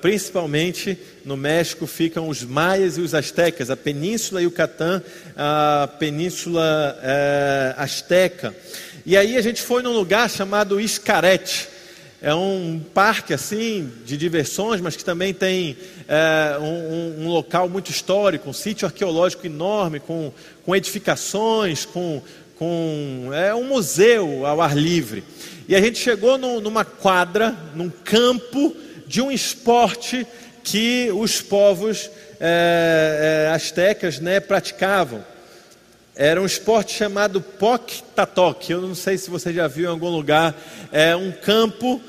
principalmente 0.00 0.98
no 1.24 1.36
México 1.36 1.86
ficam 1.86 2.28
os 2.28 2.42
maias 2.42 2.96
e 2.96 3.00
os 3.00 3.14
astecas, 3.14 3.70
a 3.70 3.76
península 3.76 4.42
Yucatán, 4.42 5.02
a 5.36 5.88
península 5.98 6.98
é, 7.02 7.74
asteca. 7.76 8.54
E 9.06 9.16
aí 9.16 9.36
a 9.36 9.42
gente 9.42 9.62
foi 9.62 9.82
num 9.82 9.92
lugar 9.92 10.28
chamado 10.28 10.80
Iscarete. 10.80 11.68
É 12.22 12.34
um 12.34 12.80
parque 12.92 13.32
assim 13.32 13.90
de 14.04 14.14
diversões, 14.16 14.80
mas 14.80 14.94
que 14.94 15.04
também 15.04 15.32
tem 15.32 15.76
é, 16.06 16.58
um, 16.58 17.24
um, 17.24 17.28
local 17.28 17.66
muito 17.66 17.90
histórico, 17.90 18.50
um 18.50 18.52
sítio 18.52 18.84
arqueológico 18.84 19.46
enorme, 19.46 20.00
com, 20.00 20.30
com 20.64 20.76
edificações, 20.76 21.86
com, 21.86 22.20
com 22.58 23.30
é 23.32 23.54
um 23.54 23.64
museu 23.64 24.44
ao 24.44 24.60
ar 24.60 24.76
livre. 24.76 25.24
E 25.66 25.74
a 25.74 25.80
gente 25.80 25.98
chegou 25.98 26.36
no, 26.36 26.60
numa 26.60 26.84
quadra, 26.84 27.56
num 27.74 27.88
campo 27.88 28.76
de 29.06 29.22
um 29.22 29.30
esporte 29.30 30.26
que 30.62 31.10
os 31.12 31.40
povos 31.40 32.10
é, 32.38 33.46
é, 33.48 33.54
astecas 33.54 34.20
né, 34.20 34.40
praticavam. 34.40 35.24
Era 36.14 36.42
um 36.42 36.46
esporte 36.46 36.92
chamado 36.92 37.40
Pok 37.40 38.02
Tatok. 38.14 38.70
Eu 38.70 38.82
não 38.82 38.94
sei 38.94 39.16
se 39.16 39.30
você 39.30 39.52
já 39.52 39.68
viu 39.68 39.84
em 39.84 39.92
algum 39.92 40.08
lugar. 40.08 40.54
É 40.90 41.14
um 41.14 41.30
campo, 41.30 42.00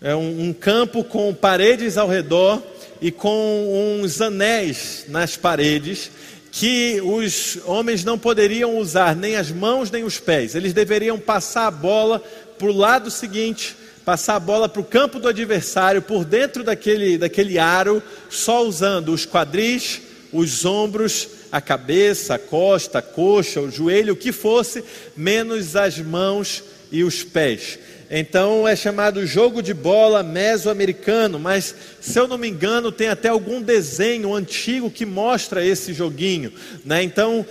é 0.00 0.14
um, 0.14 0.48
um 0.48 0.52
campo 0.52 1.04
com 1.04 1.32
paredes 1.34 1.98
ao 1.98 2.08
redor 2.08 2.62
e 3.00 3.10
com 3.10 4.00
uns 4.00 4.20
anéis 4.20 5.04
nas 5.08 5.36
paredes 5.36 6.10
que 6.50 7.00
os 7.02 7.58
homens 7.64 8.04
não 8.04 8.18
poderiam 8.18 8.78
usar 8.78 9.16
nem 9.16 9.36
as 9.36 9.50
mãos 9.50 9.90
nem 9.90 10.04
os 10.04 10.18
pés. 10.18 10.54
Eles 10.54 10.72
deveriam 10.72 11.18
passar 11.18 11.66
a 11.66 11.70
bola 11.70 12.22
para 12.58 12.68
o 12.68 12.72
lado 12.72 13.10
seguinte, 13.10 13.76
passar 14.04 14.36
a 14.36 14.40
bola 14.40 14.68
para 14.68 14.80
o 14.80 14.84
campo 14.84 15.18
do 15.18 15.28
adversário 15.28 16.02
por 16.02 16.24
dentro 16.24 16.64
daquele, 16.64 17.18
daquele 17.18 17.58
aro, 17.58 18.02
só 18.28 18.64
usando 18.64 19.12
os 19.12 19.26
quadris, 19.26 20.00
os 20.32 20.64
ombros 20.64 21.28
a 21.52 21.60
cabeça, 21.60 22.36
a 22.36 22.38
costa, 22.38 23.00
a 23.00 23.02
coxa, 23.02 23.60
o 23.60 23.70
joelho, 23.70 24.14
o 24.14 24.16
que 24.16 24.32
fosse, 24.32 24.82
menos 25.14 25.76
as 25.76 25.98
mãos 25.98 26.64
e 26.90 27.04
os 27.04 27.22
pés. 27.22 27.78
Então 28.10 28.66
é 28.66 28.74
chamado 28.74 29.26
jogo 29.26 29.62
de 29.62 29.74
bola 29.74 30.22
mesoamericano, 30.22 31.38
mas 31.38 31.74
se 32.00 32.18
eu 32.18 32.26
não 32.26 32.38
me 32.38 32.48
engano, 32.48 32.90
tem 32.90 33.08
até 33.08 33.28
algum 33.28 33.60
desenho 33.60 34.34
antigo 34.34 34.90
que 34.90 35.04
mostra 35.04 35.64
esse 35.64 35.92
joguinho. 35.92 36.52
Né? 36.84 37.02
Então 37.02 37.44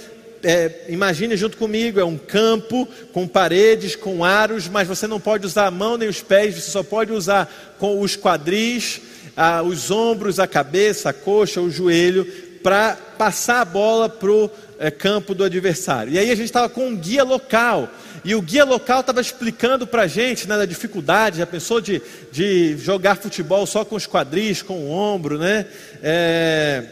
é, 0.44 0.86
imagine 0.90 1.38
junto 1.38 1.58
comigo, 1.58 2.00
é 2.00 2.06
um 2.06 2.18
campo 2.18 2.88
com 3.14 3.28
paredes, 3.28 3.96
com 3.96 4.24
aros, 4.24 4.68
mas 4.68 4.88
você 4.88 5.06
não 5.06 5.20
pode 5.20 5.46
usar 5.46 5.68
a 5.68 5.72
mão 5.72 5.98
nem 5.98 6.10
os 6.10 6.22
pés, 6.22 6.56
você 6.56 6.72
só 6.72 6.82
pode 6.82 7.12
usar 7.12 7.76
com 7.78 8.00
os 8.02 8.16
quadris, 8.16 9.02
ah, 9.38 9.62
os 9.62 9.92
ombros, 9.92 10.40
a 10.40 10.48
cabeça, 10.48 11.10
a 11.10 11.14
coxa, 11.14 11.62
o 11.62 11.70
joelho, 11.70 12.28
para 12.64 12.98
passar 13.18 13.62
a 13.62 13.66
bola 13.66 14.10
para 14.10 14.32
o 14.32 14.50
é, 14.80 14.90
campo 14.90 15.34
do 15.34 15.44
adversário. 15.44 16.14
E 16.14 16.18
aí 16.20 16.32
a 16.32 16.36
gente 16.36 16.46
estava 16.46 16.70
com 16.70 16.88
um 16.88 16.96
guia 16.96 17.24
local. 17.24 17.90
E 18.24 18.36
o 18.36 18.42
guia 18.42 18.64
local 18.64 19.02
estava 19.02 19.20
explicando 19.20 19.88
para 19.88 20.04
a 20.04 20.08
gente 20.08 20.48
né, 20.48 20.58
da 20.58 20.66
dificuldade, 20.66 21.40
já 21.40 21.46
pensou 21.48 21.82
de, 21.82 22.02
de 22.32 22.78
jogar 22.78 23.16
futebol 23.16 23.66
só 23.66 23.84
com 23.84 23.96
os 23.96 24.06
quadris, 24.06 24.62
com 24.62 24.76
o 24.76 24.92
ombro, 24.92 25.40
né? 25.40 25.66
É, 26.04 26.84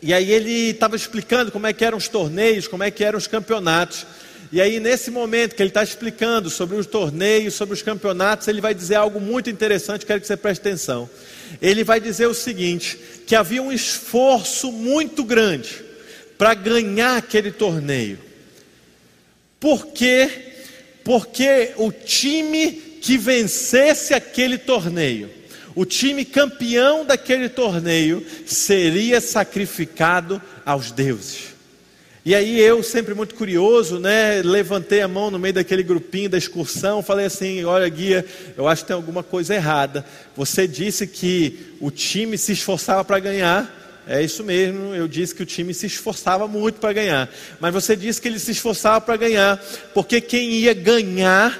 e 0.00 0.14
aí 0.14 0.30
ele 0.30 0.70
estava 0.70 0.96
explicando 0.96 1.50
como 1.50 1.66
é 1.66 1.72
que 1.72 1.84
eram 1.84 1.98
os 1.98 2.08
torneios, 2.08 2.68
como 2.68 2.82
é 2.82 2.90
que 2.90 3.04
eram 3.04 3.18
os 3.18 3.26
campeonatos. 3.26 4.06
E 4.50 4.62
aí, 4.62 4.80
nesse 4.80 5.10
momento 5.10 5.54
que 5.54 5.62
ele 5.62 5.68
está 5.68 5.82
explicando 5.82 6.48
sobre 6.48 6.76
os 6.76 6.86
torneios, 6.86 7.52
sobre 7.52 7.74
os 7.74 7.82
campeonatos, 7.82 8.48
ele 8.48 8.62
vai 8.62 8.72
dizer 8.72 8.94
algo 8.94 9.20
muito 9.20 9.50
interessante, 9.50 10.06
quero 10.06 10.20
que 10.20 10.26
você 10.26 10.38
preste 10.38 10.60
atenção. 10.62 11.10
Ele 11.60 11.84
vai 11.84 12.00
dizer 12.00 12.26
o 12.26 12.34
seguinte: 12.34 12.98
que 13.26 13.34
havia 13.34 13.62
um 13.62 13.72
esforço 13.72 14.72
muito 14.72 15.24
grande 15.24 15.84
para 16.36 16.54
ganhar 16.54 17.16
aquele 17.16 17.50
torneio. 17.50 18.18
Por 19.58 19.88
quê? 19.88 20.30
Porque 21.04 21.72
o 21.76 21.90
time 21.90 22.72
que 23.00 23.16
vencesse 23.16 24.14
aquele 24.14 24.58
torneio, 24.58 25.30
o 25.74 25.84
time 25.84 26.24
campeão 26.24 27.04
daquele 27.04 27.48
torneio, 27.48 28.24
seria 28.46 29.20
sacrificado 29.20 30.40
aos 30.64 30.92
deuses. 30.92 31.57
E 32.28 32.34
aí 32.34 32.60
eu, 32.60 32.82
sempre 32.82 33.14
muito 33.14 33.34
curioso, 33.34 33.98
né, 33.98 34.42
levantei 34.42 35.00
a 35.00 35.08
mão 35.08 35.30
no 35.30 35.38
meio 35.38 35.54
daquele 35.54 35.82
grupinho 35.82 36.28
da 36.28 36.36
excursão, 36.36 37.02
falei 37.02 37.24
assim: 37.24 37.64
"Olha, 37.64 37.88
guia, 37.88 38.22
eu 38.54 38.68
acho 38.68 38.82
que 38.82 38.88
tem 38.88 38.94
alguma 38.94 39.22
coisa 39.22 39.54
errada. 39.54 40.04
Você 40.36 40.68
disse 40.68 41.06
que 41.06 41.74
o 41.80 41.90
time 41.90 42.36
se 42.36 42.52
esforçava 42.52 43.02
para 43.02 43.18
ganhar. 43.18 44.04
É 44.06 44.22
isso 44.22 44.44
mesmo, 44.44 44.94
eu 44.94 45.08
disse 45.08 45.34
que 45.34 45.42
o 45.42 45.46
time 45.46 45.72
se 45.72 45.86
esforçava 45.86 46.46
muito 46.46 46.78
para 46.80 46.92
ganhar. 46.92 47.30
Mas 47.58 47.72
você 47.72 47.96
disse 47.96 48.20
que 48.20 48.28
ele 48.28 48.38
se 48.38 48.50
esforçava 48.50 49.00
para 49.00 49.16
ganhar, 49.16 49.58
porque 49.94 50.20
quem 50.20 50.50
ia 50.50 50.74
ganhar 50.74 51.58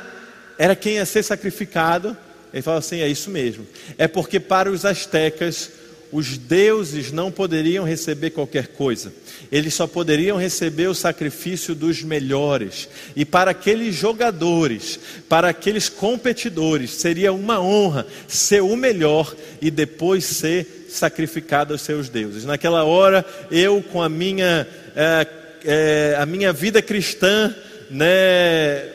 era 0.58 0.76
quem 0.76 0.96
ia 0.96 1.06
ser 1.06 1.22
sacrificado. 1.22 2.14
Ele 2.52 2.62
falou 2.62 2.80
assim: 2.80 3.00
é 3.00 3.08
isso 3.08 3.30
mesmo. 3.30 3.66
É 3.96 4.06
porque 4.06 4.38
para 4.38 4.70
os 4.70 4.84
astecas 4.84 5.77
os 6.10 6.38
deuses 6.38 7.12
não 7.12 7.30
poderiam 7.30 7.84
receber 7.84 8.30
qualquer 8.30 8.68
coisa, 8.68 9.12
eles 9.52 9.74
só 9.74 9.86
poderiam 9.86 10.36
receber 10.36 10.88
o 10.88 10.94
sacrifício 10.94 11.74
dos 11.74 12.02
melhores. 12.02 12.88
E 13.14 13.24
para 13.24 13.50
aqueles 13.50 13.94
jogadores, 13.94 14.98
para 15.28 15.48
aqueles 15.48 15.88
competidores, 15.88 16.92
seria 16.92 17.32
uma 17.32 17.60
honra 17.60 18.06
ser 18.26 18.62
o 18.62 18.76
melhor 18.76 19.34
e 19.60 19.70
depois 19.70 20.24
ser 20.24 20.86
sacrificado 20.88 21.74
aos 21.74 21.82
seus 21.82 22.08
deuses. 22.08 22.44
Naquela 22.44 22.84
hora, 22.84 23.24
eu 23.50 23.82
com 23.82 24.02
a 24.02 24.08
minha, 24.08 24.66
é, 24.96 25.26
é, 25.64 26.16
a 26.18 26.24
minha 26.24 26.52
vida 26.52 26.80
cristã, 26.80 27.54
né, 27.90 28.88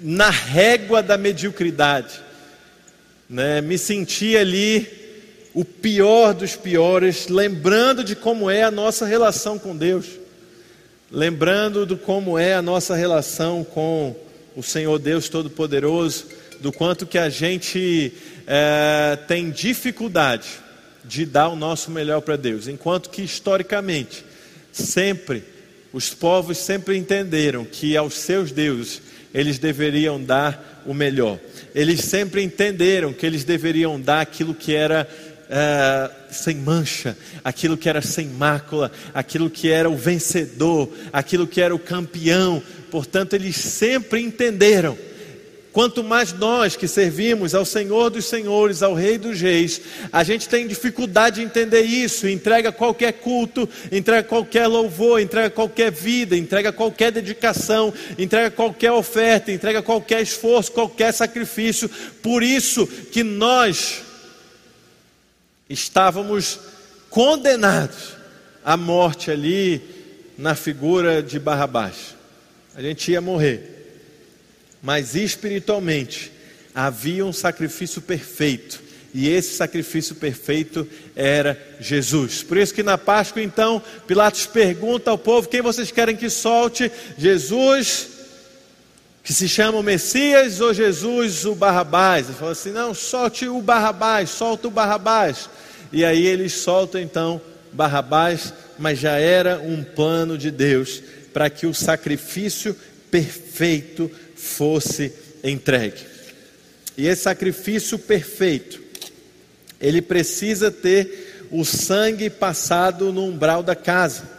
na 0.00 0.30
régua 0.30 1.02
da 1.02 1.16
mediocridade, 1.16 2.20
né, 3.28 3.60
me 3.60 3.76
sentia 3.76 4.40
ali 4.40 5.07
o 5.54 5.64
pior 5.64 6.34
dos 6.34 6.56
piores, 6.56 7.28
lembrando 7.28 8.04
de 8.04 8.14
como 8.14 8.50
é 8.50 8.62
a 8.62 8.70
nossa 8.70 9.06
relação 9.06 9.58
com 9.58 9.76
Deus, 9.76 10.06
lembrando 11.10 11.86
de 11.86 11.96
como 11.96 12.38
é 12.38 12.54
a 12.54 12.62
nossa 12.62 12.94
relação 12.94 13.64
com 13.64 14.14
o 14.54 14.62
Senhor 14.62 14.98
Deus 14.98 15.28
Todo-Poderoso, 15.28 16.26
do 16.60 16.72
quanto 16.72 17.06
que 17.06 17.18
a 17.18 17.28
gente 17.28 18.12
é, 18.46 19.16
tem 19.26 19.50
dificuldade 19.50 20.48
de 21.04 21.24
dar 21.24 21.48
o 21.48 21.56
nosso 21.56 21.90
melhor 21.90 22.20
para 22.20 22.36
Deus, 22.36 22.68
enquanto 22.68 23.10
que 23.10 23.22
historicamente 23.22 24.24
sempre 24.72 25.42
os 25.92 26.10
povos 26.10 26.58
sempre 26.58 26.96
entenderam 26.96 27.64
que 27.64 27.96
aos 27.96 28.14
seus 28.14 28.52
deuses 28.52 29.00
eles 29.32 29.58
deveriam 29.58 30.22
dar 30.22 30.82
o 30.86 30.94
melhor. 30.94 31.38
Eles 31.74 32.00
sempre 32.00 32.42
entenderam 32.42 33.12
que 33.12 33.24
eles 33.26 33.44
deveriam 33.44 34.00
dar 34.00 34.20
aquilo 34.20 34.54
que 34.54 34.74
era 34.74 35.08
é, 35.48 36.10
sem 36.30 36.56
mancha, 36.56 37.16
aquilo 37.42 37.76
que 37.76 37.88
era 37.88 38.02
sem 38.02 38.26
mácula, 38.26 38.92
aquilo 39.14 39.48
que 39.48 39.70
era 39.70 39.88
o 39.88 39.96
vencedor, 39.96 40.90
aquilo 41.12 41.46
que 41.46 41.60
era 41.60 41.74
o 41.74 41.78
campeão. 41.78 42.62
Portanto, 42.90 43.34
eles 43.34 43.56
sempre 43.56 44.20
entenderam. 44.20 44.96
Quanto 45.70 46.02
mais 46.02 46.32
nós 46.32 46.74
que 46.74 46.88
servimos 46.88 47.54
ao 47.54 47.64
Senhor 47.64 48.10
dos 48.10 48.24
Senhores, 48.24 48.82
ao 48.82 48.94
Rei 48.94 49.16
dos 49.16 49.40
Reis, 49.40 49.80
a 50.12 50.24
gente 50.24 50.48
tem 50.48 50.66
dificuldade 50.66 51.36
de 51.36 51.46
entender 51.46 51.82
isso, 51.82 52.26
entrega 52.26 52.72
qualquer 52.72 53.12
culto, 53.12 53.68
entrega 53.92 54.24
qualquer 54.26 54.66
louvor, 54.66 55.20
entrega 55.20 55.50
qualquer 55.50 55.92
vida, 55.92 56.36
entrega 56.36 56.72
qualquer 56.72 57.12
dedicação, 57.12 57.94
entrega 58.18 58.50
qualquer 58.50 58.90
oferta, 58.90 59.52
entrega 59.52 59.80
qualquer 59.80 60.20
esforço, 60.20 60.72
qualquer 60.72 61.12
sacrifício. 61.12 61.88
Por 62.20 62.42
isso 62.42 62.86
que 62.86 63.22
nós 63.22 64.07
estávamos 65.68 66.58
condenados 67.10 68.16
à 68.64 68.76
morte 68.76 69.30
ali 69.30 69.82
na 70.36 70.54
figura 70.54 71.22
de 71.22 71.38
Barrabás. 71.38 72.14
A 72.74 72.82
gente 72.82 73.10
ia 73.10 73.20
morrer. 73.20 73.76
Mas 74.82 75.14
espiritualmente 75.14 76.30
havia 76.74 77.26
um 77.26 77.32
sacrifício 77.32 78.00
perfeito. 78.00 78.80
E 79.12 79.28
esse 79.28 79.56
sacrifício 79.56 80.14
perfeito 80.14 80.86
era 81.16 81.60
Jesus. 81.80 82.42
Por 82.42 82.56
isso 82.56 82.74
que 82.74 82.82
na 82.82 82.96
Páscoa, 82.96 83.42
então, 83.42 83.82
Pilatos 84.06 84.46
pergunta 84.46 85.10
ao 85.10 85.18
povo: 85.18 85.48
quem 85.48 85.62
vocês 85.62 85.90
querem 85.90 86.14
que 86.14 86.30
solte? 86.30 86.92
Jesus, 87.16 88.06
que 89.28 89.34
se 89.34 89.46
chama 89.46 89.76
o 89.76 89.82
Messias, 89.82 90.58
ou 90.58 90.72
Jesus, 90.72 91.44
o 91.44 91.54
Barrabás? 91.54 92.28
Ele 92.28 92.38
falou 92.38 92.52
assim: 92.52 92.70
não, 92.70 92.94
solte 92.94 93.46
o 93.46 93.60
Barrabás, 93.60 94.30
solta 94.30 94.68
o 94.68 94.70
Barrabás. 94.70 95.50
E 95.92 96.02
aí 96.02 96.24
eles 96.26 96.54
soltam 96.54 96.98
então 96.98 97.38
Barrabás, 97.70 98.54
mas 98.78 98.98
já 98.98 99.18
era 99.18 99.60
um 99.60 99.84
plano 99.84 100.38
de 100.38 100.50
Deus 100.50 101.02
para 101.30 101.50
que 101.50 101.66
o 101.66 101.74
sacrifício 101.74 102.74
perfeito 103.10 104.10
fosse 104.34 105.12
entregue. 105.44 106.06
E 106.96 107.06
esse 107.06 107.24
sacrifício 107.24 107.98
perfeito, 107.98 108.80
ele 109.78 110.00
precisa 110.00 110.70
ter 110.70 111.48
o 111.50 111.66
sangue 111.66 112.30
passado 112.30 113.12
no 113.12 113.26
umbral 113.26 113.62
da 113.62 113.76
casa. 113.76 114.37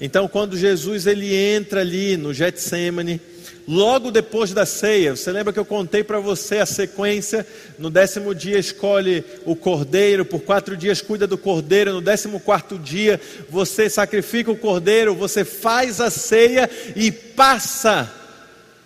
Então, 0.00 0.26
quando 0.26 0.56
Jesus 0.56 1.06
ele 1.06 1.34
entra 1.34 1.80
ali 1.80 2.16
no 2.16 2.32
Getsemane, 2.32 3.20
logo 3.68 4.10
depois 4.10 4.52
da 4.52 4.64
ceia, 4.64 5.14
você 5.14 5.30
lembra 5.30 5.52
que 5.52 5.58
eu 5.58 5.64
contei 5.64 6.02
para 6.02 6.18
você 6.18 6.56
a 6.56 6.66
sequência? 6.66 7.46
No 7.78 7.90
décimo 7.90 8.34
dia 8.34 8.58
escolhe 8.58 9.22
o 9.44 9.54
cordeiro, 9.54 10.24
por 10.24 10.40
quatro 10.40 10.74
dias 10.76 11.02
cuida 11.02 11.26
do 11.26 11.36
cordeiro, 11.36 11.92
no 11.92 12.00
décimo 12.00 12.40
quarto 12.40 12.78
dia 12.78 13.20
você 13.50 13.90
sacrifica 13.90 14.50
o 14.50 14.56
cordeiro, 14.56 15.14
você 15.14 15.44
faz 15.44 16.00
a 16.00 16.08
ceia 16.08 16.70
e 16.96 17.12
passa 17.12 18.19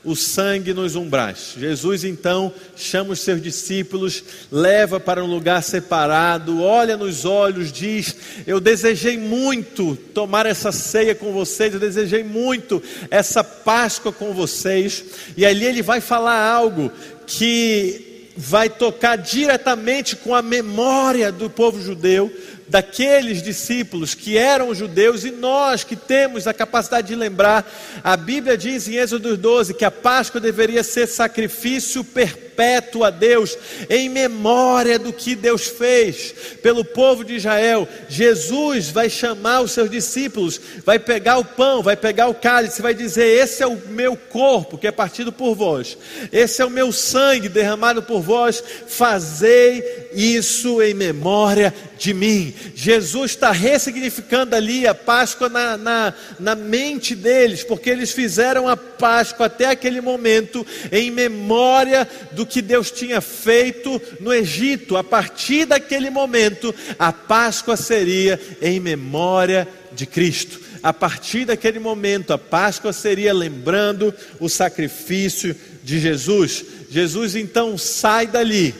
o 0.04 0.14
sangue 0.14 0.74
nos 0.74 0.94
umbrais. 0.96 1.54
Jesus 1.58 2.04
então 2.04 2.52
chama 2.76 3.12
os 3.12 3.20
seus 3.20 3.40
discípulos, 3.40 4.22
leva 4.50 5.00
para 5.00 5.24
um 5.24 5.26
lugar 5.26 5.62
separado, 5.62 6.62
olha 6.62 6.96
nos 6.96 7.24
olhos, 7.24 7.72
diz: 7.72 8.14
Eu 8.46 8.60
desejei 8.60 9.16
muito 9.16 9.96
tomar 10.12 10.46
essa 10.46 10.70
ceia 10.70 11.14
com 11.14 11.32
vocês, 11.32 11.72
eu 11.72 11.80
desejei 11.80 12.22
muito 12.22 12.82
essa 13.10 13.42
Páscoa 13.42 14.12
com 14.12 14.34
vocês. 14.34 15.04
E 15.36 15.46
ali 15.46 15.64
ele 15.64 15.82
vai 15.82 16.00
falar 16.00 16.46
algo 16.46 16.92
que 17.26 18.30
vai 18.36 18.68
tocar 18.68 19.16
diretamente 19.16 20.16
com 20.16 20.34
a 20.34 20.42
memória 20.42 21.30
do 21.30 21.48
povo 21.48 21.80
judeu 21.80 22.32
daqueles 22.68 23.42
discípulos 23.42 24.14
que 24.14 24.36
eram 24.36 24.74
judeus 24.74 25.24
e 25.24 25.30
nós 25.30 25.84
que 25.84 25.96
temos 25.96 26.46
a 26.46 26.54
capacidade 26.54 27.08
de 27.08 27.14
lembrar, 27.14 27.70
a 28.02 28.16
Bíblia 28.16 28.56
diz 28.56 28.88
em 28.88 28.96
Êxodo 28.96 29.36
12 29.36 29.74
que 29.74 29.84
a 29.84 29.90
Páscoa 29.90 30.40
deveria 30.40 30.82
ser 30.82 31.06
sacrifício 31.06 32.02
perpétuo 32.02 33.04
a 33.04 33.10
Deus, 33.10 33.58
em 33.90 34.08
memória 34.08 34.98
do 34.98 35.12
que 35.12 35.34
Deus 35.34 35.66
fez 35.66 36.34
pelo 36.62 36.84
povo 36.84 37.24
de 37.24 37.34
Israel. 37.34 37.88
Jesus 38.08 38.90
vai 38.90 39.10
chamar 39.10 39.60
os 39.60 39.72
seus 39.72 39.90
discípulos, 39.90 40.60
vai 40.84 40.98
pegar 40.98 41.38
o 41.38 41.44
pão, 41.44 41.82
vai 41.82 41.96
pegar 41.96 42.28
o 42.28 42.34
cálice, 42.34 42.82
vai 42.82 42.94
dizer: 42.94 43.26
Esse 43.26 43.62
é 43.62 43.66
o 43.66 43.80
meu 43.88 44.16
corpo 44.16 44.78
que 44.78 44.86
é 44.86 44.92
partido 44.92 45.32
por 45.32 45.54
vós, 45.54 45.98
esse 46.32 46.62
é 46.62 46.64
o 46.64 46.70
meu 46.70 46.92
sangue 46.92 47.48
derramado 47.48 48.02
por 48.02 48.20
vós, 48.20 48.62
fazei 48.86 50.08
isso 50.14 50.80
em 50.80 50.94
memória 50.94 51.74
de 51.98 52.14
mim. 52.14 52.53
Jesus 52.74 53.32
está 53.32 53.50
ressignificando 53.50 54.54
ali 54.54 54.86
a 54.86 54.94
Páscoa 54.94 55.48
na, 55.48 55.76
na, 55.76 56.14
na 56.38 56.54
mente 56.54 57.14
deles, 57.14 57.62
porque 57.64 57.90
eles 57.90 58.12
fizeram 58.12 58.68
a 58.68 58.76
Páscoa 58.76 59.46
até 59.46 59.66
aquele 59.66 60.00
momento 60.00 60.66
em 60.90 61.10
memória 61.10 62.08
do 62.32 62.46
que 62.46 62.62
Deus 62.62 62.90
tinha 62.90 63.20
feito 63.20 64.00
no 64.20 64.32
Egito. 64.32 64.96
A 64.96 65.04
partir 65.04 65.64
daquele 65.64 66.10
momento, 66.10 66.74
a 66.98 67.12
Páscoa 67.12 67.76
seria 67.76 68.40
em 68.60 68.80
memória 68.80 69.66
de 69.92 70.06
Cristo. 70.06 70.60
A 70.82 70.92
partir 70.92 71.46
daquele 71.46 71.78
momento, 71.78 72.32
a 72.32 72.38
Páscoa 72.38 72.92
seria 72.92 73.32
lembrando 73.32 74.12
o 74.38 74.50
sacrifício 74.50 75.56
de 75.82 75.98
Jesus. 75.98 76.64
Jesus 76.90 77.34
então 77.34 77.78
sai 77.78 78.26
dali 78.26 78.74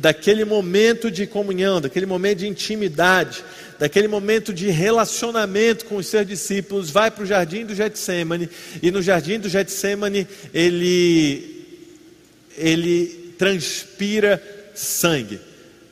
daquele 0.00 0.44
momento 0.44 1.10
de 1.10 1.26
comunhão, 1.26 1.80
daquele 1.80 2.06
momento 2.06 2.38
de 2.38 2.48
intimidade, 2.48 3.44
daquele 3.78 4.06
momento 4.06 4.52
de 4.52 4.70
relacionamento 4.70 5.84
com 5.84 5.96
os 5.96 6.06
seus 6.06 6.26
discípulos, 6.26 6.90
vai 6.90 7.10
para 7.10 7.24
o 7.24 7.26
jardim 7.26 7.64
do 7.64 7.74
Getsemane, 7.74 8.48
e 8.80 8.90
no 8.90 9.02
jardim 9.02 9.38
do 9.38 9.48
Getsemane 9.48 10.26
ele, 10.54 11.66
ele 12.56 13.34
transpira 13.36 14.42
sangue. 14.74 15.40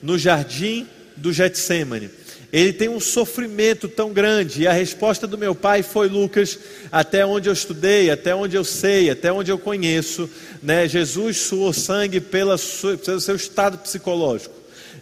No 0.03 0.17
jardim 0.17 0.87
do 1.17 1.33
Getsemane 1.33 2.11
ele 2.57 2.73
tem 2.73 2.89
um 2.89 2.99
sofrimento 2.99 3.87
tão 3.87 4.15
grande. 4.15 4.63
E 4.63 4.67
a 4.67 4.73
resposta 4.73 5.27
do 5.27 5.37
meu 5.37 5.55
pai 5.55 5.83
foi: 5.83 6.09
Lucas, 6.09 6.59
até 6.91 7.25
onde 7.27 7.51
eu 7.51 7.53
estudei, 7.53 8.11
até 8.11 8.35
onde 8.35 8.57
eu 8.57 8.65
sei, 8.65 9.11
até 9.11 9.31
onde 9.31 9.51
eu 9.51 9.59
conheço, 9.59 10.29
né, 10.63 10.89
Jesus 10.89 11.37
suou 11.37 11.71
sangue 11.75 12.19
pela 12.19 12.57
sua, 12.57 12.97
pelo 12.97 13.21
seu 13.21 13.37
estado 13.37 13.77
psicológico. 13.77 14.55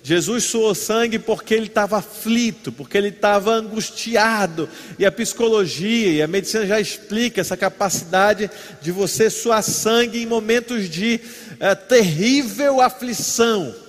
Jesus 0.03 0.45
suou 0.45 0.75
sangue 0.75 1.19
porque 1.19 1.55
ele 1.55 1.67
estava 1.67 1.99
aflito, 1.99 2.73
porque 2.73 2.99
ele 2.99 3.09
estava 3.09 3.55
angustiado. 3.55 4.69
E 4.99 5.07
a 5.07 5.13
psicologia 5.13 6.11
e 6.11 6.23
a 6.23 6.27
medicina 6.27 6.67
já 6.67 6.81
explica 6.81 7.41
essa 7.41 7.57
capacidade 7.57 8.51
de 8.83 8.91
você 8.91 9.31
suar 9.31 9.63
sangue 9.63 10.21
em 10.21 10.27
momentos 10.27 10.91
de 10.91 11.21
é, 11.61 11.75
terrível 11.77 12.81
aflição. 12.81 13.84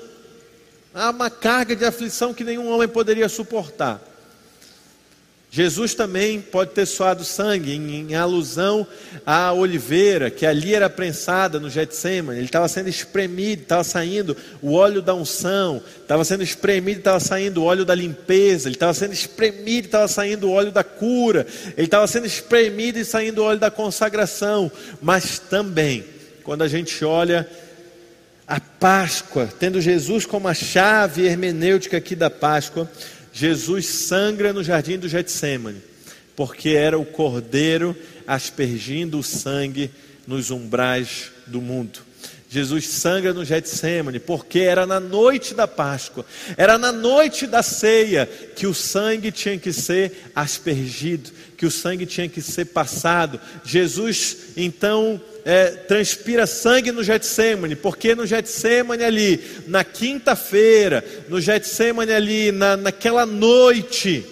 Há 0.98 1.10
uma 1.10 1.30
carga 1.30 1.76
de 1.76 1.84
aflição 1.84 2.34
que 2.34 2.46
nenhum 2.46 2.70
homem 2.70 2.88
poderia 2.88 3.28
suportar. 3.28 4.02
Jesus 5.52 5.94
também 5.94 6.40
pode 6.40 6.72
ter 6.72 6.86
suado 6.86 7.26
sangue 7.26 7.74
em, 7.74 8.12
em, 8.12 8.16
alusão 8.16 8.88
à 9.26 9.52
oliveira 9.52 10.30
que 10.30 10.46
ali 10.46 10.74
era 10.74 10.90
prensada 10.90 11.60
no 11.60 11.70
Getsemane. 11.70 12.40
Ele 12.40 12.46
estava 12.46 12.70
sendo 12.70 12.88
espremido, 12.88 13.64
estava 13.64 13.84
saindo 13.84 14.38
o 14.62 14.74
óleo 14.74 15.02
da 15.02 15.14
unção, 15.14 15.82
estava 16.02 16.24
sendo 16.24 16.44
espremido, 16.44 17.00
estava 17.00 17.20
saindo 17.20 17.62
o 17.62 17.66
óleo 17.66 17.84
da 17.84 17.94
limpeza, 17.94 18.70
ele 18.70 18.76
estava 18.76 18.94
sendo 18.94 19.14
espremido, 19.14 19.88
estava 19.88 20.08
saindo 20.08 20.48
o 20.48 20.52
óleo 20.52 20.72
da 20.72 20.84
cura, 20.84 21.46
ele 21.76 21.88
estava 21.88 22.08
sendo 22.08 22.26
espremido 22.26 23.00
e 23.00 23.06
saindo 23.06 23.42
o 23.42 23.44
óleo 23.44 23.60
da 23.60 23.72
consagração. 23.72 24.72
Mas 25.02 25.40
também, 25.40 26.06
quando 26.44 26.62
a 26.62 26.68
gente 26.70 27.04
olha 27.04 27.46
a 28.48 28.60
Páscoa, 28.60 29.48
tendo 29.60 29.82
Jesus 29.82 30.26
como 30.26 30.48
a 30.48 30.54
chave 30.54 31.26
hermenêutica 31.26 31.98
aqui 31.98 32.16
da 32.16 32.30
Páscoa, 32.30 32.90
Jesus 33.34 33.88
sangra 33.88 34.54
no 34.54 34.64
jardim 34.64 34.98
do 34.98 35.10
Getsemane, 35.10 35.82
porque 36.36 36.70
era 36.70 36.98
o 36.98 37.06
cordeiro 37.06 37.96
aspergindo 38.28 39.20
o 39.20 39.24
sangue 39.24 39.90
nos 40.28 40.52
umbrais 40.52 41.32
do 41.48 41.60
mundo. 41.60 42.05
Jesus 42.56 42.88
sangra 42.88 43.34
no 43.34 43.44
Getsemane, 43.44 44.18
porque 44.18 44.60
era 44.60 44.86
na 44.86 44.98
noite 44.98 45.54
da 45.54 45.68
Páscoa, 45.68 46.26
era 46.56 46.78
na 46.78 46.90
noite 46.90 47.46
da 47.46 47.62
ceia 47.62 48.26
que 48.56 48.66
o 48.66 48.74
sangue 48.74 49.30
tinha 49.30 49.58
que 49.58 49.74
ser 49.74 50.32
aspergido, 50.34 51.32
que 51.58 51.66
o 51.66 51.72
sangue 51.72 52.06
tinha 52.06 52.30
que 52.30 52.42
ser 52.42 52.64
passado. 52.68 53.42
Jesus 53.66 54.38
então 54.56 55.20
é, 55.44 55.66
transpira 55.66 56.48
sangue 56.48 56.94
no 56.94 57.04
Getsemane, 57.04 57.76
porque 57.76 58.16
no 58.16 58.26
Getsemane 58.26 59.04
ali, 59.04 59.44
na 59.68 59.84
quinta-feira, 59.84 61.04
no 61.28 61.42
Getsemane 61.42 62.14
ali, 62.14 62.54
na, 62.54 62.78
naquela 62.78 63.26
noite, 63.26 64.24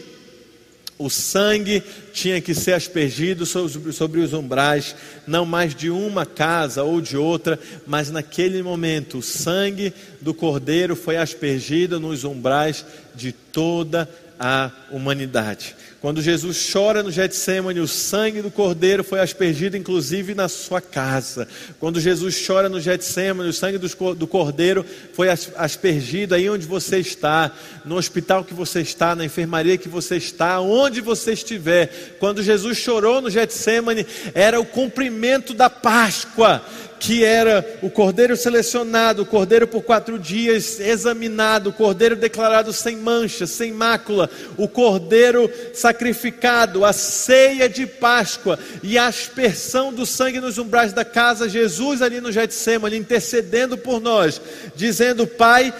o 0.98 1.10
sangue 1.10 1.84
tinha 2.14 2.40
que 2.40 2.54
ser 2.54 2.74
aspergido 2.74 3.46
sobre, 3.46 4.22
os 4.22 4.34
umbrais, 4.34 4.96
não 5.26 5.46
mais 5.46 5.74
de 5.76 5.90
uma 5.90 6.26
casa 6.26 6.84
ou 6.84 7.02
de 7.02 7.18
outra, 7.18 7.60
mas 7.86 8.12
naquele 8.12 8.62
momento 8.62 9.18
o 9.18 9.24
sangue 9.24 9.94
do 10.22 10.34
cordeiro 10.34 10.96
foi 10.96 11.18
aspergido 11.18 12.00
nos 12.00 12.24
umbrais 12.24 12.86
de 13.16 13.32
toda 13.32 14.10
a 14.40 14.72
humanidade. 14.92 15.76
Quando 16.04 16.22
Jesus 16.22 16.70
chora 16.70 17.02
no 17.02 17.10
Getsemane, 17.10 17.80
o 17.80 17.88
sangue 17.88 18.42
do 18.42 18.52
cordeiro 18.52 19.06
foi 19.06 19.22
aspergido 19.22 19.78
inclusive 19.78 20.36
na 20.36 20.50
sua 20.50 20.82
casa. 20.82 21.48
Quando 21.80 21.98
Jesus 21.98 22.46
chora 22.46 22.68
no 22.68 22.82
Getsemane, 22.82 23.48
o 23.48 23.54
sangue 23.54 23.78
do 23.78 24.28
cordeiro 24.28 24.86
foi 25.14 25.30
aspergido 25.30 26.36
aí 26.36 26.50
onde 26.50 26.68
você 26.68 26.98
está, 26.98 27.54
no 27.86 27.96
hospital 27.96 28.44
que 28.44 28.54
você 28.54 28.82
está, 28.82 29.16
na 29.16 29.24
enfermaria 29.24 29.78
que 29.78 29.88
você 29.88 30.18
está, 30.18 30.60
onde 30.60 31.00
você 31.00 31.32
estiver. 31.32 32.18
Quando 32.20 32.44
Jesus 32.44 32.78
chorou 32.78 33.22
no 33.22 33.30
Getsemane, 33.30 34.06
era 34.34 34.60
o 34.60 34.66
cumprimento 34.66 35.54
da 35.54 35.70
Páscoa 35.70 36.62
que 37.04 37.22
era 37.22 37.80
o 37.82 37.90
cordeiro 37.90 38.38
selecionado, 38.38 39.24
o 39.24 39.26
cordeiro 39.26 39.68
por 39.68 39.82
quatro 39.84 40.18
dias 40.18 40.80
examinado, 40.80 41.70
o 41.70 41.74
cordeiro 41.74 42.16
declarado 42.16 42.72
sem 42.72 42.96
mancha, 42.96 43.46
sem 43.46 43.74
mácula, 43.74 44.30
o 44.56 44.70
cordeiro 44.70 45.52
sacrificado, 45.74 46.86
a 46.86 46.94
ceia 46.94 47.68
de 47.68 47.86
Páscoa 47.86 48.58
e 48.82 48.98
a 48.98 49.08
aspersão 49.08 49.92
do 49.92 50.06
sangue 50.06 50.40
nos 50.40 50.58
umbrais 50.58 50.94
da 50.94 51.04
casa, 51.04 51.50
Jesus 51.50 52.02
ali 52.02 52.22
no 52.22 52.32
Getsemane, 52.32 52.96
intercedendo 52.96 53.78
por 53.78 54.00
nós, 54.00 54.42
dizendo: 54.74 55.28
Pai, 55.28 55.74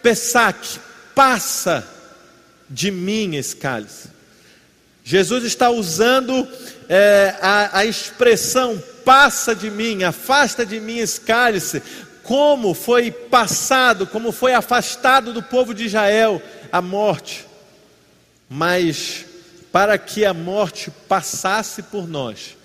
Pessaque, 0.00 0.78
passa 1.12 1.84
de 2.70 2.92
mim 2.92 3.34
esse 3.34 3.56
cálice. 3.56 4.12
Jesus 5.02 5.42
está 5.42 5.70
usando 5.70 6.46
é, 6.88 7.34
a, 7.40 7.78
a 7.78 7.84
expressão 7.84 8.82
passa 9.04 9.54
de 9.54 9.70
mim, 9.70 10.04
afasta 10.04 10.64
de 10.64 10.80
mim 10.80 10.98
esse 10.98 11.20
cálice, 11.20 11.82
como 12.22 12.74
foi 12.74 13.10
passado, 13.10 14.06
como 14.06 14.32
foi 14.32 14.54
afastado 14.54 15.32
do 15.32 15.42
povo 15.42 15.74
de 15.74 15.86
Israel 15.86 16.40
a 16.70 16.80
morte. 16.80 17.46
Mas 18.48 19.24
para 19.72 19.96
que 19.98 20.24
a 20.24 20.34
morte 20.34 20.90
passasse 21.08 21.82
por 21.82 22.06
nós, 22.06 22.56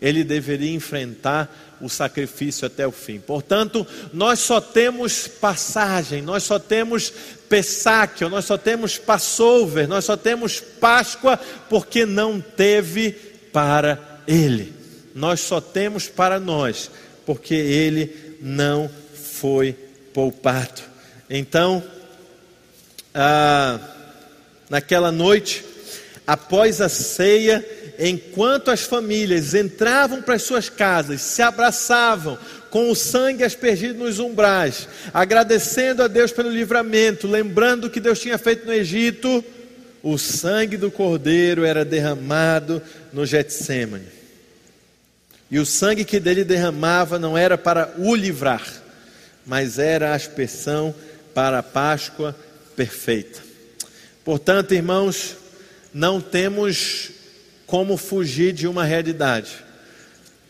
ele 0.00 0.24
deveria 0.24 0.74
enfrentar 0.74 1.52
o 1.80 1.88
sacrifício 1.88 2.66
até 2.66 2.86
o 2.86 2.92
fim. 2.92 3.18
Portanto, 3.18 3.86
nós 4.12 4.38
só 4.38 4.60
temos 4.60 5.26
passagem, 5.26 6.22
nós 6.22 6.44
só 6.44 6.58
temos 6.58 7.12
Pesach, 7.48 8.24
nós 8.26 8.44
só 8.44 8.56
temos 8.56 8.96
Passover, 8.96 9.86
nós 9.86 10.04
só 10.04 10.16
temos 10.16 10.60
Páscoa, 10.60 11.38
porque 11.68 12.06
não 12.06 12.40
teve 12.40 13.31
para 13.52 14.22
ele. 14.26 14.72
Nós 15.14 15.40
só 15.40 15.60
temos 15.60 16.08
para 16.08 16.40
nós, 16.40 16.90
porque 17.26 17.54
ele 17.54 18.36
não 18.40 18.90
foi 19.14 19.76
poupado. 20.12 20.82
Então, 21.28 21.82
ah, 23.14 23.78
naquela 24.70 25.12
noite, 25.12 25.64
após 26.26 26.80
a 26.80 26.88
ceia, 26.88 27.64
enquanto 27.98 28.70
as 28.70 28.82
famílias 28.82 29.54
entravam 29.54 30.22
para 30.22 30.34
as 30.34 30.42
suas 30.42 30.68
casas, 30.68 31.20
se 31.20 31.42
abraçavam, 31.42 32.38
com 32.70 32.90
o 32.90 32.96
sangue 32.96 33.44
aspergido 33.44 33.98
nos 33.98 34.18
umbrais, 34.18 34.88
agradecendo 35.12 36.02
a 36.02 36.08
Deus 36.08 36.32
pelo 36.32 36.48
livramento, 36.48 37.26
lembrando 37.26 37.84
o 37.84 37.90
que 37.90 38.00
Deus 38.00 38.18
tinha 38.18 38.38
feito 38.38 38.64
no 38.64 38.72
Egito, 38.72 39.44
o 40.02 40.16
sangue 40.16 40.78
do 40.78 40.90
cordeiro 40.90 41.64
era 41.66 41.84
derramado 41.84 42.80
no 43.12 43.26
Getsemane. 43.26 44.06
E 45.50 45.58
o 45.58 45.66
sangue 45.66 46.04
que 46.04 46.18
dele 46.18 46.44
derramava 46.44 47.18
não 47.18 47.36
era 47.36 47.58
para 47.58 47.94
o 47.98 48.14
livrar, 48.14 48.66
mas 49.44 49.78
era 49.78 50.12
a 50.12 50.14
aspersão 50.14 50.94
para 51.34 51.58
a 51.58 51.62
Páscoa 51.62 52.34
perfeita. 52.74 53.40
Portanto, 54.24 54.72
irmãos, 54.72 55.36
não 55.92 56.20
temos 56.20 57.10
como 57.66 57.96
fugir 57.96 58.52
de 58.52 58.66
uma 58.66 58.84
realidade. 58.84 59.52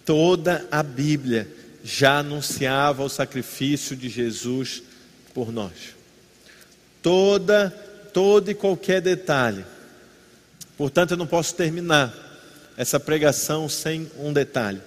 Toda 0.04 0.66
a 0.70 0.82
Bíblia 0.82 1.48
já 1.82 2.18
anunciava 2.18 3.02
o 3.02 3.08
sacrifício 3.08 3.96
de 3.96 4.08
Jesus 4.08 4.82
por 5.34 5.50
nós. 5.52 5.96
Toda, 7.02 7.70
todo 8.12 8.50
e 8.50 8.54
qualquer 8.54 9.00
detalhe. 9.00 9.64
Portanto, 10.76 11.12
eu 11.12 11.16
não 11.16 11.26
posso 11.26 11.54
terminar 11.54 12.31
essa 12.76 12.98
pregação 12.98 13.68
sem 13.68 14.10
um 14.18 14.32
detalhe. 14.32 14.80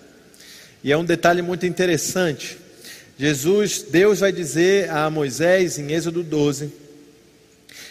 E 0.84 0.92
é 0.92 0.98
um 0.98 1.06
detalhe 1.06 1.42
muito 1.42 1.66
interessante. 1.66 2.58
Jesus, 3.18 3.84
Deus 3.90 4.20
vai 4.20 4.32
dizer 4.32 4.90
a 4.90 5.10
Moisés 5.10 5.80
em 5.80 5.92
Êxodo 5.92 6.22
12 6.22 6.72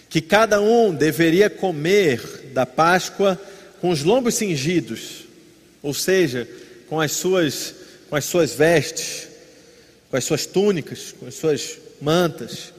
que 0.09 0.21
cada 0.21 0.61
um 0.61 0.95
deveria 0.95 1.51
comer 1.51 2.21
da 2.53 2.65
Páscoa 2.65 3.41
com 3.81 3.91
os 3.91 4.05
lombos 4.05 4.37
cingidos, 4.37 5.25
ou 5.83 5.93
seja, 5.93 6.49
com 6.89 7.01
as 7.01 7.13
suas 7.13 7.75
com 8.09 8.17
as 8.17 8.27
suas 8.27 8.53
vestes, 8.53 9.27
com 10.09 10.17
as 10.17 10.25
suas 10.25 10.47
túnicas, 10.47 11.13
com 11.19 11.27
as 11.27 11.35
suas 11.35 11.79
mantas, 12.01 12.73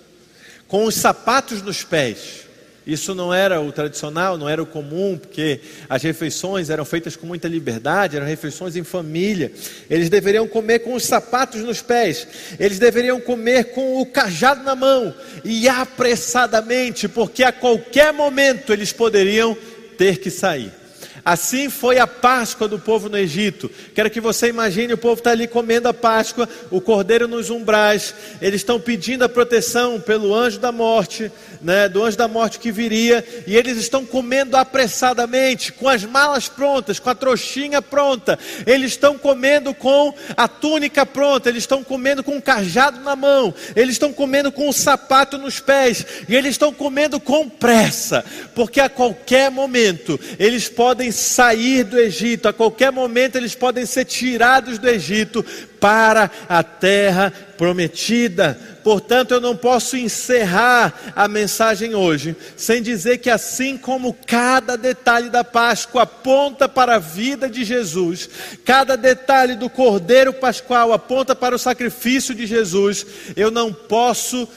com 0.66 0.86
os 0.86 0.96
sapatos 0.96 1.62
nos 1.62 1.84
pés. 1.84 2.45
Isso 2.86 3.16
não 3.16 3.34
era 3.34 3.60
o 3.60 3.72
tradicional, 3.72 4.38
não 4.38 4.48
era 4.48 4.62
o 4.62 4.66
comum, 4.66 5.18
porque 5.18 5.60
as 5.90 6.04
refeições 6.04 6.70
eram 6.70 6.86
feitas 6.86 7.16
com 7.16 7.26
muita 7.26 7.48
liberdade, 7.48 8.16
eram 8.16 8.28
refeições 8.28 8.76
em 8.76 8.84
família. 8.84 9.52
Eles 9.90 10.08
deveriam 10.08 10.48
comer 10.48 10.80
com 10.80 10.94
os 10.94 11.04
sapatos 11.04 11.62
nos 11.62 11.82
pés, 11.82 12.28
eles 12.60 12.78
deveriam 12.78 13.20
comer 13.20 13.72
com 13.72 14.00
o 14.00 14.06
cajado 14.06 14.64
na 14.64 14.76
mão 14.76 15.14
e 15.44 15.68
apressadamente, 15.68 17.08
porque 17.08 17.44
a 17.44 17.52
qualquer 17.52 18.14
momento 18.14 18.72
eles 18.72 18.92
poderiam 18.92 19.58
ter 19.98 20.20
que 20.20 20.30
sair. 20.30 20.85
Assim 21.26 21.72
foi 21.72 21.98
a 21.98 22.06
Páscoa 22.06 22.68
do 22.68 22.78
povo 22.78 23.10
no 23.10 23.18
Egito. 23.18 23.68
Quero 23.96 24.12
que 24.12 24.22
você 24.22 24.48
imagine: 24.48 24.94
o 24.94 24.98
povo 24.98 25.16
está 25.16 25.32
ali 25.32 25.48
comendo 25.48 25.88
a 25.88 25.94
Páscoa, 25.94 26.48
o 26.70 26.80
cordeiro 26.80 27.28
nos 27.28 27.50
umbrais, 27.50 28.14
eles 28.40 28.62
estão 28.62 28.80
pedindo 28.80 29.26
a 29.26 29.30
proteção 29.30 30.00
pelo 30.00 30.36
anjo 30.36 30.60
da 30.60 30.72
morte, 30.72 31.32
né, 31.64 31.90
do 31.90 32.04
anjo 32.04 32.16
da 32.16 32.28
morte 32.28 32.60
que 32.60 32.72
viria, 32.72 33.26
e 33.48 33.58
eles 33.58 33.76
estão 33.78 34.06
comendo 34.06 34.56
apressadamente, 34.56 35.74
com 35.74 35.90
as 35.90 36.04
malas 36.04 36.48
prontas, 36.48 37.00
com 37.00 37.10
a 37.10 37.16
trouxinha 37.16 37.82
pronta, 37.82 38.38
eles 38.68 38.92
estão 38.92 39.18
comendo 39.18 39.74
com 39.74 40.14
a 40.38 40.48
túnica 40.48 41.08
pronta, 41.08 41.50
eles 41.50 41.64
estão 41.64 41.84
comendo 41.84 42.24
com 42.24 42.38
o 42.38 42.42
cajado 42.42 43.00
na 43.00 43.16
mão, 43.16 43.52
eles 43.76 43.96
estão 43.96 44.14
comendo 44.14 44.52
com 44.52 44.70
o 44.70 44.74
sapato 44.74 45.40
nos 45.40 45.60
pés, 45.60 46.06
e 46.30 46.36
eles 46.36 46.52
estão 46.52 46.72
comendo 46.72 47.20
com 47.20 47.50
pressa, 47.50 48.24
porque 48.54 48.80
a 48.80 48.90
qualquer 48.90 49.50
momento 49.50 50.20
eles 50.38 50.70
podem 50.70 51.15
sair 51.16 51.84
do 51.84 51.98
Egito, 51.98 52.48
a 52.48 52.54
qualquer 52.54 52.92
momento 52.92 53.36
eles 53.36 53.56
podem 53.56 53.86
ser 53.86 54.06
tirados 54.06 54.78
do 54.78 54.88
Egito 54.88 55.44
para 55.80 56.30
a 56.48 56.62
terra 56.62 57.34
prometida. 57.58 58.60
Portanto, 58.84 59.32
eu 59.32 59.42
não 59.42 59.56
posso 59.56 59.98
encerrar 59.98 61.14
a 61.16 61.28
mensagem 61.28 61.96
hoje 61.96 62.36
sem 62.56 62.82
dizer 62.82 63.18
que, 63.18 63.30
assim 63.30 63.78
como 63.78 64.16
cada 64.28 64.78
detalhe 64.78 65.30
da 65.30 65.44
Páscoa 65.44 66.04
aponta 66.04 66.70
para 66.70 66.96
a 66.96 67.00
vida 67.00 67.50
de 67.50 67.64
Jesus, 67.64 68.30
cada 68.64 68.96
detalhe 68.96 69.56
do 69.56 69.70
Cordeiro 69.70 70.34
Pascual 70.34 70.94
aponta 70.94 71.36
para 71.36 71.56
o 71.56 71.60
sacrifício 71.60 72.36
de 72.36 72.46
Jesus, 72.46 73.06
eu 73.36 73.50
não 73.50 73.74
posso 73.74 74.44
uh, 74.44 74.50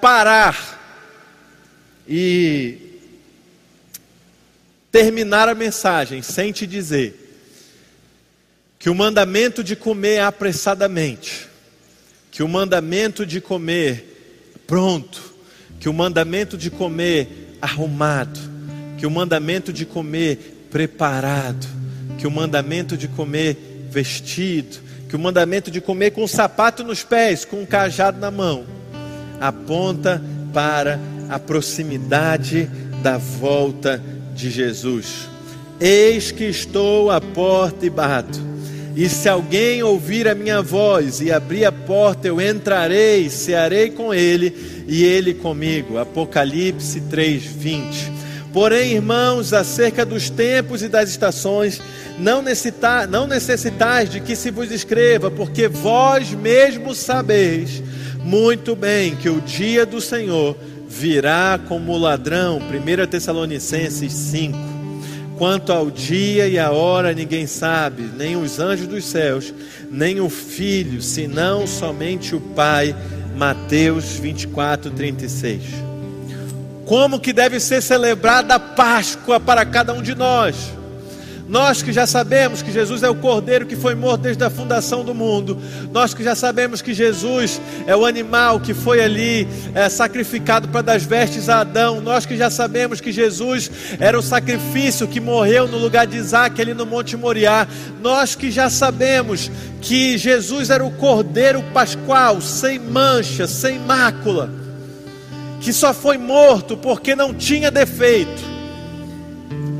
parar 0.00 0.76
e 2.08 2.85
terminar 4.96 5.46
a 5.46 5.54
mensagem 5.54 6.22
sem 6.22 6.50
te 6.52 6.66
dizer 6.66 7.22
que 8.78 8.88
o 8.88 8.94
mandamento 8.94 9.62
de 9.62 9.76
comer 9.76 10.20
apressadamente, 10.20 11.46
que 12.30 12.42
o 12.42 12.48
mandamento 12.48 13.26
de 13.26 13.38
comer 13.38 14.62
pronto, 14.66 15.34
que 15.78 15.86
o 15.86 15.92
mandamento 15.92 16.56
de 16.56 16.70
comer 16.70 17.58
arrumado, 17.60 18.40
que 18.96 19.06
o 19.06 19.10
mandamento 19.10 19.70
de 19.70 19.84
comer 19.84 20.66
preparado, 20.70 21.66
que 22.16 22.26
o 22.26 22.30
mandamento 22.30 22.96
de 22.96 23.06
comer 23.06 23.88
vestido, 23.90 24.78
que 25.10 25.14
o 25.14 25.18
mandamento 25.18 25.70
de 25.70 25.82
comer 25.82 26.12
com 26.12 26.24
um 26.24 26.28
sapato 26.28 26.82
nos 26.82 27.04
pés, 27.04 27.44
com 27.44 27.60
um 27.60 27.66
cajado 27.66 28.18
na 28.18 28.30
mão, 28.30 28.64
aponta 29.38 30.22
para 30.54 30.98
a 31.28 31.38
proximidade 31.38 32.64
da 33.02 33.18
volta 33.18 34.02
de 34.36 34.50
Jesus. 34.50 35.28
Eis 35.80 36.30
que 36.30 36.44
estou 36.44 37.10
à 37.10 37.20
porta 37.20 37.86
e 37.86 37.90
bato. 37.90 38.38
E 38.94 39.08
se 39.08 39.28
alguém 39.28 39.82
ouvir 39.82 40.28
a 40.28 40.34
minha 40.34 40.62
voz 40.62 41.20
e 41.20 41.30
abrir 41.32 41.64
a 41.64 41.72
porta, 41.72 42.28
eu 42.28 42.40
entrarei, 42.40 43.28
cearei 43.28 43.90
com 43.90 44.14
ele 44.14 44.84
e 44.86 45.04
ele 45.04 45.34
comigo. 45.34 45.98
Apocalipse 45.98 47.00
3:20. 47.00 48.12
Porém, 48.52 48.92
irmãos, 48.92 49.52
acerca 49.52 50.04
dos 50.04 50.30
tempos 50.30 50.82
e 50.82 50.88
das 50.88 51.10
estações, 51.10 51.82
não, 52.18 52.40
necessitar, 52.40 53.06
não 53.06 53.26
necessitais 53.26 54.08
de 54.08 54.18
que 54.20 54.34
se 54.34 54.50
vos 54.50 54.70
escreva, 54.70 55.30
porque 55.30 55.68
vós 55.68 56.30
mesmos 56.30 56.96
sabeis 56.96 57.82
muito 58.24 58.74
bem 58.74 59.14
que 59.14 59.28
o 59.28 59.40
dia 59.40 59.86
do 59.86 60.00
Senhor 60.00 60.56
virá 60.98 61.60
como 61.68 61.96
ladrão. 61.96 62.58
1 62.58 63.06
Tessalonicenses 63.06 64.12
5. 64.12 64.58
Quanto 65.36 65.70
ao 65.70 65.90
dia 65.90 66.48
e 66.48 66.58
a 66.58 66.70
hora 66.70 67.12
ninguém 67.12 67.46
sabe, 67.46 68.08
nem 68.16 68.36
os 68.36 68.58
anjos 68.58 68.86
dos 68.86 69.04
céus, 69.04 69.52
nem 69.90 70.18
o 70.18 70.30
filho, 70.30 71.02
senão 71.02 71.66
somente 71.66 72.34
o 72.34 72.40
Pai. 72.40 72.96
Mateus 73.36 74.14
24, 74.14 74.90
36. 74.92 75.62
Como 76.86 77.20
que 77.20 77.34
deve 77.34 77.60
ser 77.60 77.82
celebrada 77.82 78.54
a 78.54 78.58
Páscoa 78.58 79.38
para 79.38 79.66
cada 79.66 79.92
um 79.92 80.00
de 80.00 80.14
nós? 80.14 80.72
Nós 81.48 81.80
que 81.80 81.92
já 81.92 82.08
sabemos 82.08 82.60
que 82.60 82.72
Jesus 82.72 83.04
é 83.04 83.08
o 83.08 83.14
Cordeiro 83.14 83.66
que 83.66 83.76
foi 83.76 83.94
morto 83.94 84.22
desde 84.22 84.42
a 84.42 84.50
fundação 84.50 85.04
do 85.04 85.14
mundo, 85.14 85.56
nós 85.92 86.12
que 86.12 86.24
já 86.24 86.34
sabemos 86.34 86.82
que 86.82 86.92
Jesus 86.92 87.60
é 87.86 87.94
o 87.94 88.04
animal 88.04 88.58
que 88.58 88.74
foi 88.74 89.00
ali 89.00 89.46
é, 89.72 89.88
sacrificado 89.88 90.66
para 90.68 90.82
dar 90.82 90.96
as 90.96 91.04
vestes 91.04 91.48
a 91.48 91.60
Adão, 91.60 92.00
nós 92.00 92.26
que 92.26 92.36
já 92.36 92.50
sabemos 92.50 93.00
que 93.00 93.12
Jesus 93.12 93.70
era 94.00 94.18
o 94.18 94.22
sacrifício 94.22 95.06
que 95.06 95.20
morreu 95.20 95.68
no 95.68 95.78
lugar 95.78 96.04
de 96.04 96.16
Isaac 96.16 96.60
ali 96.60 96.74
no 96.74 96.84
Monte 96.84 97.16
Moriá, 97.16 97.68
nós 98.02 98.34
que 98.34 98.50
já 98.50 98.68
sabemos 98.68 99.48
que 99.80 100.18
Jesus 100.18 100.68
era 100.68 100.84
o 100.84 100.90
Cordeiro 100.90 101.62
Pascual, 101.72 102.40
sem 102.40 102.80
mancha, 102.80 103.46
sem 103.46 103.78
mácula, 103.78 104.50
que 105.60 105.72
só 105.72 105.94
foi 105.94 106.18
morto 106.18 106.76
porque 106.76 107.14
não 107.14 107.32
tinha 107.32 107.70
defeito 107.70 108.55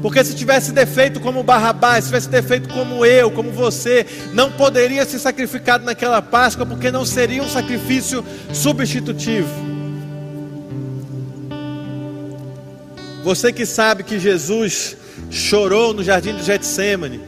porque 0.07 0.23
se 0.23 0.37
tivesse 0.37 0.71
defeito 0.71 1.19
como 1.19 1.43
Barrabás, 1.43 2.05
se 2.05 2.11
tivesse 2.11 2.29
defeito 2.29 2.69
como 2.69 3.05
eu, 3.05 3.29
como 3.29 3.51
você, 3.51 4.07
não 4.33 4.53
poderia 4.53 5.05
ser 5.05 5.19
sacrificado 5.19 5.85
naquela 5.85 6.23
Páscoa, 6.23 6.65
porque 6.65 6.93
não 6.93 7.05
seria 7.05 7.43
um 7.43 7.49
sacrifício 7.49 8.25
substitutivo. 8.53 9.49
Você 13.25 13.53
que 13.53 13.67
sabe 13.67 14.05
que 14.05 14.21
Jesus 14.21 14.97
chorou 15.29 15.93
no 15.93 16.05
jardim 16.05 16.37
de 16.37 16.45
Getsemane, 16.45 17.21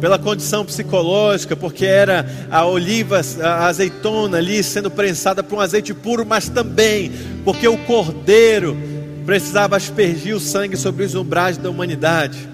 pela 0.00 0.18
condição 0.18 0.64
psicológica, 0.64 1.54
porque 1.54 1.86
era 1.86 2.28
a 2.50 2.66
oliva, 2.66 3.20
a 3.44 3.66
azeitona 3.66 4.38
ali 4.38 4.60
sendo 4.64 4.90
prensada 4.90 5.40
por 5.40 5.58
um 5.58 5.60
azeite 5.60 5.94
puro, 5.94 6.26
mas 6.26 6.48
também 6.48 7.12
porque 7.44 7.68
o 7.68 7.78
cordeiro 7.78 8.76
precisava 9.24 9.76
aspergir 9.76 10.34
o 10.34 10.40
sangue 10.40 10.76
sobre 10.76 11.04
os 11.04 11.14
umbrais 11.14 11.56
da 11.56 11.70
humanidade. 11.70 12.48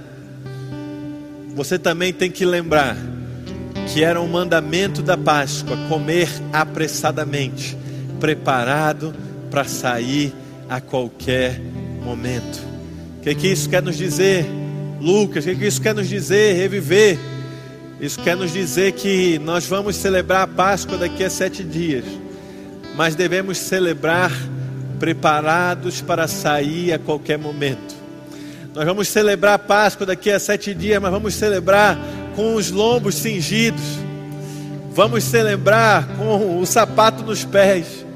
Você 1.54 1.78
também 1.78 2.12
tem 2.12 2.30
que 2.30 2.44
lembrar 2.44 2.96
que 3.92 4.04
era 4.04 4.20
um 4.20 4.28
mandamento 4.28 5.02
da 5.02 5.16
Páscoa 5.16 5.76
comer 5.88 6.28
apressadamente, 6.52 7.76
preparado 8.20 9.14
para 9.50 9.64
sair 9.64 10.32
a 10.68 10.80
qualquer 10.80 11.60
momento. 12.04 12.60
O 13.18 13.22
que, 13.22 13.34
que 13.34 13.48
isso 13.48 13.68
quer 13.68 13.82
nos 13.82 13.96
dizer, 13.96 14.46
Lucas? 15.00 15.44
O 15.44 15.48
que, 15.48 15.56
que 15.56 15.66
isso 15.66 15.80
quer 15.80 15.94
nos 15.94 16.08
dizer, 16.08 16.54
reviver? 16.54 17.18
Isso 18.00 18.20
quer 18.20 18.36
nos 18.36 18.52
dizer 18.52 18.92
que 18.92 19.38
nós 19.40 19.66
vamos 19.66 19.96
celebrar 19.96 20.42
a 20.42 20.46
Páscoa 20.46 20.96
daqui 20.96 21.24
a 21.24 21.28
sete 21.28 21.62
dias, 21.62 22.04
mas 22.96 23.14
devemos 23.14 23.58
celebrar 23.58 24.32
preparados 25.00 26.02
para 26.02 26.28
sair 26.28 26.92
a 26.92 26.98
qualquer 26.98 27.38
momento. 27.38 27.96
Nós 28.74 28.84
vamos 28.84 29.08
celebrar 29.08 29.54
a 29.54 29.58
Páscoa 29.58 30.06
daqui 30.06 30.30
a 30.30 30.38
sete 30.38 30.72
dias, 30.72 31.02
mas 31.02 31.10
vamos 31.10 31.34
celebrar 31.34 31.98
com 32.36 32.54
os 32.54 32.70
lombos 32.70 33.16
cingidos. 33.16 33.82
Vamos 34.92 35.24
celebrar 35.24 36.06
com 36.16 36.60
o 36.60 36.66
sapato 36.66 37.24
nos 37.24 37.44
pés. 37.44 38.06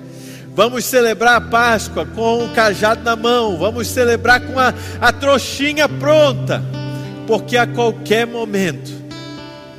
Vamos 0.54 0.84
celebrar 0.84 1.36
a 1.36 1.40
Páscoa 1.40 2.06
com 2.06 2.44
o 2.44 2.50
cajado 2.50 3.02
na 3.02 3.16
mão. 3.16 3.56
Vamos 3.58 3.88
celebrar 3.88 4.40
com 4.40 4.60
a, 4.60 4.72
a 5.00 5.12
trouxinha 5.12 5.88
pronta. 5.88 6.62
Porque 7.26 7.56
a 7.56 7.66
qualquer 7.66 8.26
momento 8.26 8.92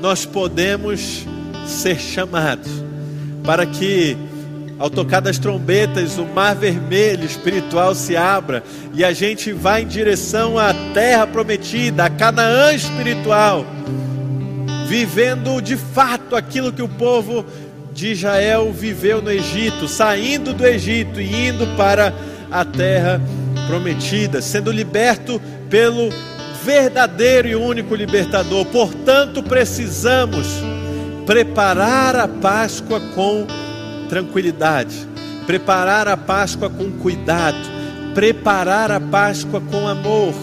nós 0.01 0.25
podemos 0.25 1.23
ser 1.65 1.99
chamados 1.99 2.71
para 3.45 3.65
que 3.65 4.17
ao 4.77 4.89
tocar 4.89 5.21
das 5.21 5.37
trombetas, 5.37 6.17
o 6.17 6.25
mar 6.25 6.55
vermelho 6.55 7.25
espiritual 7.25 7.95
se 7.95 8.17
abra 8.17 8.63
e 8.93 9.05
a 9.05 9.13
gente 9.13 9.53
vai 9.53 9.83
em 9.83 9.87
direção 9.87 10.59
à 10.59 10.73
terra 10.93 11.25
prometida, 11.25 12.05
a 12.05 12.09
Canaã 12.09 12.73
espiritual, 12.73 13.65
vivendo 14.87 15.61
de 15.61 15.77
fato 15.77 16.35
aquilo 16.35 16.73
que 16.73 16.81
o 16.81 16.89
povo 16.89 17.45
de 17.93 18.11
Israel 18.11 18.71
viveu 18.73 19.21
no 19.21 19.31
Egito, 19.31 19.87
saindo 19.87 20.53
do 20.53 20.65
Egito 20.65 21.21
e 21.21 21.47
indo 21.47 21.65
para 21.77 22.13
a 22.51 22.65
terra 22.65 23.21
prometida, 23.67 24.41
sendo 24.41 24.71
liberto 24.71 25.41
pelo 25.69 26.09
verdadeiro 26.65 27.47
e 27.47 27.55
único 27.55 27.95
libertador. 27.95 28.65
Portanto, 28.65 29.41
precisamos 29.41 30.47
preparar 31.25 32.15
a 32.17 32.27
Páscoa 32.27 32.99
com 33.13 33.47
tranquilidade, 34.09 35.07
preparar 35.45 36.07
a 36.07 36.17
Páscoa 36.17 36.69
com 36.69 36.91
cuidado, 36.91 37.57
preparar 38.13 38.91
a 38.91 38.99
Páscoa 38.99 39.61
com 39.61 39.87
amor, 39.87 40.33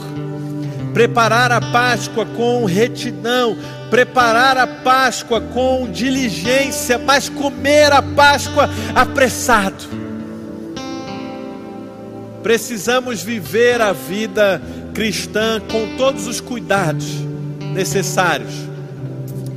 preparar 0.93 1.51
a 1.53 1.61
Páscoa 1.61 2.27
com 2.27 2.65
retidão, 2.65 3.57
preparar 3.91 4.57
a 4.57 4.67
Páscoa 4.67 5.41
com 5.41 5.91
diligência, 5.91 6.99
mas 6.99 7.29
comer 7.29 7.93
a 7.93 8.03
Páscoa 8.03 8.69
apressado. 8.95 9.85
Precisamos 12.43 13.23
viver 13.23 13.81
a 13.81 13.93
vida 13.93 14.61
cristã 14.93 15.61
com 15.71 15.97
todos 15.97 16.27
os 16.27 16.41
cuidados 16.41 17.07
necessários 17.73 18.72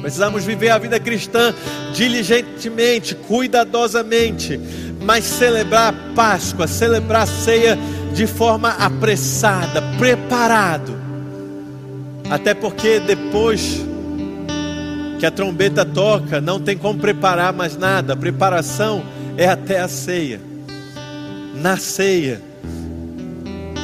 Precisamos 0.06 0.46
viver 0.46 0.70
a 0.70 0.78
vida 0.78 1.00
cristã 1.00 1.52
diligentemente, 1.92 3.16
cuidadosamente, 3.16 4.60
mas 5.02 5.24
celebrar 5.24 5.92
a 5.92 6.14
Páscoa, 6.14 6.68
celebrar 6.68 7.24
a 7.24 7.26
ceia 7.26 7.76
de 8.14 8.28
forma 8.28 8.70
apressada, 8.70 9.82
preparado. 9.98 10.96
Até 12.30 12.54
porque 12.54 13.00
depois 13.00 13.84
que 15.20 15.26
a 15.26 15.32
trombeta 15.32 15.84
toca, 15.84 16.40
não 16.40 16.60
tem 16.60 16.78
como 16.78 17.00
preparar 17.00 17.52
mais 17.52 17.76
nada. 17.76 18.14
A 18.14 18.16
preparação 18.16 19.04
é 19.36 19.48
até 19.48 19.80
a 19.80 19.88
ceia. 19.88 20.40
Na 21.56 21.78
ceia, 21.78 22.40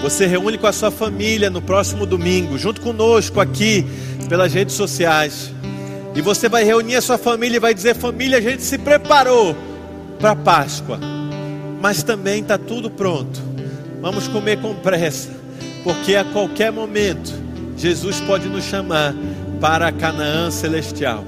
você 0.04 0.28
reúne 0.28 0.60
com 0.60 0.68
a 0.68 0.72
sua 0.72 0.92
família 0.92 1.50
no 1.50 1.64
próximo 1.64 2.06
domingo, 2.06 2.60
junto 2.60 2.80
conosco 2.80 3.40
aqui 3.40 3.88
pelas 4.30 4.54
redes 4.54 4.76
sociais. 4.76 5.52
E 6.14 6.22
você 6.22 6.50
vai 6.50 6.64
reunir 6.64 6.96
a 6.96 7.02
sua 7.02 7.18
família 7.18 7.58
e 7.58 7.60
vai 7.60 7.74
dizer: 7.74 7.96
família, 7.96 8.38
a 8.38 8.42
gente 8.42 8.64
se 8.64 8.78
preparou 8.78 9.56
para 10.20 10.32
a 10.32 10.36
Páscoa, 10.36 11.00
mas 11.82 12.04
também 12.04 12.42
está 12.42 12.58
tudo 12.58 12.90
pronto. 12.90 13.40
Vamos 14.02 14.28
comer 14.28 14.60
com 14.60 14.74
pressa, 14.76 15.30
porque 15.84 16.16
a 16.16 16.26
qualquer 16.26 16.72
momento 16.72 17.34
Jesus 17.78 18.20
pode 18.22 18.48
nos 18.48 18.64
chamar 18.66 19.16
para 19.60 19.92
Canaã 19.92 20.52
celestial. 20.52 21.24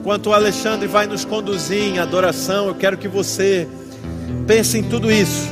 Enquanto 0.00 0.28
o 0.28 0.32
Alexandre 0.32 0.88
vai 0.88 1.06
nos 1.06 1.24
conduzir 1.24 1.82
em 1.82 1.98
adoração, 1.98 2.66
eu 2.66 2.74
quero 2.74 2.96
que 2.96 3.08
você 3.08 3.68
pense 4.46 4.78
em 4.78 4.82
tudo 4.82 5.12
isso. 5.12 5.48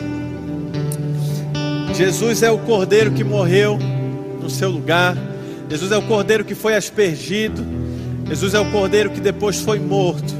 Jesus 1.94 2.42
é 2.42 2.50
o 2.50 2.58
cordeiro 2.58 3.12
que 3.12 3.22
morreu 3.22 3.78
no 4.40 4.50
seu 4.50 4.70
lugar. 4.70 5.16
Jesus 5.68 5.92
é 5.92 5.96
o 5.96 6.02
cordeiro 6.02 6.44
que 6.44 6.54
foi 6.54 6.74
aspergido 6.74 7.64
Jesus 8.29 8.55
é 8.55 8.61
o 8.61 8.70
cordeiro 8.70 9.11
que 9.11 9.20
depois 9.20 9.61
foi 9.61 9.79
morto. 9.79 10.35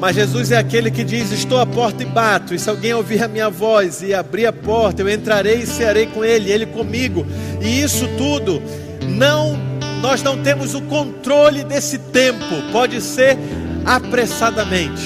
Mas 0.00 0.14
Jesus 0.14 0.52
é 0.52 0.58
aquele 0.58 0.90
que 0.90 1.02
diz: 1.02 1.32
Estou 1.32 1.58
à 1.58 1.66
porta 1.66 2.02
e 2.02 2.06
bato, 2.06 2.54
e 2.54 2.58
se 2.58 2.68
alguém 2.70 2.94
ouvir 2.94 3.22
a 3.22 3.28
minha 3.28 3.50
voz 3.50 4.02
e 4.02 4.14
abrir 4.14 4.46
a 4.46 4.52
porta, 4.52 5.02
eu 5.02 5.08
entrarei 5.08 5.60
e 5.60 5.66
cearei 5.66 6.06
com 6.06 6.24
ele, 6.24 6.50
ele 6.50 6.66
comigo. 6.66 7.26
E 7.60 7.82
isso 7.82 8.06
tudo, 8.16 8.62
não, 9.08 9.58
nós 10.00 10.22
não 10.22 10.40
temos 10.42 10.74
o 10.74 10.82
controle 10.82 11.64
desse 11.64 11.98
tempo, 11.98 12.44
pode 12.70 13.00
ser 13.00 13.36
apressadamente, 13.84 15.02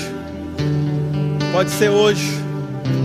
pode 1.52 1.70
ser 1.70 1.90
hoje, 1.90 2.38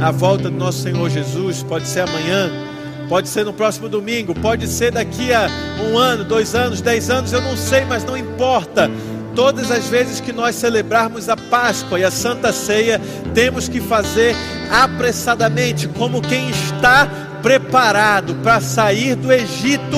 a 0.01 0.11
volta 0.11 0.49
do 0.49 0.57
nosso 0.57 0.81
Senhor 0.81 1.09
Jesus, 1.09 1.63
pode 1.63 1.87
ser 1.87 2.01
amanhã 2.01 2.64
Pode 3.07 3.27
ser 3.27 3.45
no 3.45 3.53
próximo 3.53 3.87
domingo, 3.87 4.33
pode 4.33 4.67
ser 4.67 4.91
daqui 4.91 5.31
a 5.31 5.47
um 5.89 5.97
ano, 5.97 6.23
dois 6.23 6.55
anos, 6.55 6.81
dez 6.81 7.09
anos, 7.09 7.31
eu 7.31 7.41
não 7.41 7.55
sei, 7.55 7.85
mas 7.85 8.03
não 8.03 8.17
importa. 8.17 8.89
Todas 9.35 9.69
as 9.69 9.87
vezes 9.87 10.19
que 10.19 10.31
nós 10.31 10.55
celebrarmos 10.55 11.29
a 11.29 11.35
Páscoa 11.35 11.99
e 11.99 12.03
a 12.03 12.09
Santa 12.09 12.51
Ceia, 12.51 12.99
temos 13.33 13.67
que 13.67 13.81
fazer 13.81 14.35
apressadamente, 14.71 15.87
como 15.89 16.21
quem 16.21 16.49
está 16.49 17.05
preparado 17.43 18.35
para 18.35 18.59
sair 18.59 19.15
do 19.15 19.31
Egito 19.31 19.97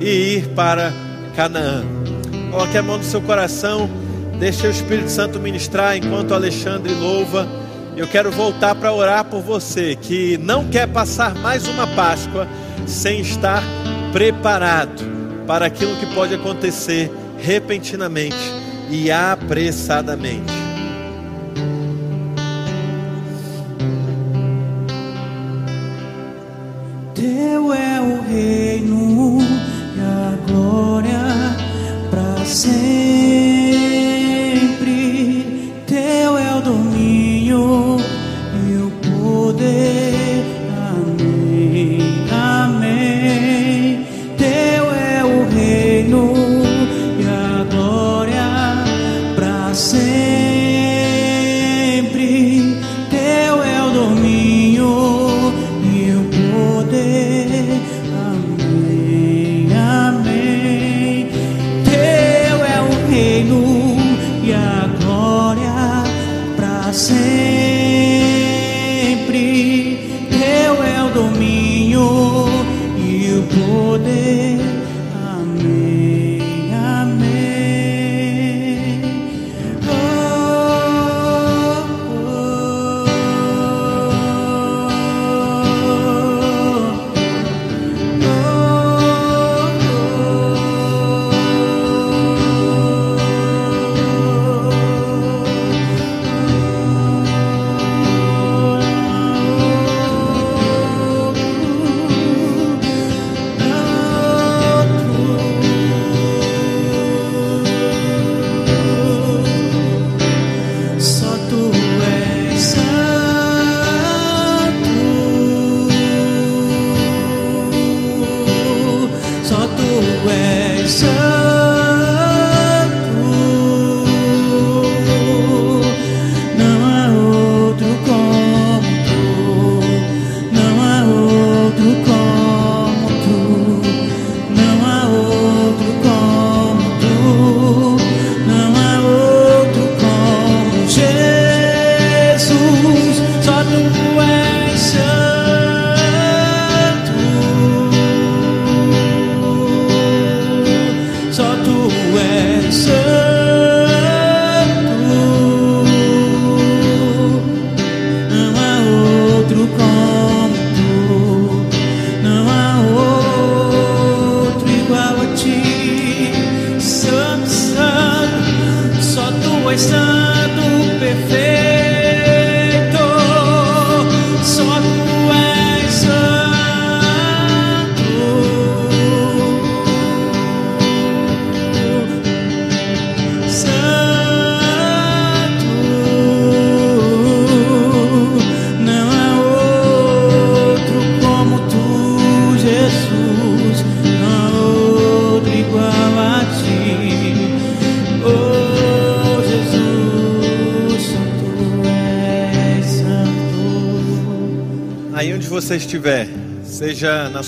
e 0.00 0.38
ir 0.38 0.48
para 0.54 0.92
Canaã. 1.36 1.84
Coloque 2.50 2.78
a 2.78 2.82
mão 2.82 2.98
no 2.98 3.04
seu 3.04 3.20
coração, 3.20 3.88
deixe 4.40 4.66
o 4.66 4.70
Espírito 4.70 5.10
Santo 5.10 5.38
ministrar 5.38 5.96
enquanto 5.96 6.34
Alexandre 6.34 6.92
louva. 6.94 7.46
Eu 7.96 8.08
quero 8.08 8.32
voltar 8.32 8.74
para 8.74 8.92
orar 8.92 9.24
por 9.24 9.40
você 9.40 9.94
que 9.94 10.36
não 10.38 10.68
quer 10.68 10.88
passar 10.88 11.32
mais 11.36 11.68
uma 11.68 11.86
Páscoa 11.86 12.48
sem 12.86 13.20
estar 13.20 13.62
preparado 14.12 15.04
para 15.46 15.66
aquilo 15.66 15.96
que 15.96 16.06
pode 16.14 16.34
acontecer 16.34 17.10
repentinamente 17.38 18.36
e 18.90 19.12
apressadamente. 19.12 20.63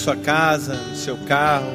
Sua 0.07 0.15
casa, 0.15 0.75
no 0.75 0.95
seu 0.95 1.17
carro, 1.17 1.73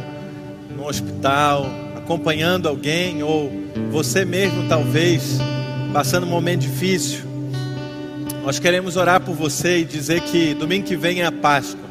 no 0.74 0.88
hospital, 0.88 1.66
acompanhando 1.98 2.70
alguém 2.70 3.22
ou 3.22 3.52
você 3.92 4.24
mesmo 4.24 4.70
talvez 4.70 5.38
passando 5.92 6.26
um 6.26 6.30
momento 6.30 6.62
difícil, 6.62 7.26
nós 8.42 8.58
queremos 8.58 8.96
orar 8.96 9.20
por 9.20 9.36
você 9.36 9.80
e 9.80 9.84
dizer 9.84 10.22
que 10.22 10.54
domingo 10.54 10.88
que 10.88 10.96
vem 10.96 11.20
é 11.20 11.26
a 11.26 11.32
Páscoa. 11.32 11.90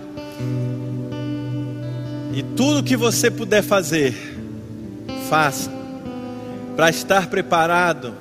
E 2.33 2.43
tudo 2.57 2.83
que 2.83 2.97
você 2.97 3.31
puder 3.31 3.63
fazer, 3.63 4.15
faça 5.29 5.71
para 6.75 6.89
estar 6.89 7.27
preparado 7.27 8.15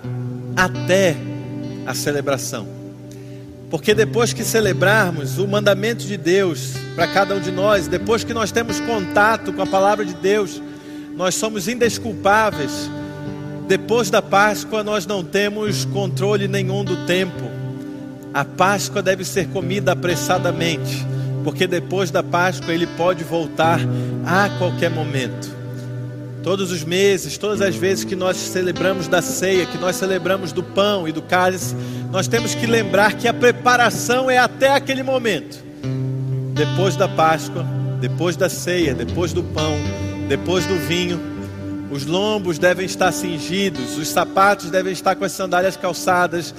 até 0.58 1.16
a 1.86 1.94
celebração. 1.94 2.79
Porque 3.70 3.94
depois 3.94 4.34
que 4.34 4.44
celebrarmos 4.44 5.38
o 5.38 5.48
mandamento 5.48 6.06
de 6.06 6.18
Deus 6.18 6.74
para 6.96 7.08
cada 7.08 7.36
um 7.36 7.40
de 7.40 7.52
nós, 7.52 7.88
depois 7.88 8.24
que 8.24 8.34
nós 8.34 8.52
temos 8.52 8.80
contato 8.80 9.54
com 9.54 9.62
a 9.62 9.68
palavra 9.68 10.04
de 10.04 10.16
Deus, 10.16 10.62
nós 11.16 11.36
somos 11.36 11.68
indesculpáveis. 11.68 12.90
Depois 13.68 14.10
da 14.10 14.22
Páscoa, 14.22 14.84
nós 14.84 15.06
não 15.06 15.24
temos 15.24 15.86
controle 15.86 16.48
nenhum 16.48 16.84
do 16.84 17.06
tempo. 17.06 17.52
A 18.34 18.44
Páscoa 18.44 19.04
deve 19.04 19.24
ser 19.24 19.50
comida 19.50 19.92
apressadamente, 19.92 21.06
porque 21.44 21.68
depois 21.68 22.10
da 22.10 22.24
Páscoa 22.24 22.74
ele 22.74 22.88
pode 22.88 23.24
voltar 23.24 23.80
a 24.26 24.50
qualquer 24.58 24.90
momento. 24.90 25.59
Todos 26.50 26.72
os 26.72 26.84
meses, 26.84 27.38
todas 27.38 27.62
as 27.62 27.76
vezes 27.76 28.04
que 28.04 28.16
nós 28.16 28.36
celebramos 28.36 29.08
da 29.08 29.22
ceia, 29.22 29.68
que 29.68 29.78
nós 29.78 29.96
celebramos 29.98 30.52
do 30.52 30.64
pão 30.64 31.08
e 31.08 31.12
do 31.12 31.22
cálice, 31.22 31.76
nós 32.12 32.28
temos 32.28 32.56
que 32.56 32.66
lembrar 32.66 33.14
que 33.14 33.28
a 33.28 33.34
preparação 33.36 34.32
é 34.32 34.40
até 34.40 34.70
aquele 34.70 35.04
momento. 35.04 35.64
Depois 36.56 36.96
da 36.96 37.08
Páscoa, 37.08 37.64
depois 38.02 38.36
da 38.36 38.50
ceia, 38.50 38.96
depois 38.96 39.32
do 39.32 39.44
pão, 39.44 39.76
depois 40.28 40.66
do 40.66 40.74
vinho, 40.88 41.22
os 41.92 42.08
lombos 42.08 42.58
devem 42.58 42.88
estar 42.88 43.12
cingidos, 43.12 43.96
os 44.00 44.08
sapatos 44.08 44.72
devem 44.72 44.92
estar 44.92 45.14
com 45.14 45.26
as 45.26 45.32
sandálias 45.32 45.78
calçadas, 45.78 46.52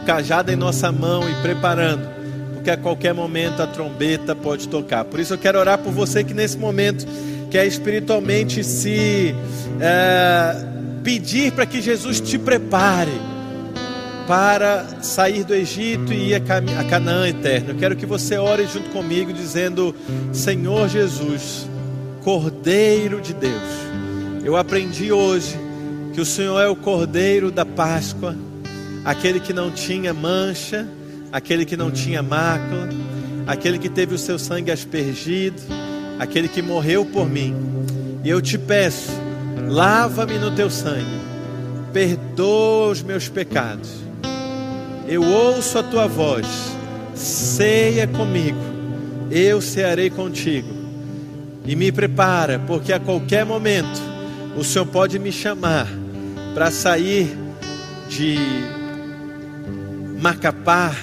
o 0.00 0.06
cajado 0.06 0.50
em 0.50 0.56
nossa 0.56 0.90
mão 0.90 1.28
e 1.28 1.34
preparando, 1.42 2.08
porque 2.54 2.70
a 2.70 2.78
qualquer 2.78 3.12
momento 3.12 3.60
a 3.60 3.66
trombeta 3.66 4.34
pode 4.34 4.70
tocar. 4.70 5.04
Por 5.04 5.20
isso 5.20 5.34
eu 5.34 5.38
quero 5.38 5.58
orar 5.58 5.76
por 5.76 5.92
você 5.92 6.24
que 6.24 6.32
nesse 6.32 6.56
momento 6.56 7.06
quer 7.54 7.68
espiritualmente 7.68 8.64
se 8.64 9.32
é, 9.80 10.66
pedir 11.04 11.52
para 11.52 11.64
que 11.64 11.80
Jesus 11.80 12.20
te 12.20 12.36
prepare 12.36 13.12
para 14.26 15.00
sair 15.02 15.44
do 15.44 15.54
Egito 15.54 16.12
e 16.12 16.30
ir 16.30 16.34
a 16.34 16.84
Canaã 16.90 17.28
eterna. 17.28 17.70
Eu 17.70 17.76
quero 17.76 17.94
que 17.94 18.06
você 18.06 18.36
ore 18.36 18.66
junto 18.66 18.90
comigo, 18.90 19.32
dizendo: 19.32 19.94
Senhor 20.32 20.88
Jesus, 20.88 21.68
Cordeiro 22.24 23.20
de 23.20 23.32
Deus, 23.32 23.62
eu 24.44 24.56
aprendi 24.56 25.12
hoje 25.12 25.56
que 26.12 26.20
o 26.20 26.26
Senhor 26.26 26.60
é 26.60 26.66
o 26.66 26.74
Cordeiro 26.74 27.52
da 27.52 27.64
Páscoa, 27.64 28.34
aquele 29.04 29.38
que 29.38 29.52
não 29.52 29.70
tinha 29.70 30.12
mancha, 30.12 30.88
aquele 31.30 31.64
que 31.64 31.76
não 31.76 31.92
tinha 31.92 32.20
mácula, 32.20 32.88
aquele 33.46 33.78
que 33.78 33.88
teve 33.88 34.12
o 34.12 34.18
seu 34.18 34.40
sangue 34.40 34.72
aspergido, 34.72 35.62
aquele 36.18 36.48
que 36.48 36.62
morreu 36.62 37.04
por 37.04 37.28
mim. 37.28 37.54
E 38.22 38.28
eu 38.28 38.40
te 38.40 38.56
peço, 38.56 39.10
lava-me 39.68 40.38
no 40.38 40.50
teu 40.50 40.70
sangue, 40.70 41.20
perdoa 41.92 42.88
os 42.88 43.02
meus 43.02 43.28
pecados. 43.28 43.90
Eu 45.06 45.22
ouço 45.22 45.78
a 45.78 45.82
tua 45.82 46.06
voz, 46.06 46.46
ceia 47.14 48.06
comigo, 48.06 48.58
eu 49.30 49.60
cearei 49.60 50.08
contigo. 50.08 50.68
E 51.66 51.76
me 51.76 51.90
prepara, 51.92 52.58
porque 52.66 52.92
a 52.92 53.00
qualquer 53.00 53.44
momento 53.44 54.00
o 54.56 54.64
Senhor 54.64 54.86
pode 54.86 55.18
me 55.18 55.32
chamar 55.32 55.88
para 56.54 56.70
sair 56.70 57.36
de 58.08 58.36
Macapá, 60.20 60.94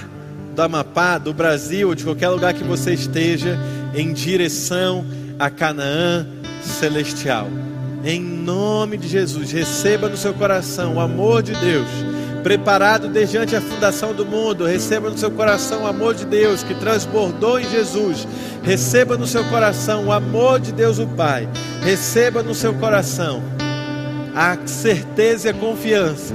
do 0.55 0.61
Amapá, 0.61 1.17
do 1.17 1.33
Brasil, 1.33 1.93
de 1.93 2.03
qualquer 2.03 2.29
lugar 2.29 2.53
que 2.53 2.63
você 2.63 2.93
esteja, 2.93 3.57
em 3.93 4.13
direção 4.13 5.05
a 5.37 5.49
Canaã 5.49 6.25
celestial. 6.61 7.47
Em 8.03 8.21
nome 8.21 8.97
de 8.97 9.07
Jesus, 9.07 9.51
receba 9.51 10.09
no 10.09 10.17
seu 10.17 10.33
coração 10.33 10.95
o 10.95 10.99
amor 10.99 11.43
de 11.43 11.53
Deus 11.53 11.87
preparado 12.41 13.07
desde 13.07 13.37
antes 13.37 13.53
a 13.53 13.61
fundação 13.61 14.13
do 14.13 14.25
mundo. 14.25 14.65
Receba 14.65 15.09
no 15.09 15.17
seu 15.17 15.31
coração 15.31 15.83
o 15.83 15.87
amor 15.87 16.15
de 16.15 16.25
Deus 16.25 16.63
que 16.63 16.73
transbordou 16.75 17.59
em 17.59 17.69
Jesus. 17.69 18.27
Receba 18.63 19.17
no 19.17 19.27
seu 19.27 19.43
coração 19.45 20.07
o 20.07 20.11
amor 20.11 20.59
de 20.59 20.71
Deus 20.71 20.99
o 20.99 21.07
Pai. 21.07 21.47
Receba 21.83 22.43
no 22.43 22.53
seu 22.53 22.73
coração 22.73 23.41
a 24.35 24.57
certeza 24.65 25.47
e 25.47 25.51
a 25.51 25.53
confiança 25.53 26.33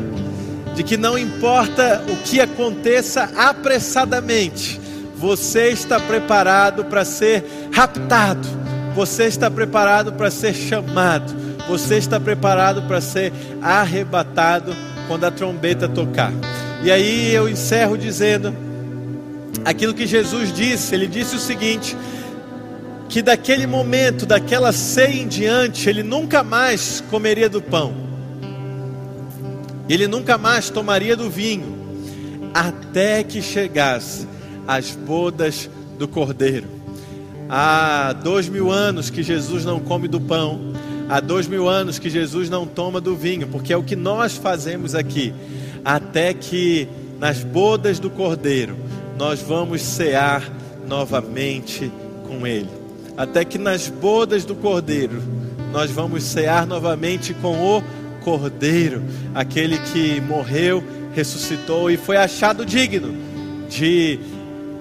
de 0.74 0.82
que 0.82 0.96
não 0.96 1.16
importa 1.16 2.04
o 2.06 2.16
que 2.16 2.38
aconteça 2.38 3.30
apressadamente, 3.34 4.78
você 5.16 5.68
está 5.68 5.98
preparado 5.98 6.84
para 6.84 7.04
ser 7.04 7.42
raptado, 7.72 8.46
você 8.94 9.24
está 9.24 9.50
preparado 9.50 10.12
para 10.12 10.30
ser 10.30 10.54
chamado, 10.54 11.34
você 11.66 11.96
está 11.96 12.20
preparado 12.20 12.82
para 12.82 13.00
ser 13.00 13.32
arrebatado 13.62 14.76
quando 15.08 15.24
a 15.24 15.30
trombeta 15.30 15.88
tocar. 15.88 16.32
E 16.84 16.90
aí 16.90 17.34
eu 17.34 17.48
encerro 17.48 17.96
dizendo 17.96 18.54
aquilo 19.64 19.94
que 19.94 20.06
Jesus 20.06 20.52
disse, 20.52 20.94
ele 20.94 21.06
disse 21.06 21.36
o 21.36 21.40
seguinte: 21.40 21.96
que 23.08 23.22
daquele 23.22 23.66
momento, 23.66 24.26
daquela 24.26 24.70
ceia 24.70 25.22
em 25.22 25.26
diante, 25.26 25.88
ele 25.88 26.02
nunca 26.02 26.44
mais 26.44 27.02
comeria 27.08 27.48
do 27.48 27.62
pão, 27.62 27.94
ele 29.88 30.06
nunca 30.06 30.36
mais 30.36 30.68
tomaria 30.68 31.16
do 31.16 31.30
vinho, 31.30 31.74
até 32.52 33.24
que 33.24 33.40
chegasse 33.40 34.35
as 34.66 34.92
bodas 34.92 35.68
do 35.98 36.06
cordeiro. 36.08 36.68
Há 37.48 38.12
dois 38.12 38.48
mil 38.48 38.70
anos 38.70 39.08
que 39.10 39.22
Jesus 39.22 39.64
não 39.64 39.78
come 39.78 40.08
do 40.08 40.20
pão, 40.20 40.72
há 41.08 41.20
dois 41.20 41.46
mil 41.46 41.68
anos 41.68 41.98
que 41.98 42.10
Jesus 42.10 42.50
não 42.50 42.66
toma 42.66 43.00
do 43.00 43.14
vinho, 43.14 43.46
porque 43.46 43.72
é 43.72 43.76
o 43.76 43.82
que 43.82 43.94
nós 43.94 44.36
fazemos 44.36 44.94
aqui, 44.94 45.32
até 45.84 46.34
que 46.34 46.88
nas 47.18 47.42
bodas 47.44 47.98
do 47.98 48.10
cordeiro 48.10 48.76
nós 49.16 49.40
vamos 49.40 49.80
cear 49.82 50.42
novamente 50.86 51.90
com 52.26 52.46
Ele. 52.46 52.86
Até 53.16 53.44
que 53.44 53.56
nas 53.56 53.88
bodas 53.88 54.44
do 54.44 54.54
Cordeiro 54.54 55.22
nós 55.72 55.90
vamos 55.90 56.22
cear 56.22 56.66
novamente 56.66 57.32
com 57.34 57.78
o 57.78 57.82
Cordeiro, 58.22 59.02
aquele 59.34 59.78
que 59.78 60.20
morreu, 60.20 60.84
ressuscitou 61.14 61.90
e 61.90 61.96
foi 61.96 62.18
achado 62.18 62.66
digno 62.66 63.14
de 63.70 64.18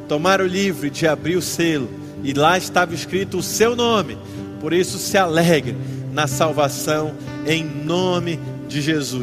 tomar 0.08 0.42
o 0.42 0.48
livro, 0.48 0.90
de 0.90 1.08
abrir 1.08 1.36
o 1.36 1.42
selo, 1.42 1.90
e 2.24 2.34
lá 2.34 2.58
estava 2.58 2.94
escrito 2.94 3.38
o 3.38 3.44
seu 3.44 3.76
nome. 3.76 4.18
Por 4.60 4.74
isso 4.74 4.98
se 4.98 5.18
alegre 5.18 5.76
na 6.12 6.28
salvação 6.28 7.14
em 7.46 7.64
nome 7.64 8.40
de 8.68 8.82
Jesus. 8.82 9.14